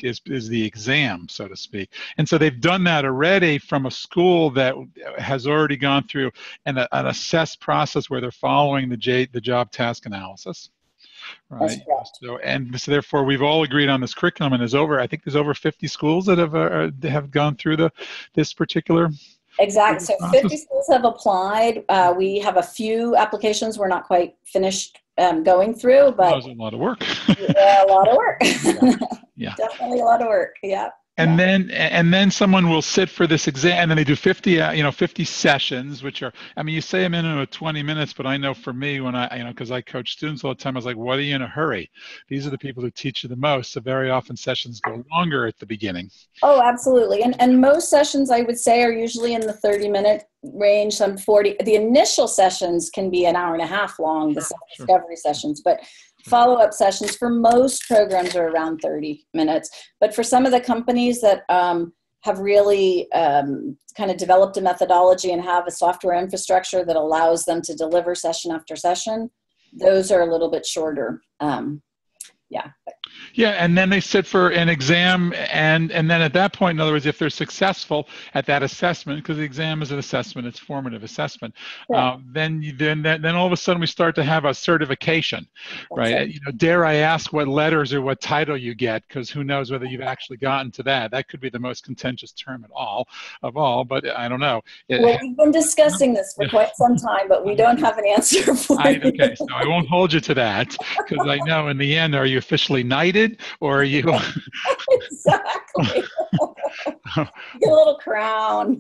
is 0.03 0.21
is 0.27 0.49
the 0.49 0.65
exam, 0.65 1.27
so 1.29 1.49
to 1.49 1.57
speak. 1.57 1.91
And 2.19 2.29
so 2.29 2.39
they've 2.47 2.61
done 2.61 2.84
that 2.84 3.05
already 3.05 3.59
from 3.59 3.86
a 3.86 3.90
school 3.90 4.51
that 4.51 4.76
has 5.18 5.49
already 5.49 5.76
gone 5.76 6.07
through 6.07 6.30
an, 6.64 6.78
an 6.78 7.07
assessed 7.07 7.61
process 7.61 8.09
where 8.09 8.20
they're 8.20 8.30
following 8.30 8.88
the 8.88 8.97
J, 8.97 9.26
the 9.26 9.40
job 9.40 9.72
task 9.72 10.07
analysis. 10.07 10.70
Right? 11.51 11.80
so 12.22 12.38
and 12.38 12.80
so 12.80 12.92
therefore 12.92 13.24
we've 13.24 13.42
all 13.42 13.64
agreed 13.64 13.88
on 13.88 14.01
this 14.01 14.14
curriculum 14.14 14.53
and 14.53 14.61
there's 14.61 14.76
over 14.76 15.01
i 15.01 15.09
think 15.09 15.24
there's 15.24 15.34
over 15.34 15.55
50 15.55 15.88
schools 15.88 16.24
that 16.26 16.38
have 16.38 16.55
uh, 16.55 16.90
have 17.03 17.32
gone 17.32 17.57
through 17.57 17.78
the 17.78 17.90
this 18.34 18.55
particular 18.55 19.11
exactly. 19.59 20.07
So 20.07 20.16
process. 20.18 20.42
50 20.42 20.57
schools 20.57 20.86
have 20.88 21.05
applied. 21.05 21.84
Uh, 21.88 22.14
we 22.16 22.38
have 22.38 22.59
a 22.59 22.62
few 22.62 23.16
applications 23.16 23.76
we're 23.76 23.88
not 23.88 24.05
quite 24.05 24.36
finished 24.44 25.01
um, 25.18 25.42
going 25.42 25.74
through 25.74 26.12
but 26.12 26.30
that 26.30 26.36
was 26.36 26.47
a 26.47 26.51
lot 26.51 26.74
of 26.74 26.78
work. 26.78 27.03
Yeah 27.40 27.84
a 27.84 27.88
lot 27.88 28.07
of 28.07 28.16
work. 28.16 28.40
Yeah. 28.44 28.94
yeah. 29.34 29.55
definitely 29.59 29.99
a 29.99 30.05
lot 30.05 30.22
of 30.22 30.28
work. 30.28 30.55
Yeah 30.62 30.90
and 31.19 31.31
yeah. 31.31 31.37
then 31.37 31.71
and 31.71 32.12
then 32.12 32.31
someone 32.31 32.69
will 32.69 32.83
sit 32.83 33.09
for 33.09 33.27
this 33.27 33.49
exam 33.49 33.79
and 33.79 33.91
then 33.91 33.97
they 33.97 34.05
do 34.05 34.17
50 34.17 34.61
uh, 34.61 34.73
you 34.73 34.83
know 34.83 34.93
50 34.93 35.25
sessions 35.25 36.03
which 36.03 36.23
are 36.23 36.33
i 36.57 36.62
mean 36.62 36.75
you 36.75 36.81
say 36.81 37.05
a 37.05 37.11
minute 37.11 37.39
or 37.39 37.47
20 37.47 37.83
minutes 37.83 38.12
but 38.12 38.27
i 38.27 38.37
know 38.37 38.53
for 38.55 38.73
me 38.73 39.01
when 39.01 39.14
i 39.14 39.37
you 39.37 39.45
know 39.45 39.51
because 39.51 39.71
i 39.71 39.81
coach 39.81 40.12
students 40.12 40.45
all 40.45 40.55
the 40.55 40.61
time 40.61 40.77
i 40.77 40.79
was 40.79 40.87
like 40.87 40.97
what 40.97 41.19
are 41.19 41.23
you 41.23 41.35
in 41.35 41.43
a 41.43 41.49
hurry 41.49 41.91
these 42.29 42.47
are 42.47 42.51
the 42.51 42.59
people 42.59 42.83
who 42.83 42.91
teach 42.91 43.23
you 43.23 43.29
the 43.29 43.37
most 43.37 43.73
so 43.73 43.81
very 43.81 44.11
often 44.11 44.37
sessions 44.37 44.81
go 44.81 45.03
longer 45.11 45.47
at 45.47 45.59
the 45.59 45.67
beginning 45.67 46.11
oh 46.43 46.61
absolutely 46.62 47.23
and 47.23 47.41
and 47.41 47.61
most 47.61 47.89
sessions 47.89 48.31
i 48.31 48.43
would 48.43 48.59
say 48.59 48.83
are 48.83 48.93
usually 48.93 49.35
in 49.35 49.41
the 49.41 49.53
30 49.53 49.89
minute 49.89 50.25
range 50.43 50.95
some 50.95 51.17
40 51.17 51.57
the 51.64 51.75
initial 51.75 52.29
sessions 52.29 52.91
can 52.91 53.11
be 53.11 53.27
an 53.27 53.37
hour 53.37 53.55
and 53.55 53.62
a 53.62 53.67
half 53.67 53.99
long 53.99 54.35
the 54.35 54.43
sure, 54.43 54.59
discovery 54.77 55.17
sure. 55.17 55.33
sessions 55.33 55.61
but 55.61 55.81
follow 56.27 56.57
up 56.57 56.72
sessions 56.72 57.16
for 57.16 57.31
most 57.31 57.83
programs 57.87 58.35
are 58.37 58.49
around 58.49 58.79
30 58.79 59.27
minutes. 59.35 59.70
But 60.01 60.14
for 60.14 60.22
some 60.22 60.45
of 60.45 60.53
the 60.53 60.61
companies 60.61 61.20
that 61.20 61.43
um, 61.49 61.93
have 62.22 62.41
really 62.41 63.11
um, 63.12 63.77
kind 63.97 64.11
of 64.11 64.16
developed 64.16 64.57
a 64.57 64.61
methodology 64.61 65.33
and 65.33 65.43
have 65.43 65.66
a 65.66 65.70
software 65.70 66.18
infrastructure 66.18 66.85
that 66.85 66.97
allows 66.97 67.45
them 67.45 67.62
to 67.62 67.74
deliver 67.74 68.14
session 68.14 68.51
after 68.51 68.77
session. 68.77 69.31
Those 69.72 70.11
are 70.11 70.22
a 70.22 70.31
little 70.31 70.51
bit 70.51 70.66
shorter. 70.66 71.22
Um, 71.41 71.83
yeah. 72.51 72.70
Yeah, 73.35 73.51
and 73.51 73.77
then 73.77 73.91
they 73.91 74.01
sit 74.01 74.27
for 74.27 74.49
an 74.51 74.69
exam, 74.69 75.33
and 75.51 75.93
and 75.93 76.11
then 76.11 76.21
at 76.23 76.33
that 76.35 76.53
point, 76.53 76.77
in 76.77 76.81
other 76.81 76.93
words, 76.93 77.07
if 77.07 77.19
they're 77.19 77.31
successful 77.31 78.09
at 78.35 78.47
that 78.47 78.63
assessment, 78.63 79.23
because 79.23 79.37
the 79.37 79.43
exam 79.43 79.83
is 79.83 79.91
an 79.93 79.99
assessment, 79.99 80.47
it's 80.47 80.59
formative 80.59 81.03
assessment, 81.05 81.55
Yeah. 81.91 81.97
uh, 82.13 82.19
then 82.33 82.63
you, 82.63 82.73
then 82.73 83.03
then 83.03 83.23
then 83.23 83.35
all 83.35 83.47
of 83.47 83.53
a 83.53 83.57
sudden 83.57 83.81
we 83.81 83.87
start 83.87 84.15
to 84.17 84.25
have 84.25 84.45
a 84.45 84.55
certification, 84.55 85.47
right? 85.91 86.13
it. 86.23 86.29
You 86.31 86.41
know, 86.47 86.53
dare 86.53 86.85
I 86.85 86.95
ask 86.95 87.33
what 87.33 87.49
letters 87.49 87.93
or 87.93 88.01
what 88.01 88.21
title 88.21 88.57
you 88.57 88.75
get? 88.75 89.03
Because 89.09 89.31
who 89.31 89.45
knows 89.45 89.71
whether 89.71 89.85
you've 89.87 90.01
actually 90.01 90.39
gotten 90.39 90.71
to 90.73 90.83
that? 90.85 91.11
That 91.11 91.29
could 91.29 91.41
be 91.41 91.51
the 91.51 91.59
most 91.59 91.85
contentious 91.85 92.33
term 92.33 92.65
at 92.65 92.71
all 92.75 93.07
of 93.43 93.57
all, 93.57 93.85
but 93.85 94.07
I 94.17 94.29
don't 94.29 94.41
know. 94.41 94.63
It- 94.89 95.03
Well, 95.03 95.19
we've 95.23 95.37
been 95.37 95.51
discussing 95.53 96.15
this 96.15 96.33
for 96.35 96.49
quite 96.49 96.75
some 96.77 96.97
time, 96.97 97.29
but 97.29 97.45
we 97.45 97.55
don't 97.55 97.79
have 97.81 97.99
an 97.99 98.07
answer 98.07 98.55
for 98.67 98.81
I, 98.81 98.91
you. 98.91 99.01
okay, 99.09 99.35
so 99.35 99.47
I 99.55 99.67
won't 99.67 99.89
hold 99.89 100.13
you 100.13 100.21
to 100.21 100.35
that 100.35 100.77
because 100.99 101.27
I 101.27 101.37
know 101.45 101.69
in 101.69 101.77
the 101.79 101.95
end, 101.97 102.15
are 102.15 102.27
you 102.27 102.39
officially 102.39 102.83
knighted 102.97 103.40
or 103.61 103.80
are 103.80 103.84
you? 103.84 104.03
exactly. 104.90 106.05
Get 107.14 107.28
a 107.70 107.74
little 107.74 107.97
crown. 107.97 108.78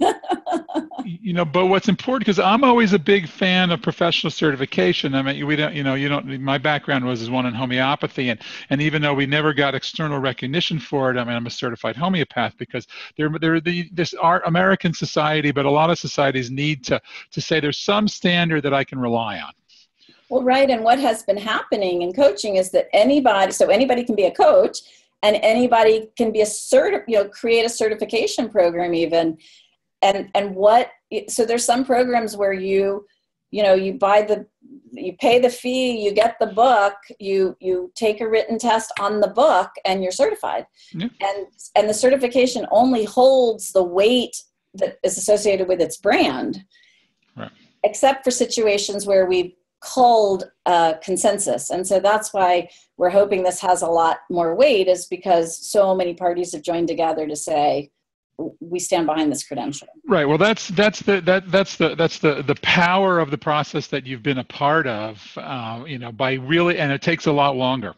you 1.04 1.32
know 1.32 1.44
but 1.44 1.66
what's 1.66 1.88
important 1.88 2.20
because 2.20 2.38
i'm 2.38 2.64
always 2.64 2.92
a 2.92 2.98
big 2.98 3.28
fan 3.28 3.70
of 3.70 3.80
professional 3.80 4.30
certification 4.30 5.14
i 5.14 5.22
mean 5.22 5.46
we 5.46 5.56
don't 5.56 5.74
you 5.74 5.82
know 5.82 5.94
you 5.94 6.08
don't 6.08 6.26
my 6.40 6.58
background 6.58 7.04
was 7.04 7.22
as 7.22 7.30
one 7.30 7.46
in 7.46 7.54
homeopathy 7.54 8.28
and 8.30 8.40
and 8.70 8.82
even 8.82 9.00
though 9.00 9.14
we 9.14 9.24
never 9.24 9.52
got 9.52 9.74
external 9.74 10.18
recognition 10.18 10.78
for 10.78 11.10
it 11.10 11.16
i 11.16 11.24
mean 11.24 11.36
i'm 11.36 11.46
a 11.46 11.50
certified 11.50 11.96
homeopath 11.96 12.56
because 12.58 12.86
there 13.16 13.30
there 13.40 13.60
the 13.60 13.88
this 13.92 14.14
art 14.14 14.42
american 14.46 14.92
society 14.92 15.52
but 15.52 15.64
a 15.64 15.70
lot 15.70 15.90
of 15.90 15.98
societies 15.98 16.50
need 16.50 16.84
to 16.84 17.00
to 17.30 17.40
say 17.40 17.60
there's 17.60 17.78
some 17.78 18.08
standard 18.08 18.62
that 18.62 18.74
i 18.74 18.82
can 18.82 18.98
rely 18.98 19.38
on 19.38 19.52
Well, 20.28 20.42
right. 20.42 20.68
And 20.68 20.82
what 20.82 20.98
has 20.98 21.22
been 21.22 21.36
happening 21.36 22.02
in 22.02 22.12
coaching 22.12 22.56
is 22.56 22.70
that 22.72 22.88
anybody, 22.92 23.52
so 23.52 23.68
anybody 23.68 24.04
can 24.04 24.16
be 24.16 24.24
a 24.24 24.30
coach 24.30 24.78
and 25.22 25.36
anybody 25.42 26.10
can 26.16 26.32
be 26.32 26.40
a 26.40 26.46
cert, 26.46 27.04
you 27.06 27.16
know, 27.16 27.28
create 27.28 27.64
a 27.64 27.68
certification 27.68 28.48
program 28.48 28.92
even. 28.94 29.38
And, 30.02 30.28
and 30.34 30.54
what, 30.54 30.90
so 31.28 31.44
there's 31.44 31.64
some 31.64 31.84
programs 31.84 32.36
where 32.36 32.52
you, 32.52 33.06
you 33.50 33.62
know, 33.62 33.74
you 33.74 33.94
buy 33.94 34.22
the, 34.22 34.46
you 34.90 35.14
pay 35.20 35.38
the 35.38 35.48
fee, 35.48 36.02
you 36.04 36.12
get 36.12 36.36
the 36.40 36.48
book, 36.48 36.94
you, 37.20 37.56
you 37.60 37.92
take 37.94 38.20
a 38.20 38.28
written 38.28 38.58
test 38.58 38.92
on 38.98 39.20
the 39.20 39.28
book 39.28 39.70
and 39.84 40.02
you're 40.02 40.12
certified. 40.12 40.66
Yeah. 40.92 41.08
And, 41.20 41.46
and 41.76 41.88
the 41.88 41.94
certification 41.94 42.66
only 42.70 43.04
holds 43.04 43.72
the 43.72 43.84
weight 43.84 44.36
that 44.74 44.98
is 45.04 45.16
associated 45.16 45.68
with 45.68 45.80
its 45.80 45.96
brand. 45.96 46.64
Right. 47.36 47.50
Except 47.84 48.24
for 48.24 48.32
situations 48.32 49.06
where 49.06 49.26
we've 49.26 49.52
called 49.80 50.50
consensus. 51.02 51.70
And 51.70 51.86
so 51.86 52.00
that's 52.00 52.32
why 52.32 52.68
we're 52.96 53.10
hoping 53.10 53.42
this 53.42 53.60
has 53.60 53.82
a 53.82 53.88
lot 53.88 54.18
more 54.30 54.54
weight, 54.54 54.88
is 54.88 55.06
because 55.06 55.56
so 55.56 55.94
many 55.94 56.14
parties 56.14 56.52
have 56.52 56.62
joined 56.62 56.88
together 56.88 57.26
to 57.26 57.36
say, 57.36 57.90
we 58.60 58.78
stand 58.78 59.06
behind 59.06 59.32
this 59.32 59.42
credential. 59.44 59.88
Right. 60.06 60.26
Well, 60.26 60.36
that's 60.36 60.68
that's 60.68 61.00
the 61.00 61.22
that 61.22 61.50
that's 61.50 61.76
the 61.76 61.94
that's 61.94 62.18
the 62.18 62.42
the 62.42 62.56
power 62.56 63.18
of 63.18 63.30
the 63.30 63.38
process 63.38 63.86
that 63.86 64.04
you've 64.04 64.22
been 64.22 64.36
a 64.36 64.44
part 64.44 64.86
of. 64.86 65.38
Uh, 65.38 65.84
you 65.86 65.98
know, 65.98 66.12
by 66.12 66.34
really, 66.34 66.78
and 66.78 66.92
it 66.92 67.00
takes 67.00 67.24
a 67.26 67.32
lot 67.32 67.56
longer 67.56 67.94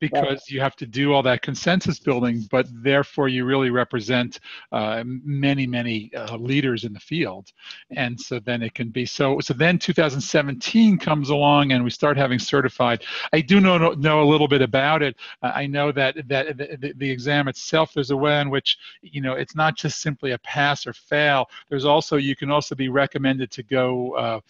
because 0.00 0.48
you 0.48 0.60
have 0.60 0.74
to 0.76 0.86
do 0.86 1.12
all 1.12 1.22
that 1.22 1.42
consensus 1.42 1.98
building, 1.98 2.48
but 2.50 2.66
therefore 2.82 3.28
you 3.28 3.44
really 3.44 3.70
represent 3.70 4.40
uh, 4.72 5.04
many 5.04 5.66
many 5.66 6.10
uh, 6.14 6.36
leaders 6.36 6.84
in 6.84 6.92
the 6.92 7.00
field, 7.00 7.52
and 7.90 8.18
so 8.18 8.40
then 8.40 8.62
it 8.62 8.74
can 8.74 8.88
be 8.88 9.06
so. 9.06 9.38
So 9.40 9.54
then 9.54 9.78
2017 9.78 10.98
comes 10.98 11.28
along, 11.28 11.72
and 11.72 11.84
we 11.84 11.90
start 11.90 12.16
having 12.16 12.38
certified. 12.38 13.04
I 13.32 13.42
do 13.42 13.60
know 13.60 13.92
know 13.92 14.22
a 14.22 14.28
little 14.28 14.48
bit 14.48 14.62
about 14.62 15.02
it. 15.02 15.16
I 15.42 15.66
know 15.66 15.92
that 15.92 16.16
that 16.28 16.56
the, 16.56 16.76
the, 16.80 16.92
the 16.96 17.10
exam 17.10 17.46
itself, 17.48 17.92
there's 17.94 18.10
a 18.10 18.16
way 18.16 18.40
in 18.40 18.50
which 18.50 18.78
you 19.02 19.20
know 19.20 19.34
it's 19.34 19.54
not 19.54 19.76
just 19.76 20.00
simply 20.00 20.32
a 20.32 20.38
pass 20.38 20.86
or 20.86 20.94
fail. 20.94 21.48
There's 21.68 21.84
also 21.84 22.16
you 22.16 22.34
can 22.34 22.50
also 22.50 22.74
be 22.74 22.88
recommended 22.88 23.50
to 23.52 23.62
go 23.62 24.12
uh, 24.14 24.40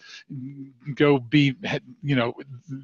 go 0.95 1.19
be 1.19 1.55
you 2.01 2.15
know 2.15 2.33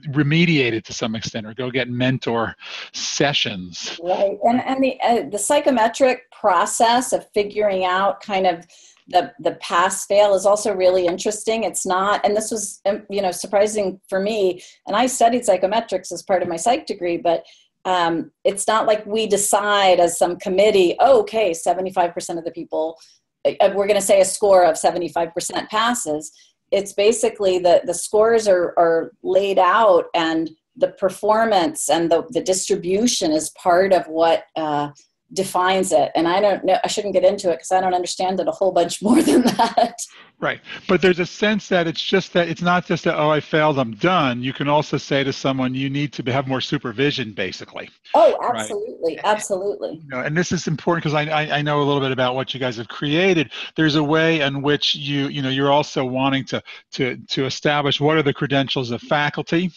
remediated 0.09 0.83
to 0.83 0.93
some 0.93 1.15
extent 1.15 1.45
or 1.45 1.53
go 1.53 1.71
get 1.71 1.89
mentor 1.89 2.56
sessions. 2.93 3.99
Right, 4.03 4.37
and 4.43 4.61
and 4.61 4.83
the 4.83 4.99
uh, 5.01 5.29
the 5.29 5.39
psychometric 5.39 6.29
process 6.31 7.13
of 7.13 7.27
figuring 7.33 7.85
out 7.85 8.21
kind 8.21 8.47
of 8.47 8.65
the 9.07 9.33
the 9.39 9.53
pass 9.55 10.05
fail 10.05 10.33
is 10.33 10.45
also 10.45 10.73
really 10.73 11.05
interesting. 11.05 11.63
It's 11.63 11.85
not, 11.85 12.25
and 12.25 12.35
this 12.35 12.51
was 12.51 12.81
um, 12.85 13.03
you 13.09 13.21
know 13.21 13.31
surprising 13.31 13.99
for 14.09 14.19
me. 14.19 14.61
And 14.85 14.95
I 14.95 15.07
studied 15.07 15.43
psychometrics 15.43 16.11
as 16.11 16.23
part 16.23 16.41
of 16.41 16.47
my 16.47 16.57
psych 16.57 16.85
degree, 16.85 17.17
but 17.17 17.45
um, 17.85 18.31
it's 18.43 18.67
not 18.67 18.85
like 18.85 19.05
we 19.05 19.27
decide 19.27 19.99
as 19.99 20.17
some 20.17 20.37
committee. 20.37 20.95
Oh, 20.99 21.21
okay, 21.21 21.53
seventy 21.53 21.91
five 21.91 22.13
percent 22.13 22.39
of 22.39 22.45
the 22.45 22.51
people. 22.51 22.97
Uh, 23.45 23.71
we're 23.73 23.87
going 23.87 23.99
to 23.99 24.05
say 24.05 24.19
a 24.19 24.25
score 24.25 24.65
of 24.65 24.77
seventy 24.77 25.07
five 25.07 25.33
percent 25.33 25.69
passes. 25.69 26.31
It's 26.71 26.91
basically 26.91 27.59
the 27.59 27.81
the 27.85 27.93
scores 27.93 28.47
are 28.47 28.73
are 28.77 29.13
laid 29.23 29.57
out 29.57 30.05
and 30.13 30.49
the 30.77 30.89
performance 30.89 31.89
and 31.89 32.11
the, 32.11 32.25
the 32.29 32.41
distribution 32.41 33.31
is 33.31 33.49
part 33.51 33.93
of 33.93 34.07
what 34.07 34.43
uh, 34.55 34.89
defines 35.33 35.91
it. 35.91 36.11
And 36.15 36.27
I 36.27 36.39
don't 36.39 36.63
know, 36.63 36.77
I 36.83 36.87
shouldn't 36.87 37.13
get 37.13 37.25
into 37.25 37.49
it 37.51 37.55
because 37.57 37.71
I 37.71 37.81
don't 37.81 37.93
understand 37.93 38.39
it 38.39 38.47
a 38.47 38.51
whole 38.51 38.71
bunch 38.71 39.01
more 39.01 39.21
than 39.21 39.41
that. 39.41 39.95
Right. 40.39 40.61
But 40.87 41.01
there's 41.01 41.17
a 41.17 41.25
sense 41.25 41.67
that 41.69 41.87
it's 41.87 42.01
just 42.01 42.31
that 42.33 42.47
it's 42.47 42.61
not 42.61 42.85
just 42.85 43.05
that, 43.05 43.17
oh, 43.17 43.31
I 43.31 43.39
failed, 43.39 43.79
I'm 43.79 43.95
done. 43.95 44.43
You 44.43 44.53
can 44.53 44.67
also 44.67 44.97
say 44.97 45.23
to 45.23 45.33
someone, 45.33 45.73
you 45.73 45.89
need 45.89 46.13
to 46.13 46.31
have 46.31 46.47
more 46.47 46.61
supervision, 46.61 47.33
basically. 47.33 47.89
Oh, 48.13 48.37
absolutely. 48.43 49.15
Right. 49.15 49.25
Absolutely. 49.25 49.99
You 50.03 50.09
know, 50.09 50.19
and 50.19 50.37
this 50.37 50.51
is 50.51 50.67
important 50.67 51.03
because 51.03 51.15
I, 51.15 51.23
I, 51.23 51.57
I, 51.57 51.61
know 51.63 51.81
a 51.81 51.85
little 51.85 52.01
bit 52.01 52.11
about 52.11 52.35
what 52.35 52.53
you 52.53 52.59
guys 52.59 52.77
have 52.77 52.87
created. 52.87 53.51
There's 53.75 53.95
a 53.95 54.03
way 54.03 54.41
in 54.41 54.61
which 54.61 54.93
you, 54.93 55.27
you 55.27 55.41
know, 55.41 55.49
you're 55.49 55.71
also 55.71 56.05
wanting 56.05 56.45
to, 56.45 56.61
to, 56.93 57.17
to 57.17 57.45
establish 57.45 57.99
what 57.99 58.15
are 58.15 58.23
the 58.23 58.33
credentials 58.33 58.91
of 58.91 59.01
faculty 59.01 59.71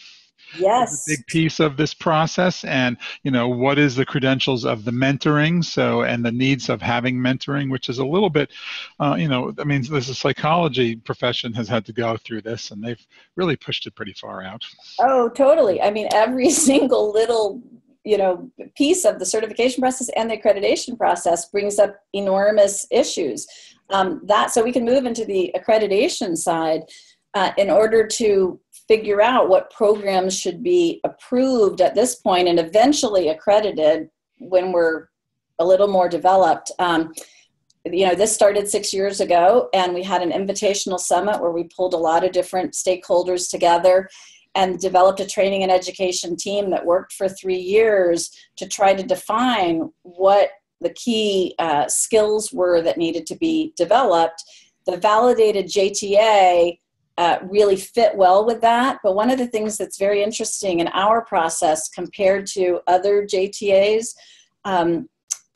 yes 0.58 1.06
a 1.06 1.12
big 1.12 1.26
piece 1.26 1.60
of 1.60 1.76
this 1.76 1.94
process 1.94 2.64
and 2.64 2.96
you 3.22 3.30
know 3.30 3.48
what 3.48 3.78
is 3.78 3.96
the 3.96 4.04
credentials 4.04 4.64
of 4.64 4.84
the 4.84 4.90
mentoring 4.90 5.64
so 5.64 6.02
and 6.02 6.24
the 6.24 6.32
needs 6.32 6.68
of 6.68 6.80
having 6.80 7.16
mentoring 7.16 7.70
which 7.70 7.88
is 7.88 7.98
a 7.98 8.04
little 8.04 8.30
bit 8.30 8.50
uh, 9.00 9.16
you 9.18 9.28
know 9.28 9.52
i 9.58 9.64
mean 9.64 9.82
this 9.82 10.08
is 10.08 10.18
psychology 10.18 10.96
profession 10.96 11.52
has 11.52 11.68
had 11.68 11.84
to 11.84 11.92
go 11.92 12.16
through 12.16 12.40
this 12.42 12.70
and 12.70 12.82
they've 12.82 13.06
really 13.36 13.56
pushed 13.56 13.86
it 13.86 13.94
pretty 13.94 14.12
far 14.12 14.42
out. 14.42 14.64
Oh 15.00 15.28
totally. 15.28 15.80
I 15.80 15.90
mean 15.90 16.08
every 16.12 16.50
single 16.68 17.12
little 17.12 17.62
you 18.04 18.16
know 18.16 18.50
piece 18.76 19.04
of 19.04 19.18
the 19.18 19.26
certification 19.26 19.80
process 19.80 20.08
and 20.16 20.30
the 20.30 20.36
accreditation 20.36 20.96
process 20.96 21.48
brings 21.50 21.78
up 21.78 21.96
enormous 22.12 22.86
issues. 22.90 23.46
Um, 23.90 24.20
that 24.24 24.50
so 24.52 24.62
we 24.62 24.72
can 24.72 24.84
move 24.84 25.04
into 25.04 25.24
the 25.24 25.54
accreditation 25.56 26.36
side 26.36 26.82
uh, 27.34 27.52
in 27.56 27.70
order 27.70 28.06
to 28.06 28.60
figure 28.90 29.22
out 29.22 29.48
what 29.48 29.70
programs 29.70 30.36
should 30.36 30.64
be 30.64 31.00
approved 31.04 31.80
at 31.80 31.94
this 31.94 32.16
point 32.16 32.48
and 32.48 32.58
eventually 32.58 33.28
accredited 33.28 34.10
when 34.40 34.72
we're 34.72 35.06
a 35.60 35.64
little 35.64 35.86
more 35.86 36.08
developed. 36.08 36.72
Um, 36.80 37.14
you 37.84 38.04
know, 38.04 38.16
this 38.16 38.34
started 38.34 38.68
six 38.68 38.92
years 38.92 39.20
ago, 39.20 39.68
and 39.72 39.94
we 39.94 40.02
had 40.02 40.22
an 40.22 40.32
invitational 40.32 40.98
summit 40.98 41.40
where 41.40 41.52
we 41.52 41.68
pulled 41.76 41.94
a 41.94 42.04
lot 42.10 42.24
of 42.24 42.32
different 42.32 42.72
stakeholders 42.72 43.48
together 43.48 44.08
and 44.56 44.80
developed 44.80 45.20
a 45.20 45.26
training 45.26 45.62
and 45.62 45.70
education 45.70 46.34
team 46.34 46.68
that 46.70 46.84
worked 46.84 47.12
for 47.12 47.28
three 47.28 47.60
years 47.60 48.32
to 48.56 48.66
try 48.66 48.92
to 48.92 49.04
define 49.04 49.88
what 50.02 50.50
the 50.80 50.92
key 50.94 51.54
uh, 51.60 51.86
skills 51.86 52.52
were 52.52 52.82
that 52.82 52.98
needed 52.98 53.24
to 53.28 53.36
be 53.36 53.72
developed. 53.76 54.42
The 54.86 54.96
validated 54.96 55.66
JTA 55.66 56.76
uh, 57.18 57.38
really 57.42 57.76
fit 57.76 58.16
well 58.16 58.46
with 58.46 58.60
that. 58.60 58.98
But 59.02 59.14
one 59.14 59.30
of 59.30 59.38
the 59.38 59.46
things 59.46 59.76
that's 59.76 59.98
very 59.98 60.22
interesting 60.22 60.80
in 60.80 60.88
our 60.88 61.24
process 61.24 61.88
compared 61.88 62.46
to 62.48 62.80
other 62.86 63.26
JTAs, 63.26 64.14
um, 64.64 65.08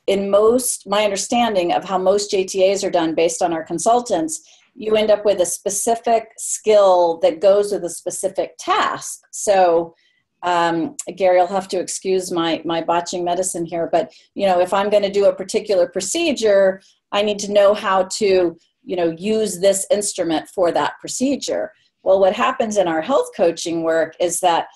in 0.07 0.29
most, 0.29 0.87
my 0.87 1.03
understanding 1.03 1.73
of 1.73 1.83
how 1.83 1.97
most 1.97 2.31
JTAs 2.31 2.85
are 2.85 2.91
done 2.91 3.15
based 3.15 3.41
on 3.41 3.53
our 3.53 3.63
consultants, 3.63 4.41
you 4.75 4.95
end 4.95 5.09
up 5.09 5.25
with 5.25 5.39
a 5.39 5.45
specific 5.45 6.27
skill 6.37 7.17
that 7.23 7.41
goes 7.41 7.71
with 7.71 7.83
a 7.85 7.89
specific 7.89 8.55
task. 8.59 9.21
So, 9.31 9.95
um, 10.43 10.95
Gary, 11.15 11.39
I'll 11.39 11.47
have 11.47 11.69
to 11.69 11.79
excuse 11.79 12.31
my 12.31 12.61
my 12.65 12.83
botching 12.83 13.23
medicine 13.23 13.65
here, 13.65 13.89
but 13.91 14.11
you 14.35 14.45
know, 14.45 14.59
if 14.59 14.73
I'm 14.73 14.91
going 14.91 15.01
to 15.01 15.09
do 15.09 15.25
a 15.25 15.35
particular 15.35 15.87
procedure, 15.87 16.81
I 17.11 17.23
need 17.23 17.39
to 17.39 17.51
know 17.51 17.73
how 17.73 18.03
to 18.17 18.57
you 18.85 18.95
know 18.95 19.15
use 19.17 19.59
this 19.59 19.85
instrument 19.91 20.47
for 20.47 20.71
that 20.71 20.93
procedure 20.99 21.71
well 22.03 22.19
what 22.19 22.33
happens 22.33 22.77
in 22.77 22.87
our 22.87 23.01
health 23.01 23.29
coaching 23.35 23.83
work 23.83 24.15
is 24.19 24.39
that 24.39 24.67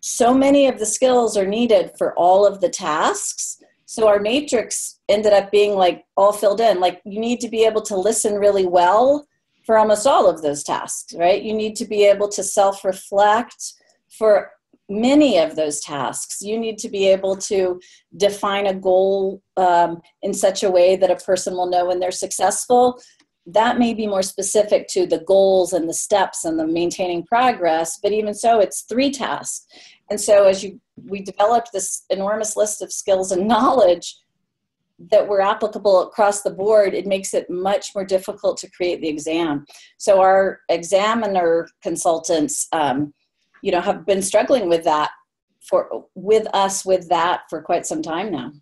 so 0.00 0.32
many 0.32 0.68
of 0.68 0.78
the 0.78 0.86
skills 0.86 1.36
are 1.36 1.46
needed 1.46 1.90
for 1.98 2.14
all 2.14 2.46
of 2.46 2.60
the 2.60 2.68
tasks 2.68 3.58
so 3.90 4.06
our 4.06 4.20
matrix 4.20 5.00
ended 5.08 5.32
up 5.32 5.50
being 5.50 5.74
like 5.74 6.04
all 6.14 6.34
filled 6.34 6.60
in. 6.60 6.78
Like 6.78 7.00
you 7.06 7.18
need 7.18 7.40
to 7.40 7.48
be 7.48 7.64
able 7.64 7.80
to 7.82 7.96
listen 7.96 8.34
really 8.34 8.66
well 8.66 9.26
for 9.64 9.78
almost 9.78 10.06
all 10.06 10.28
of 10.28 10.42
those 10.42 10.62
tasks, 10.62 11.14
right? 11.14 11.42
You 11.42 11.54
need 11.54 11.74
to 11.76 11.86
be 11.86 12.04
able 12.04 12.28
to 12.28 12.42
self 12.42 12.84
reflect 12.84 13.72
for 14.10 14.50
many 14.90 15.38
of 15.38 15.56
those 15.56 15.80
tasks. 15.80 16.42
You 16.42 16.58
need 16.58 16.76
to 16.78 16.90
be 16.90 17.06
able 17.06 17.36
to 17.36 17.80
define 18.14 18.66
a 18.66 18.74
goal 18.74 19.42
um, 19.56 20.02
in 20.20 20.34
such 20.34 20.62
a 20.62 20.70
way 20.70 20.96
that 20.96 21.10
a 21.10 21.16
person 21.16 21.54
will 21.54 21.70
know 21.70 21.86
when 21.86 21.98
they're 21.98 22.10
successful. 22.10 23.00
That 23.52 23.78
may 23.78 23.94
be 23.94 24.06
more 24.06 24.22
specific 24.22 24.88
to 24.88 25.06
the 25.06 25.20
goals 25.20 25.72
and 25.72 25.88
the 25.88 25.94
steps 25.94 26.44
and 26.44 26.58
the 26.58 26.66
maintaining 26.66 27.24
progress, 27.24 27.98
but 28.02 28.12
even 28.12 28.34
so, 28.34 28.60
it's 28.60 28.82
three 28.82 29.10
tasks. 29.10 29.66
And 30.10 30.20
so, 30.20 30.44
as 30.44 30.62
you 30.62 30.80
we 31.06 31.22
developed 31.22 31.70
this 31.72 32.04
enormous 32.10 32.56
list 32.56 32.82
of 32.82 32.92
skills 32.92 33.32
and 33.32 33.48
knowledge 33.48 34.16
that 35.10 35.26
were 35.26 35.40
applicable 35.40 36.02
across 36.02 36.42
the 36.42 36.50
board, 36.50 36.92
it 36.92 37.06
makes 37.06 37.32
it 37.32 37.48
much 37.48 37.94
more 37.94 38.04
difficult 38.04 38.58
to 38.58 38.70
create 38.70 39.00
the 39.00 39.08
exam. 39.08 39.64
So 39.96 40.20
our 40.20 40.60
examiner 40.68 41.68
consultants, 41.82 42.66
um, 42.72 43.14
you 43.62 43.70
know, 43.70 43.80
have 43.80 44.04
been 44.04 44.22
struggling 44.22 44.68
with 44.68 44.84
that 44.84 45.10
for 45.62 46.04
with 46.14 46.46
us 46.52 46.84
with 46.84 47.08
that 47.08 47.42
for 47.48 47.62
quite 47.62 47.86
some 47.86 48.02
time 48.02 48.30
now 48.30 48.52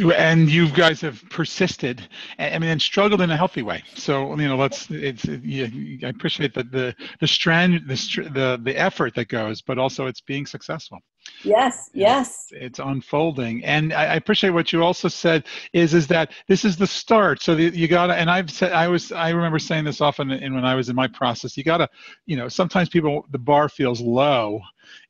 and 0.00 0.48
you 0.48 0.68
guys 0.68 1.00
have 1.00 1.22
persisted 1.30 2.08
i 2.38 2.58
mean 2.58 2.70
and 2.70 2.80
struggled 2.80 3.20
in 3.20 3.30
a 3.30 3.36
healthy 3.36 3.62
way. 3.62 3.82
So 3.94 4.36
you 4.36 4.48
know 4.48 4.56
let's 4.56 4.90
it's 4.90 5.24
yeah, 5.24 5.66
i 6.04 6.08
appreciate 6.08 6.54
the 6.54 6.64
the 6.64 6.94
the 7.20 7.26
strand 7.26 7.82
the 7.86 7.94
the 8.32 8.60
the 8.62 8.78
effort 8.78 9.14
that 9.14 9.28
goes 9.28 9.60
but 9.62 9.78
also 9.78 10.06
it's 10.06 10.20
being 10.20 10.46
successful. 10.46 10.98
Yes 11.44 11.90
yes 11.92 12.48
it's, 12.50 12.62
it's 12.62 12.78
unfolding. 12.78 13.64
And 13.64 13.92
I, 13.92 14.06
I, 14.06 14.14
appreciate 14.14 14.50
what 14.50 14.72
you 14.72 14.82
also 14.82 15.08
said 15.08 15.46
is 15.72 15.94
is 15.94 16.06
that 16.08 16.32
this 16.48 16.64
is 16.64 16.76
the 16.76 16.86
start. 16.86 17.42
So 17.42 17.54
the, 17.54 17.64
you 17.64 17.88
gotta 17.88 18.14
and 18.14 18.30
i've 18.30 18.50
said 18.50 18.72
i 18.72 18.88
was 18.88 19.12
i 19.12 19.30
remember 19.30 19.58
saying 19.58 19.84
this 19.84 20.00
often 20.00 20.30
in 20.30 20.54
when 20.54 20.64
i 20.64 20.74
was 20.74 20.88
in 20.88 20.96
my 20.96 21.08
process 21.08 21.56
you 21.56 21.64
gotta 21.64 21.88
you 22.26 22.36
know 22.36 22.48
sometimes 22.48 22.88
people 22.88 23.26
the 23.30 23.38
bar 23.38 23.68
feels 23.68 24.00
low 24.00 24.60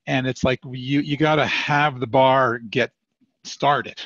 and 0.07 0.27
it's 0.27 0.45
like 0.45 0.61
you 0.65 1.01
you 1.01 1.17
got 1.17 1.37
to 1.37 1.47
have 1.47 2.01
the 2.01 2.07
bar 2.07 2.59
get 2.59 2.91
started. 3.45 4.01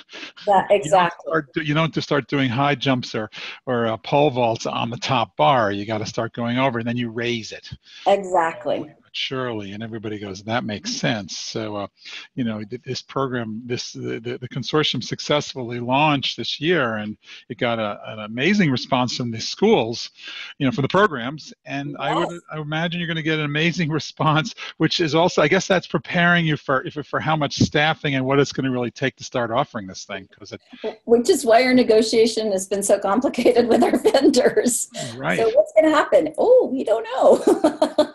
Yeah, 0.47 0.67
exactly. 0.71 0.83
You 0.85 0.91
don't, 0.91 1.45
start, 1.53 1.67
you 1.69 1.75
don't 1.75 1.95
just 1.95 2.09
start 2.09 2.29
doing 2.29 2.49
high 2.49 2.75
jumps 2.75 3.15
or 3.15 3.31
or 3.67 3.87
uh, 3.87 3.97
pole 3.99 4.31
vaults 4.31 4.67
on 4.67 4.91
the 4.91 4.97
top 4.97 5.37
bar. 5.37 5.73
You 5.73 5.87
got 5.87 5.99
to 5.99 6.07
start 6.07 6.33
going 6.33 6.59
over, 6.59 6.79
and 6.79 6.89
then 6.89 6.97
you 6.97 7.11
raise 7.11 7.53
it. 7.53 7.71
Exactly 8.07 8.95
surely 9.17 9.73
and 9.73 9.83
everybody 9.83 10.19
goes 10.19 10.43
that 10.43 10.65
makes 10.65 10.93
sense. 10.93 11.39
So 11.39 11.77
uh, 11.77 11.87
you 12.35 12.45
know 12.45 12.63
this 12.85 13.03
program 13.03 13.63
this 13.65 13.93
the, 13.93 14.21
the, 14.21 14.49
consortium 14.49 15.03
successfully 15.03 15.81
launched 15.81 16.37
this 16.37 16.61
year 16.61 16.97
and 16.97 17.17
it 17.49 17.59
got 17.59 17.79
a, 17.79 17.99
an 18.07 18.21
amazing 18.21 18.71
response 18.71 19.17
from 19.17 19.31
the 19.31 19.41
schools 19.41 20.11
you 20.59 20.67
know 20.67 20.71
for 20.71 20.83
the 20.83 20.89
programs 20.89 21.53
and 21.65 21.91
yes. 21.91 21.97
i 21.99 22.15
would 22.15 22.41
i 22.53 22.61
imagine 22.61 23.01
you're 23.01 23.07
going 23.07 23.17
to 23.17 23.23
get 23.23 23.39
an 23.39 23.45
amazing 23.45 23.89
response 24.01 24.55
which 24.77 25.01
is 25.01 25.15
also 25.15 25.43
i 25.43 25.49
guess 25.49 25.67
that's 25.67 25.87
preparing 25.87 26.47
you 26.47 26.57
for 26.57 26.85
for 27.05 27.19
how 27.19 27.35
much 27.35 27.57
staffing 27.57 28.15
and 28.15 28.25
what 28.25 28.39
it's 28.39 28.53
going 28.53 28.65
to 28.65 28.71
really 28.71 28.91
take 28.91 29.17
to 29.17 29.25
start 29.25 29.51
offering 29.51 29.87
this 29.87 30.05
thing 30.05 30.27
because 30.31 30.53
it 30.53 30.61
which 31.05 31.29
is 31.29 31.45
why 31.45 31.65
our 31.65 31.75
negotiation 31.75 32.53
has 32.53 32.67
been 32.67 32.83
so 32.83 32.99
complicated 32.99 33.69
with 33.69 33.83
our 33.83 33.99
vendors. 33.99 34.89
Right. 35.17 35.39
So 35.39 35.51
what's 35.51 35.73
going 35.73 35.85
to 35.85 35.91
happen? 35.91 36.33
Oh 36.39 36.69
we 36.73 36.85
don't 36.85 37.05
know 37.05 38.13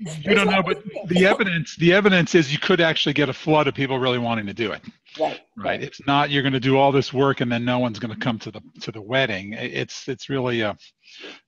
you 0.22 0.34
don't 0.34 0.48
know, 0.48 0.62
but 0.62 0.82
the 1.06 1.26
evidence 1.26 1.76
the 1.76 1.92
evidence 1.92 2.34
is 2.34 2.50
you 2.50 2.58
could 2.58 2.80
actually 2.80 3.12
get 3.12 3.28
a 3.28 3.34
flood 3.34 3.68
of 3.68 3.74
people 3.74 3.98
really 3.98 4.18
wanting 4.18 4.46
to 4.46 4.54
do 4.54 4.72
it. 4.72 4.80
Right. 5.18 5.40
Right. 5.56 5.82
It's 5.82 6.00
not 6.06 6.30
you're 6.30 6.42
going 6.42 6.54
to 6.54 6.60
do 6.60 6.78
all 6.78 6.90
this 6.90 7.12
work 7.12 7.42
and 7.42 7.52
then 7.52 7.66
no 7.66 7.78
one's 7.80 7.98
going 7.98 8.14
to 8.14 8.18
come 8.18 8.38
to 8.38 8.50
the 8.50 8.62
to 8.80 8.92
the 8.92 9.00
wedding. 9.00 9.52
It's 9.52 10.08
it's 10.08 10.30
really 10.30 10.62
a, 10.62 10.74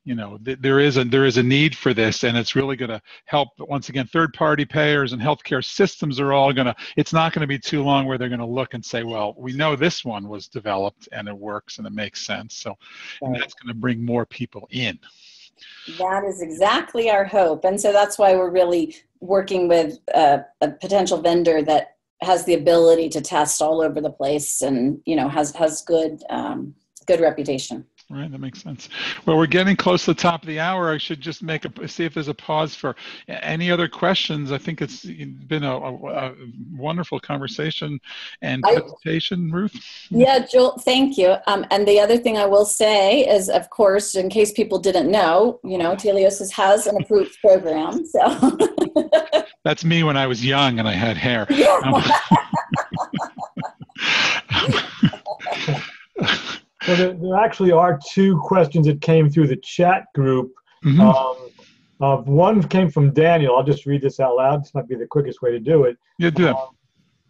you 0.05 0.15
know, 0.15 0.39
th- 0.45 0.59
there 0.61 0.81
is 0.81 0.99
a 0.99 1.05
there 1.05 1.25
is 1.25 1.39
a 1.39 1.43
need 1.43 1.75
for 1.75 1.95
this, 1.95 2.25
and 2.25 2.37
it's 2.37 2.55
really 2.55 2.77
going 2.77 2.91
to 2.91 3.01
help. 3.25 3.49
Once 3.59 3.89
again, 3.89 4.07
third 4.07 4.35
party 4.35 4.67
payers 4.67 5.15
and 5.15 5.23
healthcare 5.23 5.65
systems 5.65 6.21
are 6.21 6.35
all 6.35 6.53
going 6.53 6.67
to. 6.67 6.77
It's 6.97 7.15
not 7.15 7.33
going 7.33 7.41
to 7.41 7.47
be 7.47 7.59
too 7.59 7.83
long 7.83 8.05
where 8.05 8.19
they're 8.19 8.29
going 8.29 8.39
to 8.41 8.47
look 8.47 8.75
and 8.75 8.85
say, 8.85 9.03
well, 9.03 9.35
we 9.39 9.53
know 9.55 9.77
this 9.77 10.05
one 10.05 10.29
was 10.29 10.49
developed 10.49 11.09
and 11.13 11.27
it 11.27 11.37
works 11.37 11.79
and 11.79 11.87
it 11.87 11.93
makes 11.95 12.21
sense. 12.21 12.57
So, 12.57 12.71
right. 12.71 12.79
and 13.23 13.37
that's 13.37 13.55
going 13.55 13.73
to 13.73 13.81
bring 13.81 14.05
more 14.05 14.27
people 14.27 14.69
in. 14.71 14.99
That 15.99 16.25
is 16.25 16.41
exactly 16.43 17.11
our 17.11 17.25
hope. 17.25 17.65
And 17.65 17.81
so 17.81 17.93
that's 17.93 18.19
why 18.19 18.35
we're 18.35 18.51
really 18.51 18.97
working 19.21 19.69
with 19.69 19.99
a, 20.15 20.45
a, 20.61 20.71
potential 20.71 21.21
vendor 21.21 21.63
that 21.63 21.97
has 22.23 22.45
the 22.45 22.55
ability 22.55 23.09
to 23.11 23.21
test 23.21 23.61
all 23.61 23.83
over 23.83 24.01
the 24.01 24.11
place 24.11 24.63
and, 24.63 25.01
you 25.07 25.17
know, 25.17 25.29
has, 25.29 25.55
has 25.55 25.83
good, 25.83 26.23
um, 26.31 26.75
good 27.07 27.21
reputation. 27.21 27.85
Right, 28.13 28.31
that 28.31 28.41
makes 28.41 28.63
sense. 28.63 28.91
Well, 29.25 29.39
we're 29.39 29.47
getting 29.47 29.75
close 29.75 30.05
to 30.05 30.13
the 30.13 30.21
top 30.21 30.43
of 30.43 30.47
the 30.47 30.61
hour. 30.61 30.93
I 30.93 30.99
should 30.99 31.19
just 31.19 31.43
make 31.43 31.65
a 31.65 31.89
see 31.89 32.05
if 32.05 32.13
there's 32.13 32.29
a 32.29 32.35
pause 32.35 32.75
for 32.75 32.95
any 33.27 33.71
other 33.71 33.89
questions. 33.89 34.53
I 34.53 34.59
think 34.59 34.83
it's 34.83 35.03
been 35.03 35.65
a, 35.65 35.75
a, 35.75 35.95
a 35.95 36.35
wonderful 36.77 37.19
conversation 37.21 37.99
and 38.43 38.63
presentation, 38.63 39.51
I, 39.51 39.57
Ruth. 39.57 40.07
Yeah, 40.11 40.41
Joel, 40.41 40.77
thank 40.81 41.17
you. 41.17 41.37
Um, 41.47 41.65
and 41.71 41.89
the 41.89 42.01
other 42.01 42.19
thing 42.19 42.37
I 42.37 42.45
will 42.45 42.67
say 42.67 43.27
is, 43.27 43.49
of 43.49 43.71
course, 43.71 44.15
in 44.15 44.29
case 44.29 44.53
people 44.53 44.79
didn't 44.79 45.11
know, 45.11 45.59
you 45.65 45.79
know, 45.79 45.95
Teliosis 45.95 46.51
has 46.53 46.87
an 46.87 47.01
approved 47.01 47.41
program. 47.41 48.05
So 48.05 48.59
that's 49.65 49.87
me 49.87 50.03
when 50.03 50.19
I 50.19 50.27
was 50.27 50.45
young 50.45 50.79
and 50.79 50.87
I 50.87 50.93
had 50.93 51.17
hair. 51.17 51.47
Um, 51.83 52.03
So 56.97 57.03
there, 57.05 57.15
there, 57.15 57.37
actually 57.37 57.73
are 57.73 57.99
two 58.11 58.39
questions 58.41 58.87
that 58.87 59.01
came 59.01 59.31
through 59.31 59.49
the 59.49 59.57
chat 59.57 60.05
group. 60.15 60.53
Mm-hmm. 60.85 61.01
Um, 61.01 61.49
uh, 62.01 62.17
one 62.23 62.63
came 62.65 62.91
from 62.91 63.13
Daniel. 63.13 63.57
I'll 63.57 63.63
just 63.63 63.87
read 63.87 64.03
this 64.03 64.21
out 64.21 64.37
loud. 64.37 64.63
This 64.63 64.75
might 64.75 64.89
be 64.89 64.97
the 64.97 65.07
quickest 65.07 65.41
way 65.41 65.53
to 65.53 65.61
do 65.61 65.85
it. 65.85 65.97
Yeah, 66.19 66.31
do 66.31 66.49
um, 66.49 66.57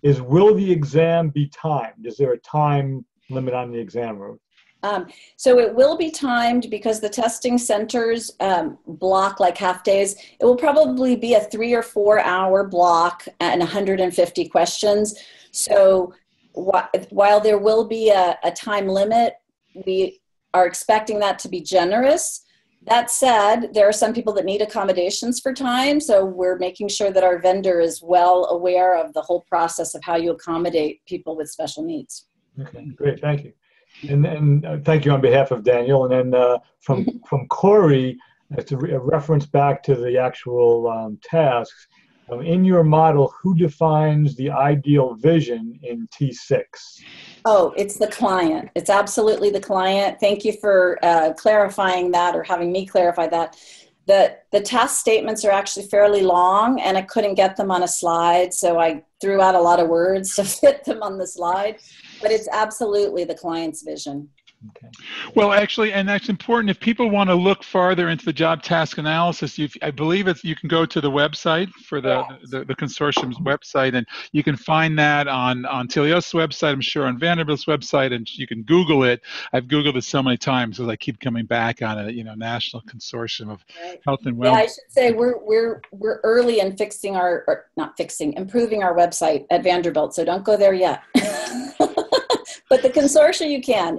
Is 0.02 0.22
will 0.22 0.54
the 0.54 0.70
exam 0.70 1.28
be 1.28 1.48
timed? 1.48 2.06
Is 2.06 2.16
there 2.16 2.32
a 2.32 2.38
time 2.38 3.04
limit 3.30 3.54
on 3.54 3.70
the 3.70 3.78
exam 3.78 4.18
room? 4.18 4.38
Um, 4.84 5.06
so 5.36 5.58
it 5.58 5.74
will 5.74 5.96
be 5.96 6.10
timed 6.10 6.68
because 6.68 7.00
the 7.00 7.08
testing 7.08 7.56
centers 7.56 8.32
um, 8.40 8.78
block 8.86 9.38
like 9.38 9.56
half 9.56 9.84
days. 9.84 10.16
It 10.40 10.44
will 10.44 10.56
probably 10.56 11.14
be 11.14 11.34
a 11.34 11.40
three 11.40 11.72
or 11.72 11.82
four 11.82 12.18
hour 12.18 12.66
block 12.66 13.26
and 13.40 13.60
150 13.60 14.48
questions. 14.48 15.14
So 15.52 16.14
wh- 16.56 16.88
while 17.10 17.40
there 17.40 17.58
will 17.58 17.84
be 17.84 18.10
a, 18.10 18.36
a 18.42 18.50
time 18.50 18.88
limit, 18.88 19.34
we 19.86 20.20
are 20.54 20.66
expecting 20.66 21.18
that 21.20 21.38
to 21.40 21.48
be 21.48 21.60
generous. 21.60 22.44
That 22.84 23.10
said, 23.10 23.72
there 23.74 23.88
are 23.88 23.92
some 23.92 24.12
people 24.12 24.32
that 24.34 24.44
need 24.44 24.60
accommodations 24.60 25.38
for 25.38 25.54
time, 25.54 26.00
so 26.00 26.24
we're 26.24 26.58
making 26.58 26.88
sure 26.88 27.12
that 27.12 27.22
our 27.22 27.38
vendor 27.38 27.80
is 27.80 28.02
well 28.02 28.46
aware 28.46 28.96
of 28.96 29.12
the 29.12 29.22
whole 29.22 29.42
process 29.42 29.94
of 29.94 30.02
how 30.02 30.16
you 30.16 30.32
accommodate 30.32 31.04
people 31.06 31.36
with 31.36 31.48
special 31.48 31.84
needs. 31.84 32.26
Okay, 32.60 32.86
great, 32.96 33.20
thank 33.20 33.44
you. 33.44 33.52
And, 34.08 34.26
and 34.26 34.66
uh, 34.66 34.78
thank 34.84 35.04
you 35.04 35.12
on 35.12 35.20
behalf 35.20 35.52
of 35.52 35.62
Daniel. 35.62 36.04
And 36.04 36.32
then 36.32 36.40
uh, 36.40 36.58
from, 36.80 37.06
from 37.28 37.46
Corey, 37.48 38.18
it's 38.58 38.72
a, 38.72 38.76
re- 38.76 38.92
a, 38.92 38.98
reference 38.98 39.46
back 39.46 39.82
to 39.84 39.94
the 39.94 40.18
actual 40.18 40.88
um, 40.88 41.18
tasks. 41.22 41.86
In 42.40 42.64
your 42.64 42.84
model, 42.84 43.34
who 43.40 43.54
defines 43.54 44.34
the 44.36 44.50
ideal 44.50 45.14
vision 45.14 45.78
in 45.82 46.08
T6? 46.08 46.62
Oh, 47.44 47.72
it's 47.76 47.98
the 47.98 48.06
client. 48.06 48.70
It's 48.74 48.90
absolutely 48.90 49.50
the 49.50 49.60
client. 49.60 50.18
Thank 50.20 50.44
you 50.44 50.52
for 50.60 50.98
uh, 51.02 51.32
clarifying 51.34 52.10
that 52.12 52.34
or 52.34 52.42
having 52.42 52.72
me 52.72 52.86
clarify 52.86 53.26
that. 53.28 53.56
The, 54.06 54.36
the 54.50 54.60
task 54.60 54.98
statements 54.98 55.44
are 55.44 55.52
actually 55.52 55.86
fairly 55.86 56.22
long 56.22 56.80
and 56.80 56.98
I 56.98 57.02
couldn't 57.02 57.34
get 57.34 57.56
them 57.56 57.70
on 57.70 57.84
a 57.84 57.88
slide, 57.88 58.52
so 58.52 58.80
I 58.80 59.04
threw 59.20 59.40
out 59.40 59.54
a 59.54 59.60
lot 59.60 59.78
of 59.78 59.88
words 59.88 60.34
to 60.36 60.44
fit 60.44 60.84
them 60.84 61.02
on 61.02 61.18
the 61.18 61.26
slide. 61.26 61.78
But 62.20 62.30
it's 62.30 62.48
absolutely 62.52 63.24
the 63.24 63.34
client's 63.34 63.82
vision. 63.82 64.28
Okay. 64.70 64.88
Well, 65.34 65.52
actually, 65.52 65.92
and 65.92 66.08
that's 66.08 66.28
important. 66.28 66.70
If 66.70 66.78
people 66.78 67.10
want 67.10 67.28
to 67.30 67.34
look 67.34 67.64
farther 67.64 68.08
into 68.10 68.24
the 68.24 68.32
job 68.32 68.62
task 68.62 68.98
analysis, 68.98 69.58
you, 69.58 69.68
I 69.82 69.90
believe 69.90 70.28
it's 70.28 70.44
you 70.44 70.54
can 70.54 70.68
go 70.68 70.86
to 70.86 71.00
the 71.00 71.10
website 71.10 71.68
for 71.70 72.00
the, 72.00 72.24
the, 72.48 72.64
the 72.64 72.74
consortium's 72.74 73.38
website, 73.38 73.94
and 73.96 74.06
you 74.30 74.44
can 74.44 74.56
find 74.56 74.96
that 74.98 75.26
on 75.26 75.64
on 75.66 75.88
Telios' 75.88 76.32
website. 76.32 76.72
I'm 76.72 76.80
sure 76.80 77.06
on 77.06 77.18
Vanderbilt's 77.18 77.64
website, 77.64 78.14
and 78.14 78.28
you 78.38 78.46
can 78.46 78.62
Google 78.62 79.02
it. 79.04 79.20
I've 79.52 79.64
Googled 79.64 79.96
it 79.96 80.04
so 80.04 80.22
many 80.22 80.36
times 80.36 80.76
because 80.76 80.88
I 80.88 80.96
keep 80.96 81.18
coming 81.18 81.46
back 81.46 81.82
on 81.82 81.98
it. 81.98 82.14
You 82.14 82.22
know, 82.22 82.34
National 82.34 82.82
Consortium 82.82 83.50
of 83.50 83.64
right. 83.82 84.00
Health 84.04 84.20
and 84.26 84.36
Wellness. 84.36 84.44
Yeah, 84.44 84.52
I 84.52 84.66
should 84.66 84.90
say 84.90 85.12
we're 85.12 85.38
we're 85.38 85.82
we're 85.90 86.20
early 86.22 86.60
in 86.60 86.76
fixing 86.76 87.16
our 87.16 87.44
or 87.48 87.66
not 87.76 87.96
fixing, 87.96 88.34
improving 88.34 88.82
our 88.84 88.96
website 88.96 89.46
at 89.50 89.64
Vanderbilt. 89.64 90.14
So 90.14 90.24
don't 90.24 90.44
go 90.44 90.56
there 90.56 90.74
yet. 90.74 91.02
but 92.72 92.80
the 92.80 92.88
consortium 92.88 93.50
you 93.50 93.60
can, 93.60 93.98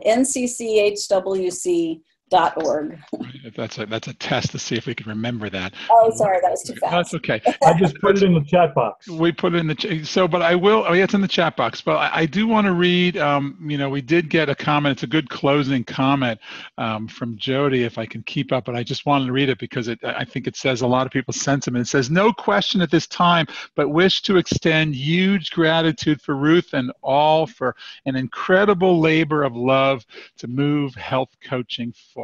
nccHWC.org. 2.34 2.99
That's 3.55 3.77
a 3.77 3.86
that's 3.86 4.07
a 4.07 4.13
test 4.13 4.51
to 4.51 4.59
see 4.59 4.75
if 4.75 4.86
we 4.86 4.95
can 4.95 5.07
remember 5.07 5.49
that. 5.49 5.73
Oh, 5.89 6.11
sorry, 6.15 6.39
that 6.41 6.51
was 6.51 6.63
too 6.63 6.75
fast. 6.75 6.91
That's 6.91 7.13
okay. 7.15 7.41
I 7.63 7.77
just 7.77 7.95
put 7.99 8.17
it 8.17 8.23
in 8.23 8.34
the 8.34 8.43
chat 8.43 8.73
box. 8.73 9.07
We 9.07 9.31
put 9.31 9.53
it 9.53 9.57
in 9.57 9.67
the 9.67 9.75
ch- 9.75 10.05
so, 10.07 10.27
but 10.27 10.41
I 10.41 10.55
will. 10.55 10.86
Oh, 10.88 10.93
yeah, 10.93 11.03
it's 11.03 11.13
in 11.13 11.21
the 11.21 11.27
chat 11.27 11.55
box. 11.55 11.81
But 11.81 11.97
I, 11.97 12.21
I 12.21 12.25
do 12.25 12.47
want 12.47 12.65
to 12.65 12.73
read. 12.73 13.17
Um, 13.17 13.57
you 13.67 13.77
know, 13.77 13.89
we 13.89 14.01
did 14.01 14.29
get 14.29 14.49
a 14.49 14.55
comment. 14.55 14.93
It's 14.93 15.03
a 15.03 15.07
good 15.07 15.29
closing 15.29 15.84
comment 15.84 16.39
um, 16.77 17.07
from 17.07 17.38
Jody. 17.38 17.84
If 17.84 17.97
I 17.97 18.05
can 18.05 18.23
keep 18.23 18.51
up, 18.51 18.65
but 18.65 18.75
I 18.75 18.84
just 18.84 19.05
wanted 19.05 19.27
to 19.27 19.31
read 19.31 19.49
it 19.49 19.59
because 19.59 19.88
it. 19.88 19.99
I 20.03 20.25
think 20.25 20.47
it 20.47 20.55
says 20.55 20.81
a 20.81 20.88
lot 20.88 21.05
of 21.05 21.11
people's 21.11 21.41
sentiment. 21.41 21.88
It 21.88 21.89
says, 21.89 22.09
"No 22.09 22.34
question 22.34 22.81
at 22.81 22.91
this 22.91 23.07
time, 23.07 23.45
but 23.75 23.89
wish 23.89 24.21
to 24.23 24.38
extend 24.38 24.95
huge 24.95 25.51
gratitude 25.51 26.21
for 26.21 26.36
Ruth 26.36 26.73
and 26.73 26.91
all 27.01 27.45
for 27.45 27.75
an 28.05 28.15
incredible 28.15 28.99
labor 28.99 29.43
of 29.43 29.55
love 29.55 30.05
to 30.38 30.47
move 30.47 30.95
health 30.95 31.29
coaching 31.43 31.93
forward." 32.13 32.22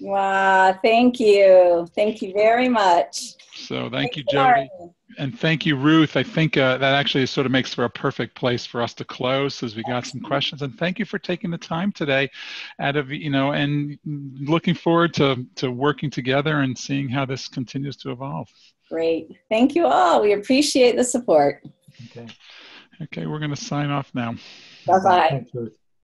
Wow, 0.00 0.78
thank 0.82 1.18
you. 1.18 1.88
Thank 1.94 2.22
you 2.22 2.32
very 2.32 2.68
much. 2.68 3.34
So 3.54 3.90
thank 3.90 4.16
you, 4.16 4.22
Thanks, 4.22 4.32
Jody. 4.32 4.70
Lauren. 4.78 4.94
And 5.18 5.36
thank 5.36 5.66
you, 5.66 5.74
Ruth. 5.74 6.16
I 6.16 6.22
think 6.22 6.56
uh, 6.56 6.78
that 6.78 6.94
actually 6.94 7.26
sort 7.26 7.44
of 7.44 7.50
makes 7.50 7.74
for 7.74 7.84
a 7.84 7.90
perfect 7.90 8.36
place 8.36 8.64
for 8.64 8.80
us 8.80 8.94
to 8.94 9.04
close 9.04 9.62
as 9.64 9.74
we 9.74 9.82
got 9.82 10.06
some 10.06 10.20
questions. 10.20 10.62
And 10.62 10.78
thank 10.78 11.00
you 11.00 11.04
for 11.04 11.18
taking 11.18 11.50
the 11.50 11.58
time 11.58 11.90
today 11.90 12.30
out 12.78 12.94
of, 12.94 13.10
you 13.10 13.30
know, 13.30 13.52
and 13.52 13.98
looking 14.04 14.74
forward 14.74 15.12
to, 15.14 15.44
to 15.56 15.72
working 15.72 16.08
together 16.10 16.60
and 16.60 16.78
seeing 16.78 17.08
how 17.08 17.24
this 17.24 17.48
continues 17.48 17.96
to 17.96 18.12
evolve. 18.12 18.48
Great. 18.88 19.36
Thank 19.48 19.74
you 19.74 19.86
all. 19.86 20.22
We 20.22 20.34
appreciate 20.34 20.94
the 20.94 21.04
support. 21.04 21.64
Okay. 22.10 22.28
Okay, 23.02 23.26
we're 23.26 23.38
going 23.38 23.50
to 23.50 23.56
sign 23.56 23.90
off 23.90 24.10
now. 24.14 24.34
Bye 24.86 24.98
bye. 25.02 25.28
Thanks, 25.30 25.50
Ruth. 25.54 25.76